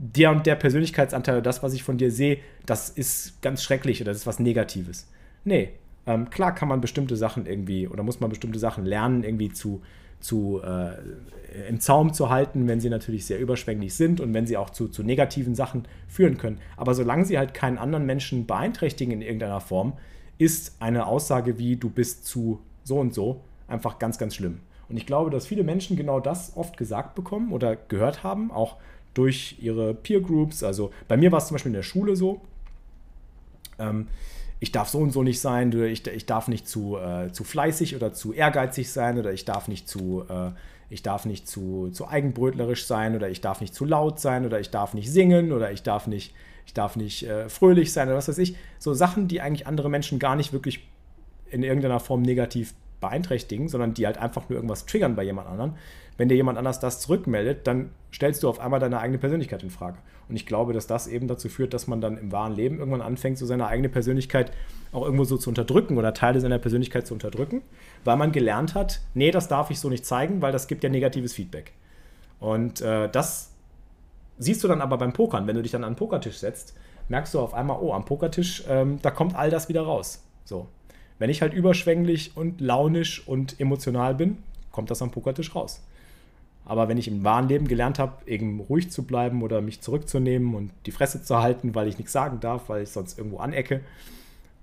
der 0.01 0.31
und 0.31 0.47
der 0.47 0.55
Persönlichkeitsanteil, 0.55 1.43
das, 1.43 1.63
was 1.65 1.75
ich 1.75 1.83
von 1.83 1.99
dir 1.99 2.13
sehe, 2.13 2.39
das 2.65 2.89
ist 2.89 3.43
ganz 3.43 3.65
schrecklich 3.65 4.01
oder 4.01 4.13
das 4.13 4.19
ist 4.19 4.27
was 4.29 4.39
Negatives. 4.39 5.11
Nee, 5.45 5.71
ähm, 6.07 6.31
klar 6.31 6.55
kann 6.55 6.69
man 6.69 6.81
bestimmte 6.81 7.17
Sachen 7.17 7.47
irgendwie 7.47 7.89
oder 7.89 8.05
muss 8.05 8.21
man 8.21 8.31
bestimmte 8.31 8.61
Sachen 8.61 8.87
lernen, 8.87 9.25
irgendwie 9.25 9.53
zu, 9.53 9.83
zu 10.21 10.63
äh, 10.63 11.69
im 11.69 11.81
Zaum 11.81 12.13
zu 12.13 12.31
halten, 12.31 12.69
wenn 12.69 12.81
sie 12.81 12.91
natürlich 12.91 13.27
sehr 13.27 13.41
überschwänglich 13.41 13.95
sind 13.95 14.21
und 14.21 14.33
wenn 14.35 14.47
sie 14.47 14.57
auch 14.57 14.71
zu, 14.71 14.87
zu 14.87 15.03
negativen 15.03 15.57
Sachen 15.57 15.89
führen 16.07 16.39
können. 16.39 16.59
Aber 16.77 16.95
solange 16.95 17.25
sie 17.25 17.37
halt 17.37 17.53
keinen 17.53 17.79
anderen 17.79 18.07
Menschen 18.07 18.47
beeinträchtigen 18.47 19.13
in 19.13 19.23
irgendeiner 19.23 19.61
Form, 19.61 19.95
ist 20.39 20.81
eine 20.81 21.07
Aussage 21.07 21.59
wie 21.59 21.75
du 21.75 21.91
bist 21.91 22.25
zu 22.25 22.61
so 22.85 23.01
und 23.01 23.15
so 23.15 23.41
einfach 23.67 23.99
ganz, 23.99 24.17
ganz 24.17 24.37
schlimm. 24.37 24.61
Und 24.89 24.97
ich 24.97 25.07
glaube, 25.07 25.31
dass 25.31 25.47
viele 25.47 25.65
Menschen 25.65 25.97
genau 25.97 26.21
das 26.21 26.57
oft 26.57 26.77
gesagt 26.77 27.15
bekommen 27.17 27.53
oder 27.53 27.77
gehört 27.77 28.23
haben, 28.23 28.51
auch 28.53 28.77
durch 29.19 29.57
ihre 29.61 29.95
Peer 29.95 30.21
Groups. 30.21 30.63
Also 30.63 30.93
bei 31.09 31.17
mir 31.17 31.33
war 31.33 31.39
es 31.39 31.49
zum 31.49 31.57
Beispiel 31.57 31.71
in 31.71 31.75
der 31.75 31.83
Schule 31.83 32.15
so. 32.15 32.41
Ähm, 33.81 34.07
ich 34.61 34.71
darf 34.71 34.89
so 34.89 34.99
und 34.99 35.11
so 35.11 35.23
nicht 35.23 35.41
sein, 35.41 35.73
ich, 35.73 36.07
ich 36.07 36.27
darf 36.27 36.49
nicht 36.49 36.69
zu, 36.69 36.97
äh, 36.97 37.33
zu 37.33 37.45
fleißig 37.45 37.97
oder 37.97 38.13
zu 38.13 38.33
ehrgeizig 38.33 38.91
sein 38.91 39.19
oder 39.19 39.33
ich 39.33 39.45
darf 39.45 39.67
nicht 39.69 39.89
zu, 39.89 40.25
äh, 40.29 40.51
ich 40.89 41.03
darf 41.03 41.27
nicht 41.27 41.49
zu, 41.49 41.91
zu 41.91 42.09
eigenbrötlerisch 42.09 42.87
sein 42.87 43.17
oder 43.17 43.29
ich 43.29 43.41
darf 43.41 43.61
nicht 43.61 43.75
zu 43.75 43.85
laut 43.85 44.21
sein 44.21 44.47
oder 44.47 44.61
ich 44.61 44.71
darf 44.71 44.95
nicht 44.95 45.11
singen 45.11 45.53
oder 45.53 45.71
ich 45.73 45.83
darf 45.83 46.07
nicht, 46.07 46.35
ich 46.65 46.75
darf 46.75 46.97
nicht 46.97 47.25
äh, 47.25 47.49
fröhlich 47.49 47.93
sein 47.93 48.09
oder 48.09 48.17
was 48.17 48.29
weiß 48.29 48.39
ich. 48.39 48.57
So 48.79 48.95
Sachen, 48.95 49.27
die 49.27 49.41
eigentlich 49.41 49.67
andere 49.67 49.91
Menschen 49.91 50.19
gar 50.19 50.37
nicht 50.37 50.53
wirklich 50.53 50.87
in 51.51 51.63
irgendeiner 51.65 52.01
Form 52.01 52.23
negativ 52.23 52.75
beeinträchtigen, 53.01 53.69
sondern 53.69 53.95
die 53.95 54.07
halt 54.07 54.19
einfach 54.19 54.49
nur 54.49 54.57
irgendwas 54.57 54.87
triggern 54.87 55.17
bei 55.17 55.23
jemand 55.23 55.49
anderem. 55.49 55.75
Wenn 56.17 56.29
dir 56.29 56.35
jemand 56.35 56.59
anders 56.59 56.81
das 56.81 57.01
zurückmeldet, 57.01 57.67
dann 57.67 57.91
stellst 58.13 58.43
du 58.43 58.49
auf 58.49 58.59
einmal 58.59 58.81
deine 58.81 58.99
eigene 58.99 59.19
Persönlichkeit 59.19 59.63
in 59.63 59.71
Frage. 59.71 59.99
Und 60.29 60.37
ich 60.37 60.47
glaube, 60.47 60.73
dass 60.73 60.87
das 60.87 61.07
eben 61.07 61.29
dazu 61.29 61.49
führt, 61.49 61.73
dass 61.73 61.87
man 61.87 62.01
dann 62.01 62.19
im 62.19 62.33
wahren 62.33 62.55
Leben 62.55 62.79
irgendwann 62.79 63.01
anfängt, 63.01 63.39
so 63.39 63.47
seine 63.47 63.67
eigene 63.67 63.89
Persönlichkeit 63.89 64.53
auch 64.93 65.05
irgendwo 65.05 65.25
so 65.25 65.39
zu 65.39 65.49
unterdrücken 65.49 65.97
oder 65.97 66.13
Teile 66.13 66.41
seiner 66.41 66.59
Persönlichkeit 66.59 67.07
zu 67.07 67.15
unterdrücken, 67.15 67.63
weil 68.05 68.17
man 68.17 68.33
gelernt 68.33 68.75
hat, 68.75 69.01
nee, 69.15 69.31
das 69.31 69.49
darf 69.49 69.71
ich 69.71 69.81
so 69.81 69.89
nicht 69.89 70.05
zeigen, 70.05 70.43
weil 70.43 70.53
das 70.53 70.67
gibt 70.67 70.83
ja 70.85 70.91
negatives 70.91 71.33
Feedback. 71.33 71.73
Und 72.41 72.81
äh, 72.81 73.09
das 73.09 73.53
siehst 74.39 74.63
du 74.63 74.69
dann 74.69 74.81
aber 74.81 74.99
beim 74.99 75.13
Pokern. 75.13 75.47
Wenn 75.47 75.57
du 75.57 75.63
dich 75.63 75.73
dann 75.73 75.85
an 75.85 75.93
den 75.93 75.99
Pokertisch 75.99 76.39
setzt, 76.39 76.75
merkst 77.09 77.35
du 77.35 77.41
auf 77.41 77.55
einmal, 77.55 77.79
oh, 77.81 77.93
am 77.93 78.05
Pokertisch, 78.05 78.65
ähm, 78.69 78.99
da 79.03 79.11
kommt 79.11 79.35
all 79.35 79.51
das 79.51 79.69
wieder 79.69 79.83
raus. 79.83 80.25
So. 80.45 80.69
Wenn 81.19 81.31
ich 81.31 81.43
halt 81.43 81.53
überschwänglich 81.53 82.37
und 82.37 82.61
launisch 82.61 83.27
und 83.27 83.61
emotional 83.61 84.15
bin, 84.15 84.39
kommt 84.71 84.91
das 84.91 85.03
am 85.03 85.11
Pokertisch 85.11 85.55
raus. 85.55 85.83
Aber 86.65 86.89
wenn 86.89 86.99
ich 86.99 87.09
im 87.09 87.25
wahren 87.25 87.49
Leben 87.49 87.67
gelernt 87.67 87.99
habe, 87.99 88.13
eben 88.27 88.61
ruhig 88.61 88.91
zu 88.91 89.05
bleiben 89.05 89.43
oder 89.43 89.63
mich 89.63 89.81
zurückzunehmen 89.81 90.55
und 90.55 90.71
die 90.85 90.91
Fresse 90.91 91.23
zu 91.23 91.39
halten, 91.39 91.75
weil 91.75 91.89
ich 91.89 91.97
nichts 91.97 92.13
sagen 92.13 92.41
darf, 92.41 92.69
weil 92.69 92.83
ich 92.83 92.91
sonst 92.91 93.17
irgendwo 93.17 93.39
anecke 93.39 93.81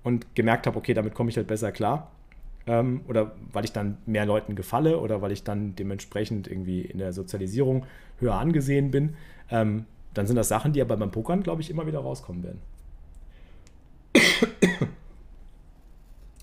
und 0.04 0.34
gemerkt 0.36 0.68
habe, 0.68 0.78
okay, 0.78 0.94
damit 0.94 1.14
komme 1.14 1.30
ich 1.30 1.36
halt 1.36 1.48
besser 1.48 1.72
klar. 1.72 2.12
Ähm, 2.68 3.00
oder 3.08 3.32
weil 3.52 3.64
ich 3.64 3.72
dann 3.72 3.98
mehr 4.06 4.24
Leuten 4.24 4.54
gefalle 4.54 4.98
oder 4.98 5.20
weil 5.20 5.32
ich 5.32 5.42
dann 5.42 5.74
dementsprechend 5.74 6.46
irgendwie 6.46 6.82
in 6.82 6.98
der 6.98 7.12
Sozialisierung 7.12 7.86
höher 8.20 8.34
angesehen 8.34 8.92
bin, 8.92 9.16
ähm, 9.50 9.84
dann 10.14 10.28
sind 10.28 10.36
das 10.36 10.48
Sachen, 10.48 10.72
die 10.72 10.80
aber 10.80 10.96
beim 10.96 11.10
Pokern, 11.10 11.42
glaube 11.42 11.60
ich, 11.60 11.70
immer 11.70 11.86
wieder 11.86 11.98
rauskommen 11.98 12.44
werden. 12.44 12.60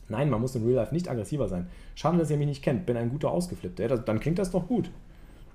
Nein, 0.10 0.30
man 0.30 0.42
muss 0.42 0.56
in 0.56 0.66
Real 0.66 0.76
Life 0.76 0.94
nicht 0.94 1.10
aggressiver 1.10 1.48
sein. 1.48 1.70
Schade, 1.96 2.18
dass 2.18 2.30
ihr 2.30 2.38
mich 2.38 2.48
nicht 2.48 2.64
kennt. 2.64 2.86
Bin 2.86 2.98
ein 2.98 3.10
guter 3.10 3.32
Ausgeflippter. 3.32 3.88
Ja, 3.88 3.98
dann 3.98 4.20
klingt 4.20 4.40
das 4.40 4.52
doch 4.52 4.68
gut. 4.68 4.92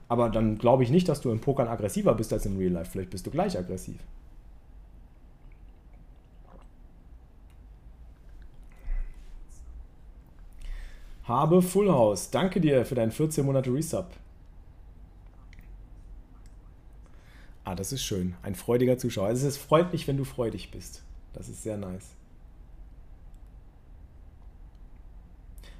Aber 0.09 0.30
dann 0.30 0.57
glaube 0.57 0.82
ich 0.82 0.90
nicht, 0.90 1.09
dass 1.09 1.20
du 1.20 1.30
im 1.30 1.40
Pokern 1.40 1.68
aggressiver 1.68 2.14
bist 2.14 2.32
als 2.32 2.46
im 2.46 2.57
Real 2.57 2.72
Life. 2.72 2.90
Vielleicht 2.90 3.11
bist 3.11 3.26
du 3.26 3.30
gleich 3.30 3.59
aggressiv. 3.59 3.99
Habe 11.24 11.61
Full 11.61 11.90
House. 11.90 12.30
Danke 12.30 12.59
dir 12.59 12.86
für 12.86 12.94
deinen 12.94 13.12
14 13.12 13.44
Monate 13.44 13.72
Resub. 13.72 14.11
Ah, 17.64 17.74
das 17.74 17.92
ist 17.92 18.03
schön. 18.03 18.34
Ein 18.42 18.55
freudiger 18.55 18.96
Zuschauer. 18.96 19.26
Also 19.26 19.46
es 19.46 19.59
freut 19.59 19.92
mich, 19.92 20.09
wenn 20.09 20.16
du 20.16 20.24
freudig 20.24 20.70
bist. 20.70 21.03
Das 21.34 21.51
ist 21.51 21.62
sehr 21.62 21.76
nice. 21.76 22.18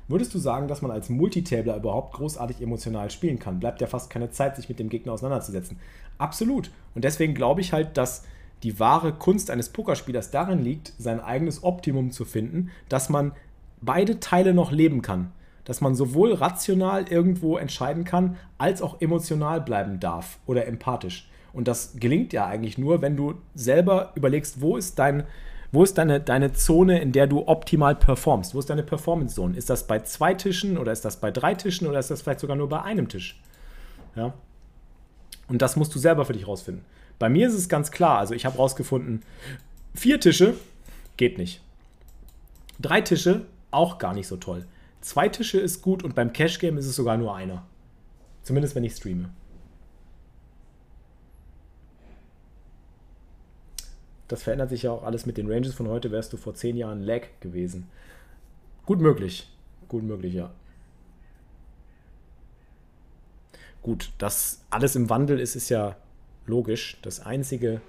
Würdest 0.09 0.35
du 0.35 0.39
sagen, 0.39 0.69
dass 0.69 0.83
man 0.83 0.91
als 0.91 1.11
Multitabler 1.11 1.77
überhaupt 1.77 2.15
großartig 2.15 2.63
emotional 2.63 3.11
spielen 3.11 3.39
kann? 3.39 3.61
Bleibt 3.61 3.81
ja 3.83 3.87
fast 3.87 4.09
keine 4.09 4.31
Zeit, 4.31 4.57
sich 4.57 4.69
mit 4.69 4.79
dem 4.79 4.89
Gegner 4.89 5.13
auseinanderzusetzen. 5.13 5.79
Absolut. 6.17 6.71
Und 6.95 7.05
deswegen 7.05 7.35
glaube 7.35 7.61
ich 7.61 7.75
halt, 7.75 7.97
dass 7.97 8.25
die 8.63 8.81
wahre 8.81 9.13
Kunst 9.13 9.51
eines 9.51 9.69
Pokerspielers 9.69 10.31
darin 10.31 10.63
liegt, 10.63 10.93
sein 10.99 11.21
eigenes 11.21 11.63
Optimum 11.63 12.11
zu 12.11 12.25
finden, 12.25 12.71
dass 12.89 13.09
man 13.09 13.33
beide 13.81 14.19
Teile 14.19 14.55
noch 14.55 14.73
leben 14.73 15.03
kann. 15.03 15.31
Dass 15.65 15.81
man 15.83 15.95
sowohl 15.95 16.33
rational 16.33 17.07
irgendwo 17.09 17.59
entscheiden 17.59 18.05
kann, 18.05 18.37
als 18.57 18.81
auch 18.81 19.01
emotional 19.01 19.61
bleiben 19.61 20.01
darf 20.01 20.39
oder 20.47 20.67
empathisch. 20.67 21.29
Und 21.53 21.69
das 21.69 21.95
gelingt 21.97 22.33
ja 22.33 22.47
eigentlich 22.47 22.79
nur, 22.79 23.03
wenn 23.03 23.17
du 23.17 23.35
selber 23.55 24.13
überlegst, 24.15 24.61
wo 24.61 24.77
ist 24.77 24.99
dein, 24.99 25.25
wo 25.71 25.83
ist 25.83 25.99
deine, 25.99 26.21
deine 26.21 26.53
Zone, 26.53 27.01
in 27.01 27.13
der 27.13 27.27
du 27.27 27.47
optimal 27.47 27.95
performst? 27.95 28.55
Wo 28.55 28.59
ist 28.59 28.71
deine 28.71 28.83
Performance-Zone? 28.83 29.57
Ist 29.57 29.69
das 29.69 29.87
bei 29.87 30.01
zwei 30.01 30.35
Tischen 30.35 30.79
oder 30.79 30.93
ist 30.93 31.05
das 31.05 31.21
bei 31.21 31.31
drei 31.31 31.55
Tischen 31.55 31.87
oder 31.87 31.99
ist 31.99 32.11
das 32.11 32.23
vielleicht 32.23 32.41
sogar 32.41 32.57
nur 32.57 32.69
bei 32.69 32.83
einem 32.83 33.09
Tisch? 33.09 33.41
Ja. 34.17 34.33
Und 35.49 35.61
das 35.61 35.77
musst 35.77 35.95
du 35.95 35.99
selber 35.99 36.25
für 36.25 36.33
dich 36.33 36.47
rausfinden. 36.47 36.85
Bei 37.19 37.29
mir 37.29 37.49
ist 37.49 37.55
es 37.55 37.69
ganz 37.69 37.91
klar, 37.91 38.19
also 38.19 38.35
ich 38.35 38.47
habe 38.47 38.57
rausgefunden, 38.57 39.23
vier 39.95 40.21
Tische 40.21 40.55
geht 41.17 41.37
nicht. 41.37 41.61
Drei 42.81 43.01
Tische 43.01 43.47
auch 43.71 43.99
gar 43.99 44.15
nicht 44.15 44.29
so 44.29 44.37
toll. 44.37 44.67
Zwei 45.01 45.29
Tische 45.29 45.59
ist 45.59 45.83
gut 45.83 46.03
und 46.03 46.15
beim 46.15 46.33
Cash 46.33 46.59
Game 46.59 46.79
ist 46.79 46.87
es 46.87 46.97
sogar 46.97 47.17
nur 47.17 47.35
einer. 47.35 47.65
Zumindest 48.43 48.75
wenn 48.75 48.85
ich 48.85 48.95
streame. 48.95 49.31
Das 54.29 54.43
verändert 54.43 54.71
sich 54.71 54.83
ja 54.83 54.93
auch 54.93 55.03
alles 55.03 55.27
mit 55.27 55.39
den 55.39 55.51
Ranges 55.51 55.75
von 55.75 55.89
heute, 55.89 56.11
wärst 56.13 56.33
du 56.33 56.37
vor 56.37 56.55
zehn 56.55 56.77
Jahren 56.77 57.03
Lag 57.03 57.23
gewesen. 57.41 57.89
Gut 58.87 59.01
möglich. 59.01 59.51
Gut 59.89 60.03
möglich, 60.03 60.35
ja. 60.35 60.51
Gut, 63.83 64.13
dass 64.19 64.63
alles 64.71 64.97
im 64.97 65.09
Wandel 65.09 65.41
ist, 65.41 65.57
ist 65.57 65.71
ja 65.71 65.97
logisch. 66.47 66.99
Das 67.03 67.21
einzige 67.21 67.81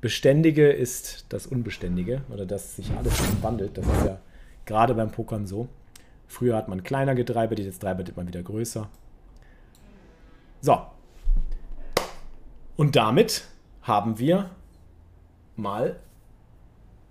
Beständige 0.00 0.70
ist 0.70 1.26
das 1.28 1.46
Unbeständige 1.46 2.22
oder 2.30 2.46
dass 2.46 2.76
sich 2.76 2.90
alles 2.90 3.14
wandelt. 3.42 3.78
Das 3.78 3.86
ist 3.86 4.04
ja 4.04 4.20
gerade 4.66 4.94
beim 4.94 5.10
Pokern 5.10 5.46
so. 5.46 5.68
Früher 6.26 6.56
hat 6.56 6.68
man 6.68 6.82
kleiner 6.82 7.14
getreibert, 7.14 7.60
jetzt 7.60 7.80
treibert 7.80 8.16
man 8.16 8.26
wieder 8.26 8.42
größer. 8.42 8.88
So. 10.60 10.80
Und 12.76 12.96
damit 12.96 13.44
haben 13.82 14.18
wir 14.18 14.50
mal 15.56 15.96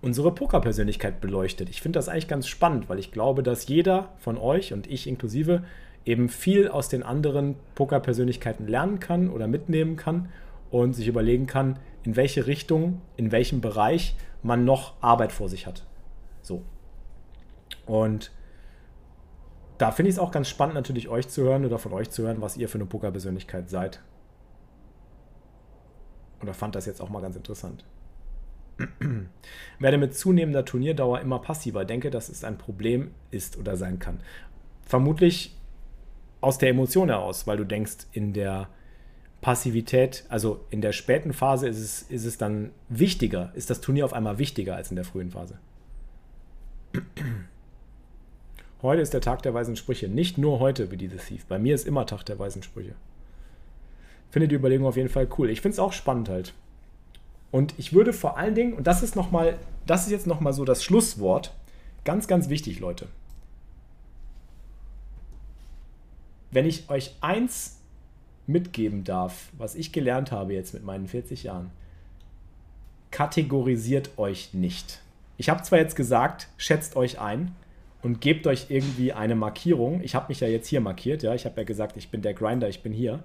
unsere 0.01 0.33
Pokerpersönlichkeit 0.33 1.21
beleuchtet. 1.21 1.69
Ich 1.69 1.81
finde 1.81 1.97
das 1.97 2.09
eigentlich 2.09 2.27
ganz 2.27 2.47
spannend, 2.47 2.89
weil 2.89 2.99
ich 2.99 3.11
glaube, 3.11 3.41
dass 3.41 3.67
jeder 3.67 4.09
von 4.17 4.37
euch 4.37 4.73
und 4.73 4.85
ich 4.87 5.07
inklusive 5.07 5.63
eben 6.05 6.27
viel 6.27 6.67
aus 6.67 6.89
den 6.89 7.03
anderen 7.03 7.55
Pokerpersönlichkeiten 7.75 8.67
lernen 8.67 8.99
kann 8.99 9.29
oder 9.29 9.47
mitnehmen 9.47 9.95
kann 9.95 10.29
und 10.71 10.93
sich 10.93 11.07
überlegen 11.07 11.47
kann, 11.47 11.79
in 12.03 12.17
welche 12.17 12.47
Richtung, 12.47 13.01
in 13.15 13.31
welchem 13.31 13.61
Bereich 13.61 14.15
man 14.41 14.65
noch 14.65 14.93
Arbeit 15.01 15.31
vor 15.31 15.47
sich 15.47 15.67
hat. 15.67 15.85
So. 16.41 16.63
Und 17.85 18.31
da 19.77 19.91
finde 19.91 20.09
ich 20.09 20.15
es 20.15 20.19
auch 20.19 20.31
ganz 20.31 20.49
spannend, 20.49 20.75
natürlich 20.75 21.07
euch 21.07 21.29
zu 21.29 21.43
hören 21.43 21.65
oder 21.65 21.79
von 21.79 21.93
euch 21.93 22.09
zu 22.09 22.23
hören, 22.23 22.41
was 22.41 22.57
ihr 22.57 22.67
für 22.67 22.77
eine 22.77 22.85
Pokerpersönlichkeit 22.85 23.69
seid. 23.69 24.01
Oder 26.41 26.53
fand 26.53 26.75
das 26.75 26.85
jetzt 26.85 27.01
auch 27.01 27.09
mal 27.09 27.21
ganz 27.21 27.37
interessant. 27.37 27.85
Werde 29.79 29.97
mit 29.97 30.15
zunehmender 30.15 30.65
Turnierdauer 30.65 31.21
immer 31.21 31.39
passiver. 31.39 31.85
Denke, 31.85 32.09
dass 32.09 32.29
es 32.29 32.43
ein 32.43 32.57
Problem 32.57 33.11
ist 33.31 33.57
oder 33.57 33.77
sein 33.77 33.99
kann. 33.99 34.19
Vermutlich 34.85 35.55
aus 36.41 36.57
der 36.57 36.69
Emotion 36.69 37.09
heraus, 37.09 37.47
weil 37.47 37.57
du 37.57 37.63
denkst, 37.63 38.07
in 38.11 38.33
der 38.33 38.67
Passivität, 39.41 40.25
also 40.29 40.65
in 40.69 40.81
der 40.81 40.93
späten 40.93 41.33
Phase 41.33 41.67
ist 41.67 41.79
es, 41.79 42.01
ist 42.03 42.25
es 42.25 42.37
dann 42.37 42.71
wichtiger, 42.89 43.51
ist 43.55 43.69
das 43.69 43.81
Turnier 43.81 44.05
auf 44.05 44.13
einmal 44.13 44.37
wichtiger 44.37 44.75
als 44.75 44.89
in 44.89 44.95
der 44.95 45.05
frühen 45.05 45.31
Phase. 45.31 45.59
Heute 48.81 49.01
ist 49.01 49.13
der 49.13 49.21
Tag 49.21 49.41
der 49.43 49.53
weisen 49.53 49.77
Sprüche. 49.77 50.09
Nicht 50.09 50.37
nur 50.37 50.59
heute 50.59 50.91
wie 50.91 50.97
diese 50.97 51.17
Thief. 51.17 51.45
Bei 51.45 51.57
mir 51.57 51.73
ist 51.73 51.87
immer 51.87 52.05
Tag 52.05 52.23
der 52.23 52.37
weisen 52.37 52.63
Sprüche. 52.63 52.95
Finde 54.29 54.49
die 54.49 54.55
Überlegung 54.55 54.87
auf 54.87 54.97
jeden 54.97 55.09
Fall 55.09 55.27
cool. 55.37 55.49
Ich 55.49 55.61
finde 55.61 55.73
es 55.73 55.79
auch 55.79 55.93
spannend 55.93 56.27
halt. 56.27 56.53
Und 57.53 57.75
ich 57.77 57.93
würde 57.93 58.13
vor 58.13 58.35
allen 58.35 58.55
Dingen, 58.55 58.73
und 58.73 58.87
das 58.87 59.03
ist 59.03 59.15
noch 59.15 59.29
mal, 59.29 59.59
das 59.85 60.07
ist 60.07 60.11
jetzt 60.11 60.25
nochmal 60.25 60.53
so 60.53 60.65
das 60.65 60.83
Schlusswort, 60.83 61.53
ganz, 62.03 62.27
ganz 62.27 62.49
wichtig, 62.49 62.79
Leute. 62.79 63.07
Wenn 66.49 66.65
ich 66.65 66.89
euch 66.89 67.15
eins 67.21 67.77
mitgeben 68.47 69.03
darf, 69.03 69.49
was 69.55 69.75
ich 69.75 69.91
gelernt 69.91 70.31
habe 70.31 70.53
jetzt 70.53 70.73
mit 70.73 70.83
meinen 70.83 71.07
40 71.07 71.43
Jahren, 71.43 71.69
kategorisiert 73.11 74.17
euch 74.17 74.55
nicht. 74.55 75.03
Ich 75.37 75.47
habe 75.47 75.61
zwar 75.61 75.77
jetzt 75.77 75.95
gesagt, 75.95 76.47
schätzt 76.57 76.95
euch 76.95 77.19
ein 77.19 77.53
und 78.01 78.19
gebt 78.19 78.47
euch 78.47 78.71
irgendwie 78.71 79.13
eine 79.13 79.35
Markierung. 79.35 80.01
Ich 80.01 80.15
habe 80.15 80.29
mich 80.29 80.39
ja 80.39 80.47
jetzt 80.47 80.69
hier 80.69 80.81
markiert, 80.81 81.21
ja. 81.21 81.35
Ich 81.35 81.45
habe 81.45 81.61
ja 81.61 81.65
gesagt, 81.65 81.97
ich 81.97 82.09
bin 82.09 82.23
der 82.23 82.33
Grinder, 82.33 82.67
ich 82.67 82.81
bin 82.81 82.93
hier. 82.93 83.19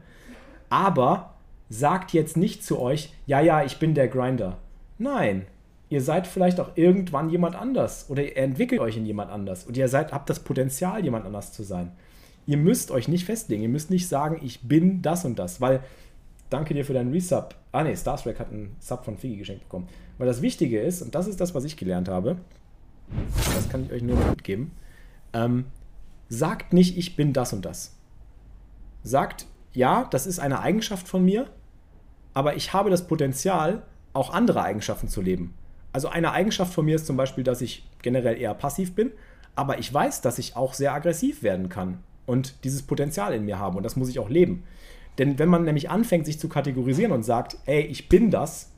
Aber 0.68 1.38
sagt 1.71 2.12
jetzt 2.12 2.37
nicht 2.37 2.64
zu 2.64 2.79
euch, 2.79 3.12
ja, 3.27 3.41
ja, 3.41 3.64
ich 3.64 3.79
bin 3.79 3.95
der 3.95 4.09
Grinder. 4.09 4.59
Nein, 4.99 5.47
ihr 5.91 6.03
seid 6.03 6.27
vielleicht 6.27 6.61
auch 6.61 6.71
irgendwann 6.77 7.31
jemand 7.31 7.57
anders 7.57 8.07
oder 8.09 8.23
ihr 8.23 8.37
entwickelt 8.37 8.81
euch 8.81 8.97
in 8.97 9.07
jemand 9.07 9.31
anders 9.31 9.64
und 9.64 9.77
ihr 9.77 9.89
seid, 9.89 10.12
habt 10.12 10.31
das 10.31 10.41
Potenzial, 10.41 11.05
jemand 11.05 11.27
anders 11.27 11.53
zu 11.53 11.62
sein. 11.62 11.93
Ihr 12.47 12.57
müsst 12.57 12.91
euch 12.91 13.09
nicht 13.09 13.25
festlegen, 13.25 13.62
ihr 13.62 13.69
müsst 13.69 13.91
nicht 13.91 14.09
sagen, 14.09 14.41
ich 14.43 14.62
bin 14.62 15.03
das 15.03 15.25
und 15.25 15.39
das, 15.39 15.61
weil 15.61 15.81
danke 16.51 16.75
dir 16.75 16.85
für 16.85 16.95
deinen 16.95 17.12
Resub. 17.12 17.55
Ah 17.73 17.85
ne, 17.85 17.97
Starstrike 17.97 18.39
hat 18.39 18.51
einen 18.51 18.75
Sub 18.81 19.05
von 19.05 19.19
Figi 19.19 19.37
geschenkt 19.37 19.64
bekommen. 19.64 19.89
Weil 20.16 20.27
das 20.27 20.43
Wichtige 20.43 20.81
ist, 20.81 21.03
und 21.03 21.14
das 21.14 21.27
ist 21.27 21.41
das, 21.41 21.55
was 21.55 21.64
ich 21.64 21.77
gelernt 21.77 22.09
habe, 22.09 22.37
das 23.55 23.69
kann 23.69 23.85
ich 23.85 23.93
euch 23.93 24.03
nur 24.03 24.16
mitgeben, 24.16 24.73
ähm, 25.33 25.66
sagt 26.29 26.73
nicht, 26.73 26.97
ich 26.97 27.16
bin 27.16 27.33
das 27.33 27.53
und 27.53 27.64
das. 27.64 27.95
Sagt, 29.03 29.47
ja, 29.73 30.09
das 30.11 30.27
ist 30.27 30.39
eine 30.39 30.61
Eigenschaft 30.61 31.07
von 31.07 31.25
mir, 31.25 31.47
aber 32.35 32.57
ich 32.57 32.72
habe 32.72 32.91
das 32.91 33.07
Potenzial, 33.07 33.83
auch 34.12 34.33
andere 34.33 34.62
Eigenschaften 34.62 35.09
zu 35.09 35.20
leben. 35.20 35.55
Also 35.93 36.09
eine 36.09 36.33
Eigenschaft 36.33 36.72
von 36.72 36.85
mir 36.85 36.97
ist 36.97 37.07
zum 37.07 37.16
Beispiel, 37.16 37.45
dass 37.45 37.61
ich 37.61 37.89
generell 38.03 38.39
eher 38.39 38.55
passiv 38.55 38.95
bin, 38.95 39.12
aber 39.55 39.79
ich 39.79 39.93
weiß, 39.93 40.20
dass 40.20 40.39
ich 40.39 40.57
auch 40.57 40.74
sehr 40.74 40.93
aggressiv 40.93 41.43
werden 41.43 41.68
kann 41.68 41.99
und 42.26 42.64
dieses 42.64 42.83
Potenzial 42.83 43.33
in 43.35 43.45
mir 43.45 43.59
haben 43.59 43.76
und 43.76 43.83
das 43.83 43.97
muss 43.97 44.09
ich 44.09 44.18
auch 44.18 44.29
leben. 44.29 44.64
Denn 45.18 45.39
wenn 45.39 45.49
man 45.49 45.64
nämlich 45.64 45.91
anfängt, 45.91 46.26
sich 46.26 46.39
zu 46.39 46.49
kategorisieren 46.49 47.12
und 47.12 47.24
sagt, 47.24 47.57
ey, 47.66 47.81
ich 47.83 48.09
bin 48.09 48.31
das, 48.31 48.70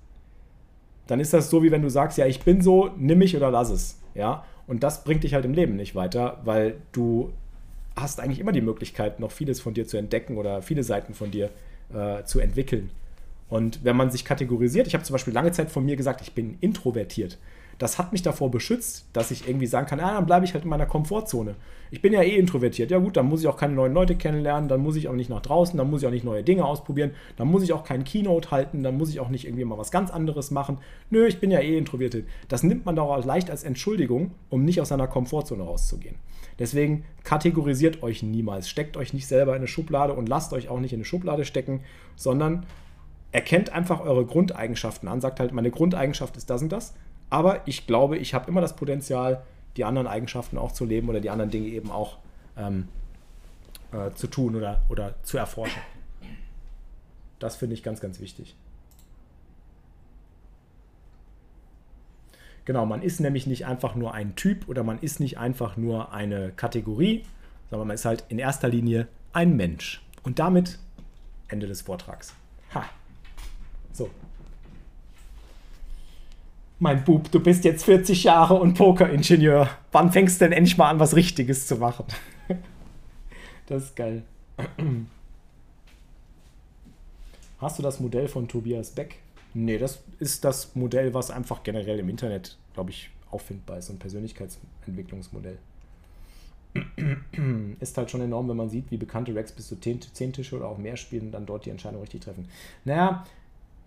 dann 1.07 1.21
ist 1.21 1.35
das 1.35 1.51
so, 1.51 1.63
wie 1.63 1.71
wenn 1.71 1.83
du 1.83 1.91
sagst, 1.91 2.17
ja, 2.19 2.27
ich 2.27 2.41
bin 2.41 2.63
so, 2.63 2.91
nimm 2.97 3.19
mich 3.19 3.37
oder 3.37 3.51
lass 3.51 3.71
es. 3.71 4.01
Ja? 4.15 4.45
Und 4.67 4.83
das 4.83 5.05
bringt 5.05 5.25
dich 5.25 5.35
halt 5.35 5.45
im 5.45 5.53
Leben 5.53 5.77
nicht 5.77 5.95
weiter, 5.95 6.41
weil 6.45 6.77
du 6.93 7.33
hast 7.97 8.21
eigentlich 8.21 8.39
immer 8.39 8.53
die 8.53 8.61
Möglichkeit, 8.61 9.21
noch 9.21 9.33
vieles 9.33 9.61
von 9.61 9.75
dir 9.75 9.87
zu 9.87 9.97
entdecken 9.97 10.39
oder 10.39 10.63
viele 10.63 10.85
Seiten 10.85 11.13
von 11.13 11.31
dir 11.31 11.51
äh, 11.93 12.23
zu 12.25 12.41
entwickeln. 12.41 12.91
Und 13.51 13.85
wenn 13.85 13.97
man 13.97 14.11
sich 14.11 14.25
kategorisiert, 14.25 14.87
ich 14.87 14.95
habe 14.95 15.05
zum 15.05 15.15
Beispiel 15.15 15.35
lange 15.35 15.53
Zeit 15.53 15.71
von 15.71 15.85
mir 15.85 15.97
gesagt, 15.97 16.23
ich 16.23 16.33
bin 16.33 16.57
introvertiert 16.61 17.39
das 17.81 17.99
hat 17.99 18.13
mich 18.13 18.21
davor 18.21 18.51
beschützt, 18.51 19.07
dass 19.15 19.31
ich 19.31 19.49
irgendwie 19.49 19.67
sagen 19.67 19.87
kann, 19.87 20.01
ah, 20.01 20.13
dann 20.13 20.27
bleibe 20.27 20.45
ich 20.45 20.53
halt 20.53 20.65
in 20.65 20.71
meiner 20.71 20.85
Komfortzone. 20.85 21.57
Ich 21.91 22.03
bin 22.03 22.13
ja 22.13 22.21
eh 22.21 22.37
introvertiert. 22.37 22.91
Ja 22.91 22.99
gut, 22.99 23.17
dann 23.17 23.25
muss 23.25 23.41
ich 23.41 23.49
auch 23.49 23.57
keine 23.57 23.73
neuen 23.73 23.95
Leute 23.95 24.17
kennenlernen, 24.17 24.69
dann 24.69 24.81
muss 24.81 24.97
ich 24.97 25.09
auch 25.09 25.15
nicht 25.15 25.31
nach 25.31 25.41
draußen, 25.41 25.79
dann 25.79 25.89
muss 25.89 26.03
ich 26.03 26.07
auch 26.07 26.13
nicht 26.13 26.25
neue 26.25 26.45
Dinge 26.45 26.67
ausprobieren, 26.67 27.13
dann 27.39 27.49
muss 27.49 27.63
ich 27.63 27.73
auch 27.73 27.83
kein 27.83 28.05
Keynote 28.05 28.51
halten, 28.51 28.83
dann 28.83 28.99
muss 28.99 29.09
ich 29.09 29.19
auch 29.19 29.31
nicht 29.31 29.47
irgendwie 29.47 29.65
mal 29.65 29.79
was 29.79 29.91
ganz 29.91 30.11
anderes 30.11 30.51
machen. 30.51 30.77
Nö, 31.09 31.27
ich 31.27 31.41
bin 31.41 31.51
ja 31.51 31.61
eh 31.61 31.79
introvertiert. 31.79 32.29
Das 32.49 32.63
nimmt 32.63 32.85
man 32.85 32.97
doch 32.97 33.25
leicht 33.25 33.51
als 33.51 33.65
Entschuldigung, 33.65 34.33
um 34.51 34.63
nicht 34.63 34.83
aus 34.83 34.91
seiner 34.91 35.09
Komfortzone 35.09 35.63
rauszugehen. 35.63 36.17
Deswegen 36.59 37.05
kategorisiert 37.25 38.03
euch 38.03 38.23
niemals, 38.23 38.69
steckt 38.69 38.99
euch 38.99 39.15
nicht 39.15 39.27
selber 39.27 39.53
in 39.53 39.61
eine 39.61 39.69
Schublade 39.69 40.13
und 40.13 40.29
lasst 40.29 40.53
euch 40.53 40.69
auch 40.69 40.81
nicht 40.81 40.93
in 40.93 40.99
eine 40.99 41.07
Schublade 41.07 41.47
stecken, 41.47 41.81
sondern 42.15 42.67
erkennt 43.33 43.71
einfach 43.71 44.01
eure 44.01 44.25
Grundeigenschaften 44.25 45.09
an, 45.09 45.21
sagt 45.21 45.41
halt, 45.41 45.53
meine 45.53 45.71
Grundeigenschaft 45.71 46.37
ist 46.37 46.51
das 46.51 46.63
und 46.63 46.71
das 46.71 46.95
aber 47.31 47.67
ich 47.67 47.87
glaube, 47.87 48.19
ich 48.19 48.35
habe 48.35 48.51
immer 48.51 48.61
das 48.61 48.77
Potenzial, 48.77 49.43
die 49.77 49.85
anderen 49.85 50.09
Eigenschaften 50.09 50.59
auch 50.59 50.73
zu 50.73 50.85
leben 50.85 51.09
oder 51.09 51.21
die 51.21 51.31
anderen 51.31 51.51
Dinge 51.51 51.69
eben 51.69 51.91
auch 51.91 52.19
ähm, 52.57 52.89
äh, 53.93 54.11
zu 54.15 54.27
tun 54.27 54.57
oder, 54.57 54.83
oder 54.89 55.15
zu 55.23 55.39
erforschen. 55.39 55.81
Das 57.39 57.57
finde 57.57 57.75
ich 57.75 57.83
ganz, 57.85 58.01
ganz 58.01 58.21
wichtig. 58.21 58.57
Genau, 62.65 62.85
man 62.85 63.01
ist 63.01 63.21
nämlich 63.21 63.47
nicht 63.47 63.65
einfach 63.65 63.95
nur 63.95 64.13
ein 64.13 64.37
Typ 64.37 64.69
oder 64.69 64.83
man 64.83 64.99
ist 64.99 65.19
nicht 65.19 65.39
einfach 65.39 65.77
nur 65.77 66.13
eine 66.13 66.51
Kategorie, 66.51 67.25
sondern 67.71 67.89
man 67.89 67.95
ist 67.95 68.05
halt 68.05 68.25
in 68.29 68.39
erster 68.39 68.69
Linie 68.69 69.09
ein 69.33 69.57
Mensch. 69.57 70.03
Und 70.23 70.39
damit 70.39 70.79
Ende 71.49 71.67
des 71.67 71.81
Vortrags. 71.83 72.35
Ha. 72.75 72.85
So, 73.93 74.09
mein 76.81 77.05
Bub, 77.05 77.31
du 77.31 77.41
bist 77.41 77.65
jetzt 77.65 77.85
40 77.85 78.25
Jahre 78.25 78.55
und 78.55 78.75
Pokeringenieur. 78.75 79.69
Wann 79.93 80.11
fängst 80.11 80.41
du 80.41 80.47
denn 80.47 80.53
endlich 80.53 80.79
mal 80.79 80.89
an, 80.89 80.99
was 80.99 81.15
Richtiges 81.15 81.67
zu 81.67 81.77
machen? 81.77 82.07
das 83.67 83.85
ist 83.85 83.97
geil. 83.97 84.23
Hast 87.59 87.79
du 87.79 87.83
das 87.83 88.01
Modell 88.01 88.29
von 88.29 88.49
Tobias 88.49 88.91
Beck? 88.93 89.17
Nee, 89.53 89.77
das 89.77 90.03
ist 90.21 90.43
das 90.45 90.75
Modell, 90.75 91.13
was 91.13 91.31
einfach 91.31 91.63
generell 91.63 91.99
im 91.99 92.09
Internet, 92.09 92.57
glaube 92.73 92.91
ich, 92.91 93.11
auffindbar 93.31 93.77
ist. 93.77 93.91
Ein 93.91 93.99
Persönlichkeitsentwicklungsmodell. 93.99 95.59
ist 97.81 97.99
halt 97.99 98.11
schon 98.11 98.23
enorm, 98.23 98.49
wenn 98.49 98.57
man 98.57 98.71
sieht, 98.71 98.91
wie 98.91 98.97
bekannte 98.97 99.35
Racks 99.35 99.53
bis 99.53 99.69
zu 99.69 99.79
10, 99.79 100.01
10 100.15 100.33
Tische 100.33 100.57
oder 100.57 100.69
auch 100.69 100.79
mehr 100.79 100.97
spielen 100.97 101.27
und 101.27 101.33
dann 101.33 101.45
dort 101.45 101.67
die 101.67 101.71
Entscheidung 101.71 102.01
richtig 102.01 102.23
treffen. 102.23 102.49
Naja, 102.87 103.27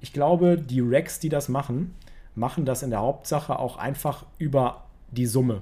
ich 0.03 0.11
glaube, 0.11 0.57
die 0.57 0.81
Racks, 0.81 1.19
die 1.19 1.29
das 1.29 1.47
machen, 1.47 1.95
machen 2.35 2.65
das 2.65 2.83
in 2.83 2.89
der 2.89 2.99
Hauptsache 2.99 3.57
auch 3.57 3.77
einfach 3.77 4.25
über 4.37 4.83
die 5.11 5.25
Summe. 5.25 5.61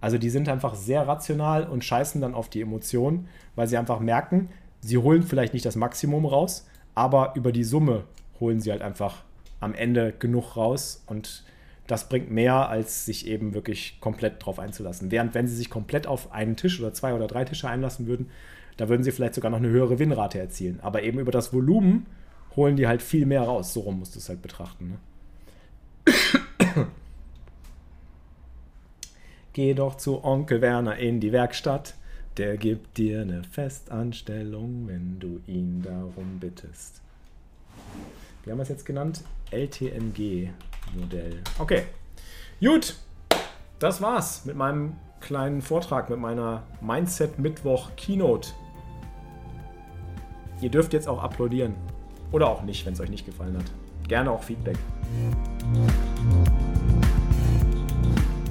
Also 0.00 0.18
die 0.18 0.30
sind 0.30 0.48
einfach 0.48 0.76
sehr 0.76 1.08
rational 1.08 1.64
und 1.64 1.82
scheißen 1.82 2.20
dann 2.20 2.34
auf 2.34 2.48
die 2.48 2.60
Emotionen, 2.60 3.26
weil 3.56 3.66
sie 3.66 3.76
einfach 3.76 3.98
merken, 3.98 4.50
sie 4.80 4.98
holen 4.98 5.24
vielleicht 5.24 5.52
nicht 5.52 5.66
das 5.66 5.74
Maximum 5.74 6.26
raus, 6.26 6.64
aber 6.94 7.32
über 7.34 7.50
die 7.50 7.64
Summe 7.64 8.04
holen 8.38 8.60
sie 8.60 8.70
halt 8.70 8.82
einfach 8.82 9.24
am 9.58 9.74
Ende 9.74 10.14
genug 10.16 10.56
raus 10.56 11.02
und 11.08 11.42
das 11.88 12.08
bringt 12.08 12.30
mehr, 12.30 12.68
als 12.68 13.04
sich 13.04 13.26
eben 13.26 13.52
wirklich 13.52 13.98
komplett 14.00 14.46
drauf 14.46 14.60
einzulassen. 14.60 15.10
Während 15.10 15.34
wenn 15.34 15.48
sie 15.48 15.56
sich 15.56 15.70
komplett 15.70 16.06
auf 16.06 16.30
einen 16.30 16.54
Tisch 16.54 16.78
oder 16.78 16.94
zwei 16.94 17.14
oder 17.14 17.26
drei 17.26 17.44
Tische 17.44 17.68
einlassen 17.68 18.06
würden, 18.06 18.30
da 18.76 18.88
würden 18.88 19.02
sie 19.02 19.10
vielleicht 19.10 19.34
sogar 19.34 19.50
noch 19.50 19.58
eine 19.58 19.70
höhere 19.70 19.98
Winnrate 19.98 20.38
erzielen. 20.38 20.78
Aber 20.82 21.02
eben 21.02 21.18
über 21.18 21.32
das 21.32 21.52
Volumen 21.52 22.06
holen 22.56 22.76
die 22.76 22.86
halt 22.86 23.02
viel 23.02 23.26
mehr 23.26 23.42
raus. 23.42 23.72
So 23.72 23.80
rum 23.80 23.98
musst 24.00 24.14
du 24.14 24.18
es 24.18 24.28
halt 24.28 24.42
betrachten. 24.42 24.98
Ne? 26.06 26.14
Geh 29.52 29.74
doch 29.74 29.96
zu 29.96 30.24
Onkel 30.24 30.60
Werner 30.60 30.96
in 30.96 31.20
die 31.20 31.32
Werkstatt. 31.32 31.94
Der 32.38 32.56
gibt 32.56 32.96
dir 32.96 33.20
eine 33.20 33.44
Festanstellung, 33.44 34.88
wenn 34.88 35.18
du 35.20 35.40
ihn 35.46 35.82
darum 35.82 36.38
bittest. 36.40 37.02
Wie 38.44 38.50
haben 38.50 38.58
wir 38.58 38.62
es 38.62 38.70
jetzt 38.70 38.86
genannt? 38.86 39.22
LTMG-Modell. 39.50 41.42
Okay. 41.58 41.84
Gut. 42.60 42.96
Das 43.78 44.00
war's 44.00 44.44
mit 44.44 44.56
meinem 44.56 44.96
kleinen 45.20 45.60
Vortrag, 45.60 46.08
mit 46.08 46.18
meiner 46.18 46.62
Mindset 46.80 47.38
Mittwoch 47.38 47.90
Keynote. 47.96 48.50
Ihr 50.60 50.70
dürft 50.70 50.92
jetzt 50.92 51.08
auch 51.08 51.22
applaudieren. 51.22 51.74
Oder 52.32 52.48
auch 52.48 52.62
nicht, 52.62 52.84
wenn 52.86 52.94
es 52.94 53.00
euch 53.00 53.10
nicht 53.10 53.26
gefallen 53.26 53.56
hat. 53.56 53.64
Gerne 54.08 54.30
auch 54.30 54.42
Feedback. 54.42 54.76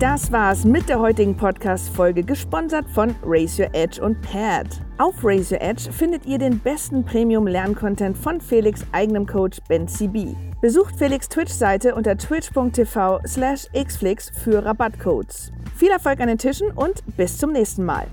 Das 0.02 0.32
war's 0.32 0.66
mit 0.66 0.90
der 0.90 1.00
heutigen 1.00 1.38
Podcast-Folge, 1.38 2.24
gesponsert 2.24 2.90
von 2.90 3.14
Raise 3.24 3.62
Your 3.62 3.70
Edge 3.76 4.04
und 4.04 4.20
Pad. 4.24 4.82
Auf 4.98 5.24
Raise 5.24 5.54
Your 5.54 5.62
Edge 5.62 5.92
findet 5.92 6.26
ihr 6.26 6.40
den 6.40 6.58
besten 6.58 7.06
Premium-Lerncontent 7.06 8.18
von 8.18 8.42
Felix' 8.42 8.84
eigenem 8.94 9.28
Coach 9.28 9.60
Ben 9.68 9.88
CB. 9.88 10.36
Besucht 10.60 10.96
Felix' 10.96 11.30
Twitch-Seite 11.30 11.94
unter 11.94 12.18
twitch.tv 12.18 13.20
slash 13.28 13.68
xflix 13.74 14.32
für 14.44 14.66
Rabattcodes. 14.66 15.52
Viel 15.76 15.92
Erfolg 15.92 16.20
an 16.20 16.30
den 16.30 16.40
Tischen 16.40 16.72
und 16.72 17.04
bis 17.16 17.38
zum 17.38 17.52
nächsten 17.52 17.86
Mal. 17.86 18.08